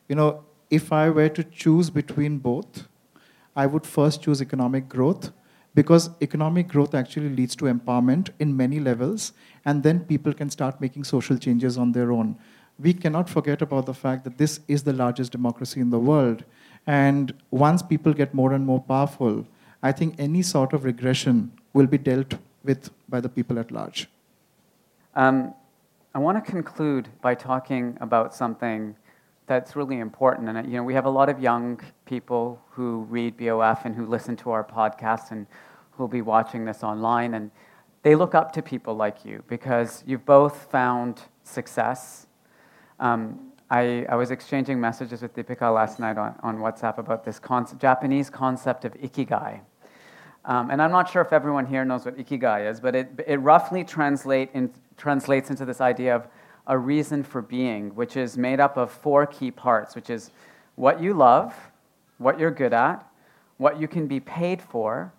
you 0.09 0.17
know, 0.17 0.45
if 0.71 0.93
I 0.93 1.11
were 1.11 1.29
to 1.29 1.45
choose 1.45 1.91
between 1.91 2.39
both, 2.39 2.89
I 3.55 3.67
would 3.67 3.87
first 3.87 4.23
choose 4.23 4.41
economic 4.41 4.89
growth 4.89 5.33
because 5.75 6.11
economic 6.23 6.69
growth 6.69 6.95
actually 6.95 7.31
leads 7.31 7.57
to 7.57 7.65
empowerment 7.65 8.31
in 8.39 8.57
many 8.57 8.81
levels, 8.81 9.33
and 9.65 9.83
then 9.83 10.01
people 10.01 10.33
can 10.33 10.51
start 10.51 10.81
making 10.81 11.05
social 11.05 11.37
changes 11.37 11.77
on 11.77 11.93
their 11.93 12.13
own. 12.13 12.37
We 12.79 12.93
cannot 12.93 13.29
forget 13.29 13.63
about 13.63 13.87
the 13.87 13.95
fact 13.95 14.25
that 14.25 14.39
this 14.39 14.61
is 14.69 14.83
the 14.83 14.93
largest 14.93 15.33
democracy 15.33 15.81
in 15.81 15.91
the 15.91 15.99
world. 15.99 16.45
And 16.87 17.33
once 17.51 17.83
people 17.83 18.13
get 18.13 18.35
more 18.35 18.53
and 18.53 18.67
more 18.67 18.81
powerful, 18.81 19.47
I 19.83 19.93
think 19.93 20.15
any 20.19 20.43
sort 20.43 20.73
of 20.73 20.85
regression 20.85 21.53
will 21.73 21.87
be 21.87 21.99
dealt 21.99 22.35
with 22.63 22.91
by 23.09 23.21
the 23.21 23.29
people 23.29 23.59
at 23.59 23.71
large. 23.71 24.09
Um, 25.15 25.55
I 26.15 26.19
want 26.19 26.45
to 26.45 26.51
conclude 26.51 27.09
by 27.21 27.35
talking 27.35 27.97
about 28.01 28.35
something 28.35 28.97
that's 29.47 29.77
really 29.77 29.99
important. 29.99 30.49
And 30.49 30.67
you 30.67 30.77
know, 30.77 30.83
we 30.83 30.95
have 30.95 31.05
a 31.05 31.11
lot 31.11 31.29
of 31.29 31.41
young 31.41 31.81
people 32.07 32.61
who 32.71 33.07
read 33.11 33.37
BOF 33.37 33.85
and 33.85 33.95
who 33.95 34.07
listen 34.07 34.37
to 34.37 34.51
our 34.51 34.65
podcast 34.65 35.31
and 35.31 35.47
who'll 35.93 36.09
be 36.09 36.23
watching 36.23 36.65
this 36.65 36.83
online. 36.83 37.35
And 37.35 37.51
they 38.03 38.15
look 38.15 38.35
up 38.35 38.53
to 38.53 38.63
people 38.63 38.95
like 38.95 39.25
you 39.25 39.43
because 39.49 40.03
you've 40.07 40.25
both 40.25 40.71
found 40.71 41.23
success. 41.43 42.27
Um, 43.01 43.53
I, 43.71 44.07
I, 44.09 44.15
was 44.15 44.31
exchanging 44.31 44.81
messages 44.81 45.23
with 45.23 45.35
Deepika 45.35 45.75
last 45.75 45.99
night 45.99 46.19
on, 46.19 46.35
on 46.43 46.59
WhatsApp 46.59 46.99
about 46.99 47.25
this 47.25 47.41
Japanese 47.79 48.31
concept 48.31 48.85
of 48.85 48.95
ikigai. 48.95 49.61
Um, 50.45 50.71
and 50.71 50.83
I'm 50.83 50.93
not 50.93 51.09
sure 51.09 51.23
if 51.23 51.33
everyone 51.33 51.67
here 51.67 51.85
knows 51.85 52.05
what 52.05 52.17
ikigai 52.19 52.71
is, 52.71 52.79
but 52.79 52.95
it, 52.95 53.09
it 53.27 53.37
roughly 53.39 53.83
translate 53.83 54.51
in, 54.53 54.73
translates 54.97 55.51
into 55.51 55.65
this 55.65 55.81
idea 55.81 56.15
of 56.15 56.29
a 56.67 56.79
reason 56.79 57.23
for 57.23 57.43
being, 57.43 57.95
which 57.95 58.17
is 58.17 58.39
made 58.39 58.61
up 58.61 58.77
of 58.77 58.91
four 58.91 59.27
key 59.27 59.51
parts, 59.51 59.95
which 59.95 60.11
is 60.11 60.31
what 60.77 61.01
you 61.01 61.15
love, 61.15 61.55
what 62.19 62.39
you're 62.39 62.51
good 62.51 62.73
at, 62.73 63.07
what 63.59 63.81
you 63.81 63.87
can 63.87 64.07
be 64.07 64.21
paid 64.21 64.63
for, 64.63 65.13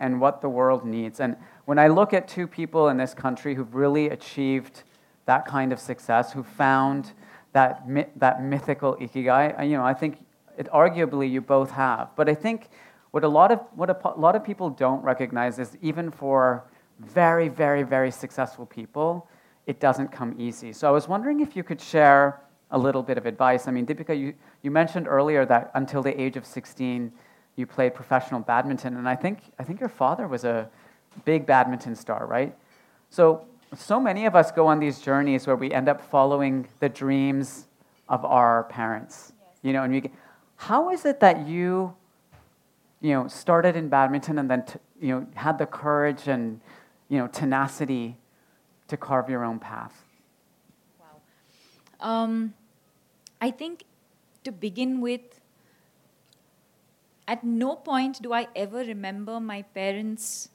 and 0.00 0.20
what 0.20 0.40
the 0.40 0.48
world 0.48 0.84
needs. 0.84 1.20
And 1.20 1.36
when 1.64 1.78
I 1.78 1.88
look 1.88 2.12
at 2.12 2.28
two 2.28 2.46
people 2.46 2.88
in 2.88 2.96
this 2.96 3.14
country 3.14 3.54
who've 3.54 3.74
really 3.74 4.08
achieved 4.10 4.82
that 5.26 5.46
kind 5.46 5.72
of 5.72 5.78
success, 5.78 6.32
who 6.32 6.42
found 6.42 7.12
that, 7.52 7.82
that 8.16 8.42
mythical 8.42 8.96
ikigai, 8.96 9.68
you 9.68 9.76
know, 9.76 9.84
I 9.84 9.94
think 9.94 10.24
it, 10.56 10.68
arguably 10.70 11.30
you 11.30 11.40
both 11.40 11.70
have. 11.72 12.10
But 12.16 12.28
I 12.28 12.34
think 12.34 12.68
what 13.10 13.24
a 13.24 13.28
lot 13.28 13.50
of, 13.50 13.60
what 13.74 13.90
a, 13.90 14.08
a 14.08 14.18
lot 14.18 14.36
of 14.36 14.44
people 14.44 14.70
don't 14.70 15.02
recognize 15.02 15.58
is 15.58 15.76
even 15.82 16.10
for 16.10 16.64
very, 17.00 17.48
very, 17.48 17.82
very 17.82 18.10
successful 18.10 18.66
people, 18.66 19.28
it 19.68 19.80
doesn't 19.80 20.08
come 20.08 20.34
easy. 20.38 20.72
So 20.72 20.88
I 20.88 20.90
was 20.90 21.08
wondering 21.08 21.40
if 21.40 21.54
you 21.54 21.62
could 21.62 21.78
share 21.78 22.40
a 22.70 22.78
little 22.78 23.02
bit 23.02 23.18
of 23.18 23.26
advice. 23.26 23.68
I 23.68 23.70
mean, 23.70 23.86
Deepika, 23.86 24.18
you, 24.18 24.32
you 24.62 24.70
mentioned 24.70 25.06
earlier 25.06 25.44
that 25.44 25.70
until 25.74 26.02
the 26.02 26.18
age 26.18 26.38
of 26.38 26.46
16, 26.46 27.12
you 27.54 27.66
played 27.66 27.94
professional 27.94 28.40
badminton, 28.40 28.96
and 28.96 29.06
I 29.06 29.14
think, 29.14 29.40
I 29.58 29.64
think 29.64 29.78
your 29.78 29.90
father 29.90 30.26
was 30.26 30.44
a 30.44 30.70
big 31.26 31.44
badminton 31.44 31.94
star, 31.94 32.26
right? 32.26 32.56
So, 33.10 33.46
so 33.76 34.00
many 34.00 34.24
of 34.24 34.34
us 34.34 34.50
go 34.50 34.66
on 34.66 34.80
these 34.80 35.00
journeys 35.00 35.46
where 35.46 35.56
we 35.56 35.70
end 35.70 35.86
up 35.86 36.00
following 36.00 36.66
the 36.80 36.88
dreams 36.88 37.66
of 38.08 38.24
our 38.24 38.64
parents. 38.64 39.34
Yes. 39.38 39.58
You 39.62 39.72
know, 39.74 39.82
and 39.82 39.92
we, 39.92 40.10
how 40.56 40.88
is 40.88 41.04
it 41.04 41.20
that 41.20 41.46
you, 41.46 41.94
you 43.02 43.12
know, 43.12 43.28
started 43.28 43.76
in 43.76 43.90
badminton 43.90 44.38
and 44.38 44.50
then, 44.50 44.64
t- 44.64 44.78
you 44.98 45.08
know, 45.08 45.26
had 45.34 45.58
the 45.58 45.66
courage 45.66 46.26
and, 46.26 46.58
you 47.10 47.18
know, 47.18 47.26
tenacity 47.26 48.16
to 48.88 48.96
carve 48.96 49.28
your 49.28 49.44
own 49.44 49.58
path? 49.58 50.04
Wow. 50.98 52.06
Um, 52.08 52.54
I 53.40 53.50
think 53.50 53.84
to 54.44 54.52
begin 54.52 55.00
with, 55.00 55.40
at 57.26 57.44
no 57.44 57.76
point 57.76 58.22
do 58.22 58.32
I 58.32 58.48
ever 58.56 58.78
remember 58.78 59.38
my 59.40 59.62
parents 59.62 60.48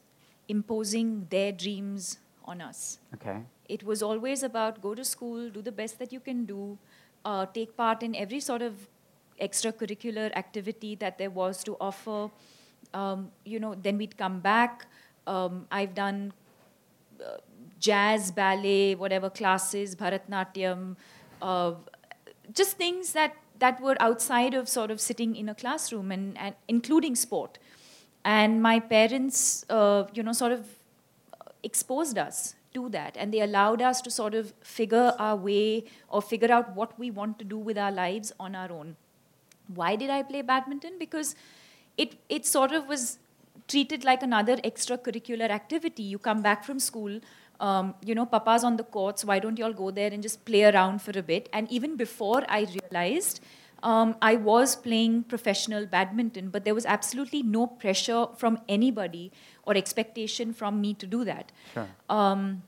imposing 0.48 1.28
their 1.30 1.52
dreams 1.52 2.18
on 2.46 2.62
us. 2.62 3.00
Okay. 3.14 3.38
It 3.70 3.84
was 3.84 4.04
always 4.04 4.44
about 4.44 4.82
go 4.82 4.94
to 4.94 5.06
school, 5.06 5.50
do 5.50 5.62
the 5.62 5.72
best 5.72 6.00
that 6.00 6.12
you 6.12 6.20
can 6.20 6.46
do, 6.46 6.78
uh, 7.24 7.46
take 7.46 7.78
part 7.78 8.04
in 8.04 8.16
every 8.16 8.40
sort 8.40 8.62
of 8.62 8.74
extracurricular 9.42 10.36
activity 10.36 10.96
that 10.96 11.18
there 11.18 11.30
was 11.30 11.64
to 11.64 11.78
offer. 11.80 12.30
Um, 12.94 13.32
you 13.46 13.60
know, 13.60 13.76
then 13.76 13.98
we'd 13.98 14.18
come 14.18 14.40
back. 14.40 14.86
Um, 15.26 15.68
I've 15.72 15.96
done 15.96 16.34
uh, 17.24 17.38
jazz, 17.84 18.32
ballet, 18.32 18.96
whatever 18.96 19.30
classes, 19.30 19.96
Bharatnatyam, 19.96 20.96
uh, 21.42 21.74
just 22.54 22.78
things 22.78 23.12
that, 23.14 23.36
that 23.60 23.82
were 23.82 23.96
outside 24.00 24.54
of 24.54 24.70
sort 24.70 24.90
of 24.90 25.02
sitting 25.02 25.36
in 25.36 25.50
a 25.50 25.56
classroom 25.56 26.12
and, 26.12 26.38
and 26.38 26.56
including 26.68 27.16
sport. 27.16 27.60
And 28.26 28.62
my 28.62 28.80
parents, 28.80 29.66
uh, 29.70 30.06
you 30.14 30.24
know, 30.24 30.32
sort 30.32 30.54
of 30.54 30.66
exposed 31.62 32.18
us 32.18 32.56
to 32.74 32.90
that 32.90 33.16
and 33.18 33.34
they 33.34 33.42
allowed 33.42 33.82
us 33.82 34.02
to 34.02 34.10
sort 34.10 34.34
of 34.34 34.54
figure 34.62 35.14
our 35.20 35.36
way 35.36 35.84
or 36.10 36.22
figure 36.22 36.52
out 36.52 36.76
what 36.76 36.98
we 36.98 37.12
want 37.12 37.38
to 37.40 37.46
do 37.46 37.58
with 37.58 37.78
our 37.78 37.92
lives 37.92 38.32
on 38.40 38.56
our 38.56 38.72
own. 38.72 38.96
Why 39.68 39.96
did 39.96 40.10
I 40.10 40.24
play 40.24 40.42
badminton? 40.42 40.94
Because 40.98 41.36
it, 41.98 42.16
it 42.30 42.46
sort 42.46 42.72
of 42.72 42.88
was 42.88 43.20
treated 43.68 44.04
like 44.04 44.24
another 44.24 44.58
extracurricular 44.58 45.50
activity. 45.50 46.04
You 46.04 46.18
come 46.18 46.42
back 46.42 46.64
from 46.64 46.80
school, 46.80 47.20
um, 47.64 47.96
you 48.04 48.14
know, 48.14 48.26
papa's 48.26 48.64
on 48.66 48.76
the 48.76 48.84
courts, 48.84 49.24
why 49.24 49.40
don't 49.40 49.58
you 49.58 49.64
all 49.64 49.74
go 49.74 49.90
there 49.90 50.12
and 50.12 50.22
just 50.22 50.44
play 50.44 50.66
around 50.66 51.02
for 51.02 51.18
a 51.18 51.24
bit? 51.24 51.48
And 51.54 51.72
even 51.72 51.96
before 51.96 52.44
I 52.50 52.68
realized, 52.78 53.40
um, 53.82 54.18
I 54.22 54.36
was 54.36 54.76
playing 54.76 55.24
professional 55.24 55.86
badminton, 55.86 56.50
but 56.50 56.66
there 56.66 56.76
was 56.76 56.86
absolutely 56.86 57.42
no 57.42 57.68
pressure 57.68 58.28
from 58.36 58.60
anybody 58.68 59.32
or 59.66 59.78
expectation 59.78 60.54
from 60.54 60.82
me 60.82 60.94
to 60.96 61.08
do 61.08 61.24
that. 61.24 61.54
Sure. 61.74 61.88
Um, 62.10 62.64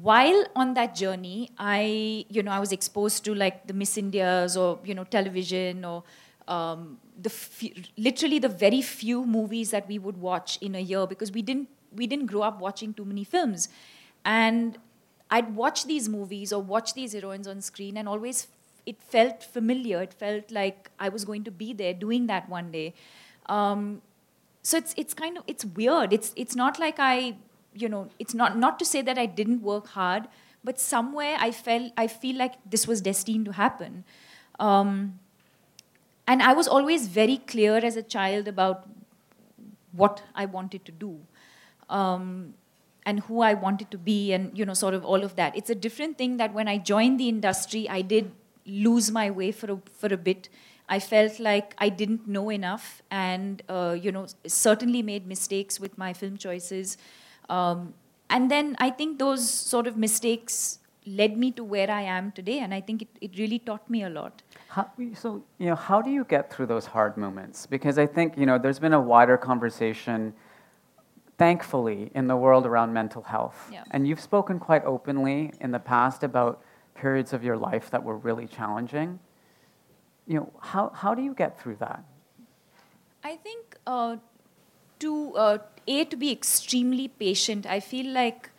while 0.00 0.46
on 0.56 0.72
that 0.74 0.94
journey, 0.94 1.50
I, 1.58 2.24
you 2.30 2.42
know, 2.42 2.52
I 2.52 2.58
was 2.58 2.72
exposed 2.72 3.22
to 3.26 3.34
like 3.34 3.66
the 3.66 3.74
Miss 3.74 3.98
Indias 3.98 4.56
or 4.56 4.78
you 4.84 4.94
know 4.94 5.04
television 5.04 5.84
or 5.84 6.02
um, 6.48 6.98
the 7.20 7.30
f- 7.30 7.62
literally 7.96 8.38
the 8.38 8.48
very 8.48 8.82
few 8.82 9.24
movies 9.24 9.70
that 9.70 9.86
we 9.86 9.98
would 9.98 10.16
watch 10.16 10.58
in 10.60 10.74
a 10.74 10.80
year 10.80 11.06
because 11.06 11.30
we 11.30 11.42
didn't 11.42 11.68
we 11.94 12.06
didn't 12.06 12.26
grow 12.26 12.42
up 12.42 12.60
watching 12.60 12.92
too 12.92 13.04
many 13.04 13.24
films. 13.24 13.68
And 14.26 14.78
I'd 15.30 15.56
watch 15.56 15.86
these 15.86 16.08
movies 16.08 16.52
or 16.52 16.62
watch 16.62 16.94
these 16.94 17.14
heroines 17.14 17.48
on 17.48 17.62
screen 17.62 17.96
and 17.96 18.08
always 18.08 18.48
it 18.86 19.02
felt 19.02 19.42
familiar. 19.42 20.02
It 20.02 20.14
felt 20.14 20.50
like 20.50 20.90
I 21.00 21.08
was 21.08 21.24
going 21.24 21.44
to 21.44 21.52
be 21.52 21.72
there 21.72 21.94
doing 21.94 22.26
that 22.28 22.48
one 22.48 22.72
day. 22.72 22.94
Um, 23.48 24.02
so 24.62 24.76
it's 24.76 24.94
it's 24.96 25.14
kind 25.14 25.38
of 25.38 25.44
it's 25.46 25.64
weird 25.64 26.12
it's 26.12 26.32
it's 26.36 26.56
not 26.56 26.78
like 26.78 26.96
i 26.98 27.36
you 27.74 27.88
know 27.88 28.08
it's 28.18 28.34
not 28.34 28.58
not 28.58 28.78
to 28.80 28.84
say 28.84 29.02
that 29.02 29.18
i 29.18 29.26
didn't 29.26 29.62
work 29.62 29.88
hard 29.88 30.26
but 30.64 30.80
somewhere 30.80 31.36
i 31.40 31.52
felt 31.52 31.92
i 31.96 32.06
feel 32.08 32.36
like 32.36 32.54
this 32.68 32.86
was 32.86 33.00
destined 33.00 33.44
to 33.44 33.52
happen 33.52 34.04
um, 34.58 35.18
and 36.26 36.42
i 36.42 36.52
was 36.52 36.68
always 36.68 37.06
very 37.08 37.38
clear 37.38 37.76
as 37.76 37.96
a 37.96 38.02
child 38.02 38.48
about 38.48 38.88
what 39.92 40.22
i 40.34 40.44
wanted 40.44 40.84
to 40.84 40.92
do 40.92 41.18
um, 41.88 42.54
and 43.06 43.20
who 43.20 43.40
i 43.40 43.54
wanted 43.54 43.90
to 43.90 43.96
be 43.96 44.32
and 44.32 44.56
you 44.58 44.66
know 44.66 44.74
sort 44.74 44.92
of 44.92 45.04
all 45.04 45.24
of 45.24 45.36
that 45.36 45.56
it's 45.56 45.70
a 45.70 45.74
different 45.74 46.18
thing 46.18 46.36
that 46.36 46.52
when 46.52 46.68
i 46.68 46.76
joined 46.76 47.18
the 47.18 47.28
industry 47.28 47.88
i 47.88 48.02
did 48.02 48.30
lose 48.66 49.10
my 49.10 49.30
way 49.30 49.50
for 49.52 49.72
a, 49.72 49.78
for 49.98 50.12
a 50.12 50.16
bit 50.16 50.48
I 50.88 51.00
felt 51.00 51.40
like 51.40 51.74
I 51.78 51.88
didn't 51.88 52.28
know 52.28 52.50
enough, 52.50 53.02
and 53.10 53.62
uh, 53.68 53.96
you 54.00 54.12
know, 54.12 54.26
certainly 54.46 55.02
made 55.02 55.26
mistakes 55.26 55.80
with 55.80 55.98
my 55.98 56.12
film 56.12 56.36
choices. 56.36 56.96
Um, 57.48 57.94
and 58.30 58.50
then 58.50 58.76
I 58.78 58.90
think 58.90 59.18
those 59.18 59.48
sort 59.48 59.86
of 59.86 59.96
mistakes 59.96 60.78
led 61.06 61.36
me 61.36 61.50
to 61.52 61.64
where 61.64 61.90
I 61.90 62.02
am 62.02 62.32
today, 62.32 62.60
and 62.60 62.72
I 62.72 62.80
think 62.80 63.02
it, 63.02 63.08
it 63.20 63.38
really 63.38 63.58
taught 63.58 63.88
me 63.90 64.04
a 64.04 64.10
lot. 64.10 64.42
How, 64.68 64.90
so, 65.14 65.42
you 65.58 65.66
know, 65.66 65.74
how 65.74 66.02
do 66.02 66.10
you 66.10 66.24
get 66.24 66.52
through 66.52 66.66
those 66.66 66.86
hard 66.86 67.16
moments? 67.16 67.66
Because 67.66 67.98
I 67.98 68.06
think, 68.06 68.36
you 68.36 68.46
know, 68.46 68.58
there's 68.58 68.78
been 68.78 68.92
a 68.92 69.00
wider 69.00 69.36
conversation, 69.36 70.34
thankfully, 71.38 72.10
in 72.14 72.26
the 72.26 72.36
world 72.36 72.66
around 72.66 72.92
mental 72.92 73.22
health. 73.22 73.68
Yeah. 73.70 73.84
And 73.90 74.06
you've 74.08 74.20
spoken 74.20 74.58
quite 74.58 74.84
openly 74.84 75.52
in 75.60 75.70
the 75.70 75.78
past 75.78 76.22
about 76.22 76.62
periods 76.94 77.32
of 77.32 77.44
your 77.44 77.56
life 77.56 77.90
that 77.90 78.02
were 78.02 78.16
really 78.16 78.46
challenging 78.46 79.18
you 80.26 80.34
know, 80.34 80.52
how, 80.60 80.90
how 80.94 81.14
do 81.14 81.22
you 81.22 81.34
get 81.34 81.60
through 81.60 81.76
that? 81.76 82.02
I 83.22 83.36
think 83.36 83.76
uh, 83.86 84.16
to 84.98 85.36
uh, 85.36 85.58
a 85.86 86.04
to 86.04 86.16
be 86.16 86.30
extremely 86.30 87.08
patient. 87.08 87.66
I 87.66 87.80
feel 87.80 88.12
like 88.12 88.50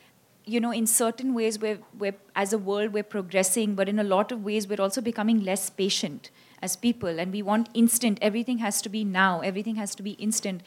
you 0.45 0.59
know 0.59 0.71
in 0.71 0.87
certain 0.87 1.33
ways 1.33 1.59
we're, 1.59 1.79
we're 1.97 2.15
as 2.35 2.53
a 2.53 2.57
world 2.57 2.93
we're 2.93 3.03
progressing, 3.03 3.75
but 3.75 3.87
in 3.87 3.99
a 3.99 4.03
lot 4.03 4.31
of 4.31 4.43
ways 4.43 4.67
we're 4.67 4.81
also 4.81 5.01
becoming 5.01 5.43
less 5.43 5.69
patient 5.69 6.31
as 6.61 6.75
people, 6.75 7.19
and 7.19 7.31
we 7.31 7.41
want 7.41 7.69
instant. 7.73 8.17
Everything 8.21 8.57
has 8.57 8.81
to 8.81 8.89
be 8.89 9.03
now. 9.03 9.41
Everything 9.41 9.75
has 9.75 9.95
to 9.95 10.03
be 10.03 10.11
instant, 10.11 10.61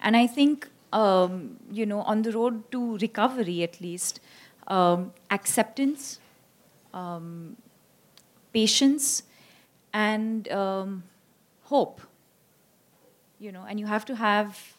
and 0.00 0.16
I 0.16 0.26
think 0.26 0.68
um, 0.92 1.56
you 1.70 1.86
know 1.86 2.00
on 2.02 2.22
the 2.22 2.32
road 2.32 2.70
to 2.72 2.96
recovery 2.98 3.62
at 3.62 3.80
least 3.80 4.20
um, 4.68 5.12
acceptance, 5.30 6.20
um, 6.94 7.56
patience 8.52 9.22
and 9.92 10.50
um, 10.52 11.02
hope. 11.64 12.00
You 13.40 13.52
know, 13.52 13.64
and 13.68 13.78
you 13.78 13.86
have 13.86 14.04
to 14.06 14.16
have 14.16 14.74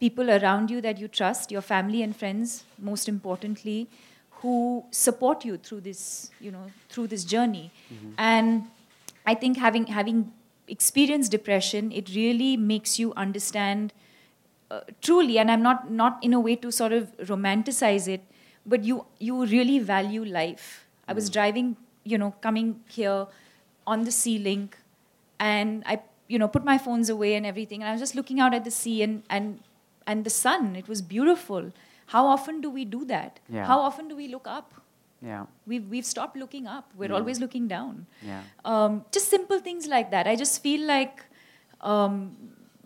people 0.00 0.30
around 0.30 0.70
you 0.70 0.80
that 0.80 0.98
you 0.98 1.08
trust, 1.08 1.50
your 1.50 1.62
family 1.62 2.02
and 2.02 2.14
friends, 2.16 2.64
most 2.78 3.08
importantly, 3.08 3.88
who 4.42 4.84
support 4.90 5.44
you 5.44 5.56
through 5.56 5.80
this, 5.80 6.30
you 6.40 6.50
know, 6.50 6.70
through 6.88 7.06
this 7.06 7.24
journey. 7.24 7.70
Mm-hmm. 7.92 8.12
And 8.18 8.64
I 9.26 9.34
think 9.34 9.58
having 9.58 9.86
having 9.86 10.32
experienced 10.68 11.30
depression, 11.30 11.90
it 11.92 12.14
really 12.14 12.56
makes 12.56 12.98
you 12.98 13.12
understand 13.16 13.92
uh, 14.70 14.80
truly. 15.00 15.38
And 15.38 15.50
I'm 15.50 15.62
not 15.62 15.90
not 15.90 16.22
in 16.22 16.32
a 16.32 16.40
way 16.40 16.56
to 16.56 16.70
sort 16.70 16.92
of 16.92 17.16
romanticize 17.18 18.08
it, 18.08 18.22
but 18.66 18.84
you 18.84 19.06
you 19.18 19.44
really 19.46 19.78
value 19.78 20.24
life. 20.24 20.86
I 21.08 21.12
was 21.12 21.28
mm. 21.28 21.34
driving, 21.34 21.76
you 22.04 22.18
know, 22.18 22.34
coming 22.40 22.80
here 22.88 23.26
on 23.86 24.04
the 24.04 24.12
sea 24.12 24.38
link 24.38 24.76
and 25.38 25.82
I 25.86 26.00
you 26.28 26.38
know 26.38 26.48
put 26.48 26.64
my 26.64 26.78
phones 26.78 27.08
away 27.08 27.34
and 27.34 27.46
everything 27.46 27.82
and 27.82 27.88
I 27.88 27.92
was 27.92 28.00
just 28.00 28.14
looking 28.14 28.40
out 28.40 28.54
at 28.54 28.64
the 28.64 28.70
sea 28.70 29.02
and 29.02 29.22
and 29.28 29.60
and 30.06 30.24
the 30.24 30.30
sun 30.30 30.76
it 30.76 30.88
was 30.88 31.02
beautiful 31.14 31.72
how 32.14 32.26
often 32.26 32.60
do 32.60 32.70
we 32.70 32.84
do 32.84 33.04
that 33.06 33.40
yeah. 33.48 33.64
how 33.64 33.80
often 33.80 34.08
do 34.08 34.16
we 34.16 34.28
look 34.28 34.46
up 34.46 34.74
yeah 35.22 35.46
we've 35.66 35.88
we've 35.94 36.06
stopped 36.06 36.36
looking 36.36 36.66
up 36.66 36.92
we're 36.96 37.10
yeah. 37.10 37.16
always 37.16 37.40
looking 37.40 37.66
down 37.72 38.06
yeah 38.22 38.42
um, 38.64 39.04
just 39.10 39.28
simple 39.30 39.58
things 39.58 39.86
like 39.86 40.10
that 40.10 40.26
I 40.26 40.36
just 40.36 40.62
feel 40.62 40.86
like 40.86 41.24
um, 41.80 42.36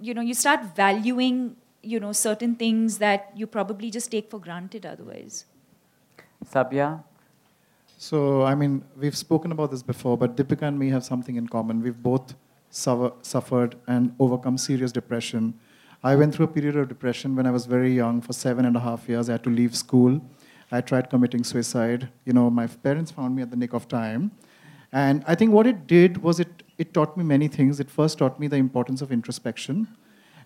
you 0.01 0.15
know 0.15 0.23
you 0.23 0.35
start 0.35 0.65
valuing 0.77 1.57
you 1.87 2.01
know 2.01 2.13
certain 2.13 2.55
things 2.57 2.99
that 2.99 3.31
you 3.37 3.47
probably 3.47 3.91
just 3.91 4.11
take 4.11 4.31
for 4.31 4.41
granted 4.41 4.87
otherwise 4.87 5.45
Sabya 6.45 7.03
so, 7.97 8.43
I 8.43 8.55
mean, 8.55 8.85
we've 8.97 9.17
spoken 9.17 9.51
about 9.51 9.71
this 9.71 9.83
before, 9.83 10.19
but 10.19 10.37
Deepika 10.37 10.63
and 10.63 10.79
me 10.79 10.91
have 10.91 11.05
something 11.05 11.37
in 11.37 11.49
common. 11.49 11.83
We've 11.83 12.03
both 12.03 12.35
suffered 12.69 13.77
and 13.87 14.15
overcome 14.19 14.59
serious 14.59 14.93
depression. 14.93 15.55
I 16.03 16.17
went 16.17 16.35
through 16.35 16.45
a 16.45 16.49
period 16.49 16.77
of 16.77 16.89
depression 16.89 17.35
when 17.35 17.47
I 17.47 17.51
was 17.51 17.67
very 17.67 17.95
young. 17.95 18.21
For 18.21 18.33
seven 18.33 18.65
and 18.65 18.77
a 18.77 18.81
half 18.81 19.09
years, 19.09 19.29
I 19.29 19.33
had 19.33 19.45
to 19.45 19.51
leave 19.51 19.75
school. 19.75 20.21
I 20.71 20.81
tried 20.81 21.09
committing 21.09 21.45
suicide. 21.45 22.11
You 22.27 22.33
know, 22.33 22.51
my 22.51 22.67
parents 22.67 23.11
found 23.11 23.37
me 23.37 23.43
at 23.43 23.51
the 23.51 23.57
nick 23.57 23.73
of 23.73 23.89
time. 23.89 24.33
And 24.93 25.25
I 25.27 25.35
think 25.35 25.53
what 25.53 25.67
it 25.67 25.87
did 25.87 26.23
was 26.23 26.41
it, 26.41 26.63
it 26.77 26.93
taught 26.93 27.17
me 27.17 27.25
many 27.25 27.49
things. 27.49 27.81
It 27.81 27.91
first 27.91 28.19
taught 28.19 28.39
me 28.39 28.49
the 28.49 28.57
importance 28.57 29.03
of 29.03 29.13
introspection. 29.13 29.89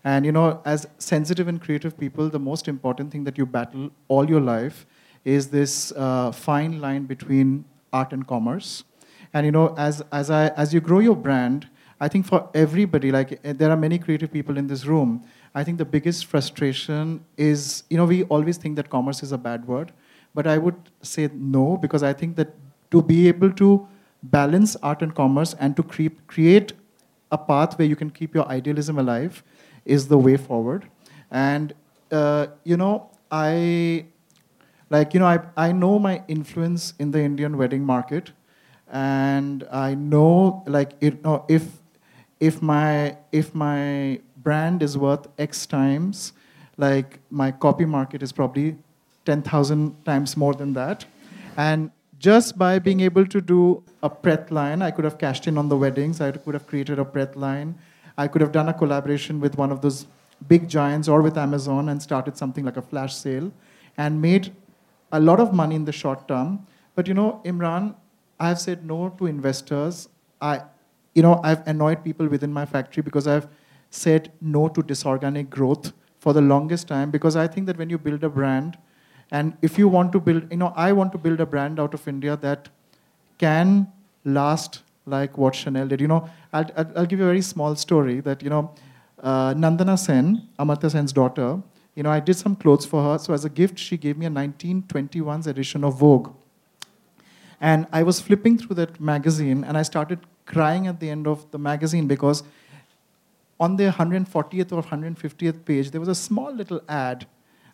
And, 0.04 0.24
you 0.24 0.32
know, 0.32 0.62
as 0.64 0.86
sensitive 0.98 1.48
and 1.48 1.60
creative 1.60 1.98
people, 1.98 2.28
the 2.28 2.38
most 2.38 2.68
important 2.68 3.10
thing 3.10 3.24
that 3.24 3.36
you 3.36 3.46
battle 3.46 3.90
all 4.08 4.28
your 4.28 4.40
life 4.40 4.86
is 5.24 5.48
this 5.48 5.92
uh, 5.96 6.32
fine 6.32 6.80
line 6.80 7.04
between 7.04 7.64
art 7.92 8.12
and 8.12 8.26
commerce. 8.26 8.84
And 9.34 9.44
you 9.44 9.52
know, 9.52 9.74
as, 9.76 10.02
as, 10.12 10.30
I, 10.30 10.48
as 10.48 10.72
you 10.72 10.80
grow 10.80 11.00
your 11.00 11.16
brand, 11.16 11.68
I 12.00 12.08
think 12.08 12.26
for 12.26 12.48
everybody, 12.54 13.10
like 13.10 13.40
eh, 13.44 13.52
there 13.52 13.70
are 13.70 13.76
many 13.76 13.98
creative 13.98 14.32
people 14.32 14.56
in 14.56 14.68
this 14.68 14.86
room, 14.86 15.24
I 15.54 15.64
think 15.64 15.78
the 15.78 15.84
biggest 15.84 16.26
frustration 16.26 17.24
is, 17.36 17.82
you 17.90 17.96
know, 17.96 18.04
we 18.04 18.22
always 18.24 18.56
think 18.56 18.76
that 18.76 18.88
commerce 18.88 19.22
is 19.22 19.32
a 19.32 19.38
bad 19.38 19.66
word, 19.66 19.92
but 20.34 20.46
I 20.46 20.58
would 20.58 20.76
say 21.02 21.28
no, 21.34 21.76
because 21.76 22.02
I 22.02 22.12
think 22.12 22.36
that 22.36 22.54
to 22.90 23.02
be 23.02 23.28
able 23.28 23.52
to 23.52 23.86
balance 24.22 24.76
art 24.76 25.02
and 25.02 25.14
commerce 25.14 25.54
and 25.58 25.76
to 25.76 25.82
cre- 25.82 26.16
create 26.26 26.72
a 27.30 27.38
path 27.38 27.78
where 27.78 27.86
you 27.86 27.96
can 27.96 28.10
keep 28.10 28.34
your 28.34 28.46
idealism 28.48 28.98
alive 28.98 29.42
is 29.88 30.08
the 30.08 30.18
way 30.18 30.36
forward. 30.36 30.88
And, 31.30 31.74
uh, 32.12 32.46
you 32.64 32.76
know, 32.76 33.10
I 33.30 34.06
like 34.90 35.14
you 35.14 35.20
know 35.20 35.26
I, 35.26 35.40
I 35.56 35.72
know 35.72 35.98
my 35.98 36.22
influence 36.28 36.94
in 36.98 37.10
the 37.10 37.20
indian 37.20 37.56
wedding 37.56 37.84
market. 37.84 38.32
And 38.90 39.66
i 39.70 39.94
know 39.94 40.62
like 40.66 40.92
it, 41.00 41.14
you 41.14 41.20
know, 41.22 41.44
if 41.48 41.64
if 42.40 42.62
my 42.62 43.16
if 43.32 43.54
my 43.54 44.20
brand 44.36 44.82
is 44.82 44.96
worth 44.96 45.26
x 45.38 45.66
times 45.66 46.32
like 46.76 47.18
my 47.30 47.50
copy 47.50 47.84
market 47.84 48.22
is 48.22 48.32
probably 48.32 48.76
10000 49.24 50.04
times 50.04 50.36
more 50.36 50.54
than 50.54 50.72
that. 50.72 51.04
And 51.56 51.90
just 52.18 52.56
by 52.56 52.78
being 52.78 53.00
able 53.00 53.26
to 53.26 53.40
do 53.40 53.82
a 54.02 54.08
Pret 54.08 54.50
line 54.50 54.80
i 54.80 54.90
could 54.90 55.04
have 55.04 55.18
cashed 55.18 55.46
in 55.46 55.58
on 55.58 55.68
the 55.68 55.76
weddings. 55.76 56.20
I 56.20 56.30
could 56.30 56.54
have 56.54 56.66
created 56.66 56.98
a 56.98 57.04
Pret 57.04 57.36
line 57.36 57.74
i 58.18 58.28
could 58.28 58.42
have 58.46 58.52
done 58.52 58.68
a 58.68 58.74
collaboration 58.74 59.40
with 59.40 59.56
one 59.56 59.72
of 59.72 59.80
those 59.80 60.06
big 60.46 60.68
giants 60.68 61.08
or 61.08 61.22
with 61.22 61.38
amazon 61.38 61.88
and 61.88 62.02
started 62.02 62.36
something 62.36 62.64
like 62.70 62.76
a 62.76 62.82
flash 62.82 63.14
sale 63.14 63.50
and 63.96 64.20
made 64.22 64.52
a 65.12 65.20
lot 65.20 65.40
of 65.40 65.52
money 65.52 65.74
in 65.74 65.84
the 65.84 65.92
short 65.92 66.26
term. 66.28 66.66
But 66.94 67.06
you 67.08 67.14
know, 67.14 67.40
Imran, 67.44 67.94
I've 68.38 68.60
said 68.60 68.84
no 68.84 69.10
to 69.18 69.26
investors. 69.26 70.08
I, 70.40 70.62
you 71.14 71.22
know, 71.22 71.40
I've 71.42 71.66
annoyed 71.66 72.04
people 72.04 72.28
within 72.28 72.52
my 72.52 72.64
factory 72.66 73.02
because 73.02 73.26
I've 73.26 73.48
said 73.90 74.32
no 74.40 74.68
to 74.68 74.82
disorganic 74.82 75.50
growth 75.50 75.92
for 76.20 76.32
the 76.32 76.40
longest 76.40 76.88
time 76.88 77.10
because 77.10 77.36
I 77.36 77.46
think 77.46 77.66
that 77.66 77.78
when 77.78 77.90
you 77.90 77.98
build 77.98 78.22
a 78.24 78.28
brand, 78.28 78.76
and 79.30 79.56
if 79.62 79.78
you 79.78 79.88
want 79.88 80.12
to 80.12 80.20
build, 80.20 80.50
you 80.50 80.56
know, 80.56 80.72
I 80.74 80.92
want 80.92 81.12
to 81.12 81.18
build 81.18 81.40
a 81.40 81.46
brand 81.46 81.78
out 81.78 81.94
of 81.94 82.08
India 82.08 82.36
that 82.36 82.68
can 83.38 83.92
last 84.24 84.82
like 85.08 85.36
what 85.38 85.54
Chanel 85.54 85.88
did. 85.88 86.00
You 86.00 86.08
know, 86.08 86.28
I'll, 86.52 86.70
I'll 86.96 87.06
give 87.06 87.18
you 87.18 87.24
a 87.24 87.28
very 87.28 87.42
small 87.42 87.74
story 87.76 88.20
that, 88.20 88.42
you 88.42 88.50
know, 88.50 88.74
uh, 89.22 89.54
Nandana 89.54 89.98
Sen, 89.98 90.48
Amartya 90.58 90.90
Sen's 90.90 91.12
daughter, 91.12 91.60
you 91.94 92.02
know, 92.02 92.10
I 92.10 92.20
did 92.20 92.36
some 92.36 92.54
clothes 92.54 92.86
for 92.86 93.02
her. 93.02 93.18
So 93.18 93.32
as 93.32 93.44
a 93.44 93.48
gift, 93.48 93.78
she 93.78 93.96
gave 93.96 94.16
me 94.16 94.26
a 94.26 94.30
1921's 94.30 95.46
edition 95.46 95.82
of 95.82 95.98
Vogue. 95.98 96.32
And 97.60 97.86
I 97.92 98.04
was 98.04 98.20
flipping 98.20 98.56
through 98.58 98.76
that 98.76 99.00
magazine 99.00 99.64
and 99.64 99.76
I 99.76 99.82
started 99.82 100.20
crying 100.46 100.86
at 100.86 101.00
the 101.00 101.10
end 101.10 101.26
of 101.26 101.50
the 101.50 101.58
magazine 101.58 102.06
because 102.06 102.44
on 103.60 103.76
the 103.76 103.90
140th 103.90 104.72
or 104.72 104.82
150th 104.82 105.64
page, 105.64 105.90
there 105.90 106.00
was 106.00 106.08
a 106.08 106.14
small 106.14 106.52
little 106.52 106.80
ad 106.88 107.26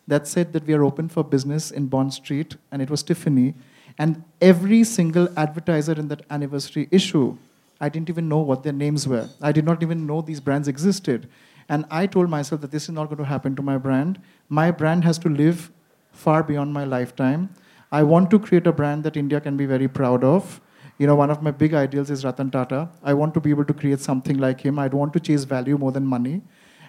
that 0.07 0.27
said 0.27 0.53
that 0.53 0.65
we 0.65 0.73
are 0.73 0.83
open 0.83 1.09
for 1.09 1.23
business 1.23 1.71
in 1.71 1.87
Bond 1.87 2.13
Street, 2.13 2.55
and 2.71 2.81
it 2.81 2.89
was 2.89 3.03
Tiffany. 3.03 3.53
And 3.97 4.23
every 4.41 4.83
single 4.83 5.29
advertiser 5.37 5.93
in 5.93 6.07
that 6.09 6.23
anniversary 6.29 6.87
issue, 6.91 7.37
I 7.79 7.89
didn't 7.89 8.09
even 8.09 8.27
know 8.27 8.39
what 8.39 8.63
their 8.63 8.73
names 8.73 9.07
were. 9.07 9.29
I 9.41 9.51
did 9.51 9.65
not 9.65 9.81
even 9.81 10.05
know 10.05 10.21
these 10.21 10.39
brands 10.39 10.67
existed. 10.67 11.29
And 11.69 11.85
I 11.89 12.05
told 12.05 12.29
myself 12.29 12.61
that 12.61 12.71
this 12.71 12.83
is 12.83 12.89
not 12.89 13.05
going 13.05 13.17
to 13.17 13.25
happen 13.25 13.55
to 13.55 13.61
my 13.61 13.77
brand. 13.77 14.19
My 14.49 14.71
brand 14.71 15.03
has 15.03 15.17
to 15.19 15.29
live 15.29 15.71
far 16.11 16.43
beyond 16.43 16.73
my 16.73 16.83
lifetime. 16.83 17.49
I 17.91 18.03
want 18.03 18.29
to 18.31 18.39
create 18.39 18.67
a 18.67 18.71
brand 18.71 19.03
that 19.03 19.17
India 19.17 19.39
can 19.39 19.57
be 19.57 19.65
very 19.65 19.87
proud 19.87 20.23
of. 20.23 20.61
You 20.97 21.07
know, 21.07 21.15
one 21.15 21.29
of 21.29 21.41
my 21.41 21.51
big 21.51 21.73
ideals 21.73 22.09
is 22.09 22.23
Ratan 22.23 22.51
Tata. 22.51 22.89
I 23.03 23.13
want 23.13 23.33
to 23.33 23.41
be 23.41 23.49
able 23.49 23.65
to 23.65 23.73
create 23.73 23.99
something 23.99 24.37
like 24.37 24.61
him. 24.61 24.79
I 24.79 24.87
want 24.87 25.13
to 25.13 25.19
chase 25.19 25.43
value 25.43 25.77
more 25.77 25.91
than 25.91 26.05
money. 26.05 26.41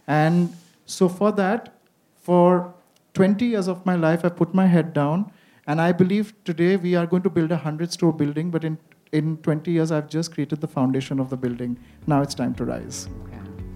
And 0.06 0.54
So 0.86 1.08
for 1.08 1.32
that, 1.32 1.74
for 2.22 2.72
20 3.14 3.44
years 3.44 3.66
of 3.66 3.84
my 3.84 3.96
life, 3.96 4.24
I 4.24 4.28
put 4.28 4.54
my 4.54 4.66
head 4.66 4.94
down, 4.94 5.32
and 5.66 5.80
I 5.80 5.92
believe 5.92 6.32
today 6.44 6.76
we 6.76 6.94
are 6.94 7.06
going 7.06 7.22
to 7.22 7.30
build 7.30 7.50
a 7.50 7.56
100 7.56 7.92
store 7.92 8.12
building, 8.12 8.50
but 8.50 8.64
in, 8.64 8.78
in 9.12 9.36
20 9.38 9.70
years, 9.70 9.90
I've 9.90 10.08
just 10.08 10.32
created 10.32 10.60
the 10.60 10.68
foundation 10.68 11.18
of 11.18 11.30
the 11.30 11.36
building. 11.36 11.78
Now 12.06 12.22
it's 12.22 12.34
time 12.34 12.54
to 12.54 12.64
rise. 12.64 13.08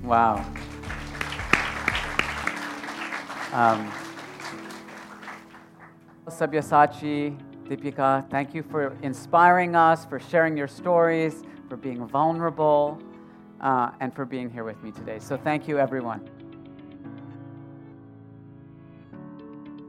Wow. 0.04 0.44
Um, 3.52 3.92
Sabyasachi, 6.28 7.36
Deepika, 7.68 8.30
thank 8.30 8.54
you 8.54 8.62
for 8.62 8.96
inspiring 9.02 9.74
us, 9.74 10.04
for 10.04 10.20
sharing 10.20 10.56
your 10.56 10.68
stories, 10.68 11.42
for 11.68 11.76
being 11.76 12.06
vulnerable, 12.06 13.00
uh, 13.60 13.90
and 13.98 14.14
for 14.14 14.24
being 14.24 14.48
here 14.48 14.64
with 14.64 14.80
me 14.82 14.92
today. 14.92 15.18
So 15.18 15.36
thank 15.36 15.66
you, 15.66 15.78
everyone. 15.78 16.28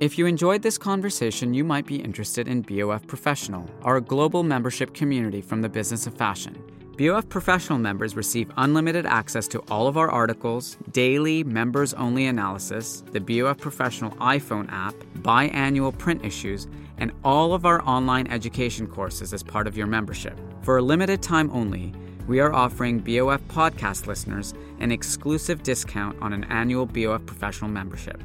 If 0.02 0.18
you 0.18 0.26
enjoyed 0.26 0.64
this 0.64 0.80
conversation, 0.80 1.54
you 1.54 1.64
might 1.64 1.86
be 1.86 1.98
interested 1.98 2.48
in 2.48 2.64
BOF 2.64 3.06
Professional, 3.06 3.70
our 3.84 4.02
global 4.02 4.42
membership 4.42 4.96
community 4.96 5.42
from 5.42 5.62
the 5.62 5.70
business 5.70 6.08
of 6.08 6.16
fashion. 6.16 6.60
BOF 6.98 7.30
Professional 7.30 7.78
members 7.78 8.16
receive 8.16 8.52
unlimited 8.58 9.06
access 9.06 9.48
to 9.50 9.60
all 9.70 9.88
of 9.88 9.98
our 9.98 10.10
articles, 10.10 10.76
daily 10.92 11.44
members 11.44 11.94
only 11.94 12.26
analysis, 12.26 13.04
the 13.12 13.20
BOF 13.20 13.60
Professional 13.60 14.10
iPhone 14.14 14.72
app, 14.72 14.96
biannual 15.20 15.96
print 15.96 16.26
issues, 16.26 16.68
and 16.98 17.12
all 17.24 17.54
of 17.54 17.68
our 17.68 17.88
online 17.88 18.26
education 18.26 18.88
courses 18.88 19.36
as 19.36 19.44
part 19.44 19.68
of 19.68 19.78
your 19.78 19.86
membership. 19.86 20.36
For 20.64 20.78
a 20.78 20.82
limited 20.82 21.22
time 21.22 21.52
only, 21.54 21.94
we 22.26 22.40
are 22.40 22.52
offering 22.52 23.02
BOF 23.02 23.42
podcast 23.50 24.08
listeners 24.08 24.56
an 24.80 24.92
exclusive 24.92 25.62
discount 25.62 26.20
on 26.24 26.34
an 26.34 26.46
annual 26.46 26.88
BOF 26.88 27.24
Professional 27.28 27.70
membership. 27.70 28.20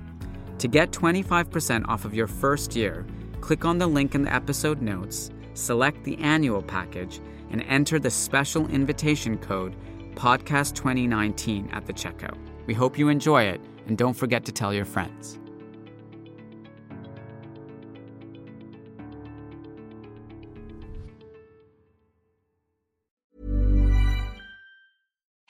To 0.59 0.68
get 0.68 0.90
25% 0.90 1.86
off 1.86 2.04
of 2.04 2.14
your 2.14 2.26
first 2.26 2.74
year, 2.74 3.07
click 3.40 3.64
on 3.64 3.78
the 3.78 3.86
link 3.86 4.14
in 4.14 4.22
the 4.22 4.34
episode 4.34 4.80
notes, 4.80 5.30
select 5.52 6.02
the 6.04 6.16
annual 6.18 6.62
package, 6.62 7.20
and 7.50 7.62
enter 7.68 7.98
the 7.98 8.11
special 8.11 8.66
invitation 8.68 9.36
code 9.36 9.76
podcast2019 10.14 11.72
at 11.74 11.84
the 11.84 11.92
checkout. 11.92 12.38
We 12.66 12.72
hope 12.72 12.98
you 12.98 13.11
enjoy 13.11 13.44
it, 13.44 13.61
and 13.86 13.98
don't 13.98 14.14
forget 14.14 14.46
to 14.46 14.52
tell 14.52 14.72
your 14.72 14.86
friends. 14.86 15.38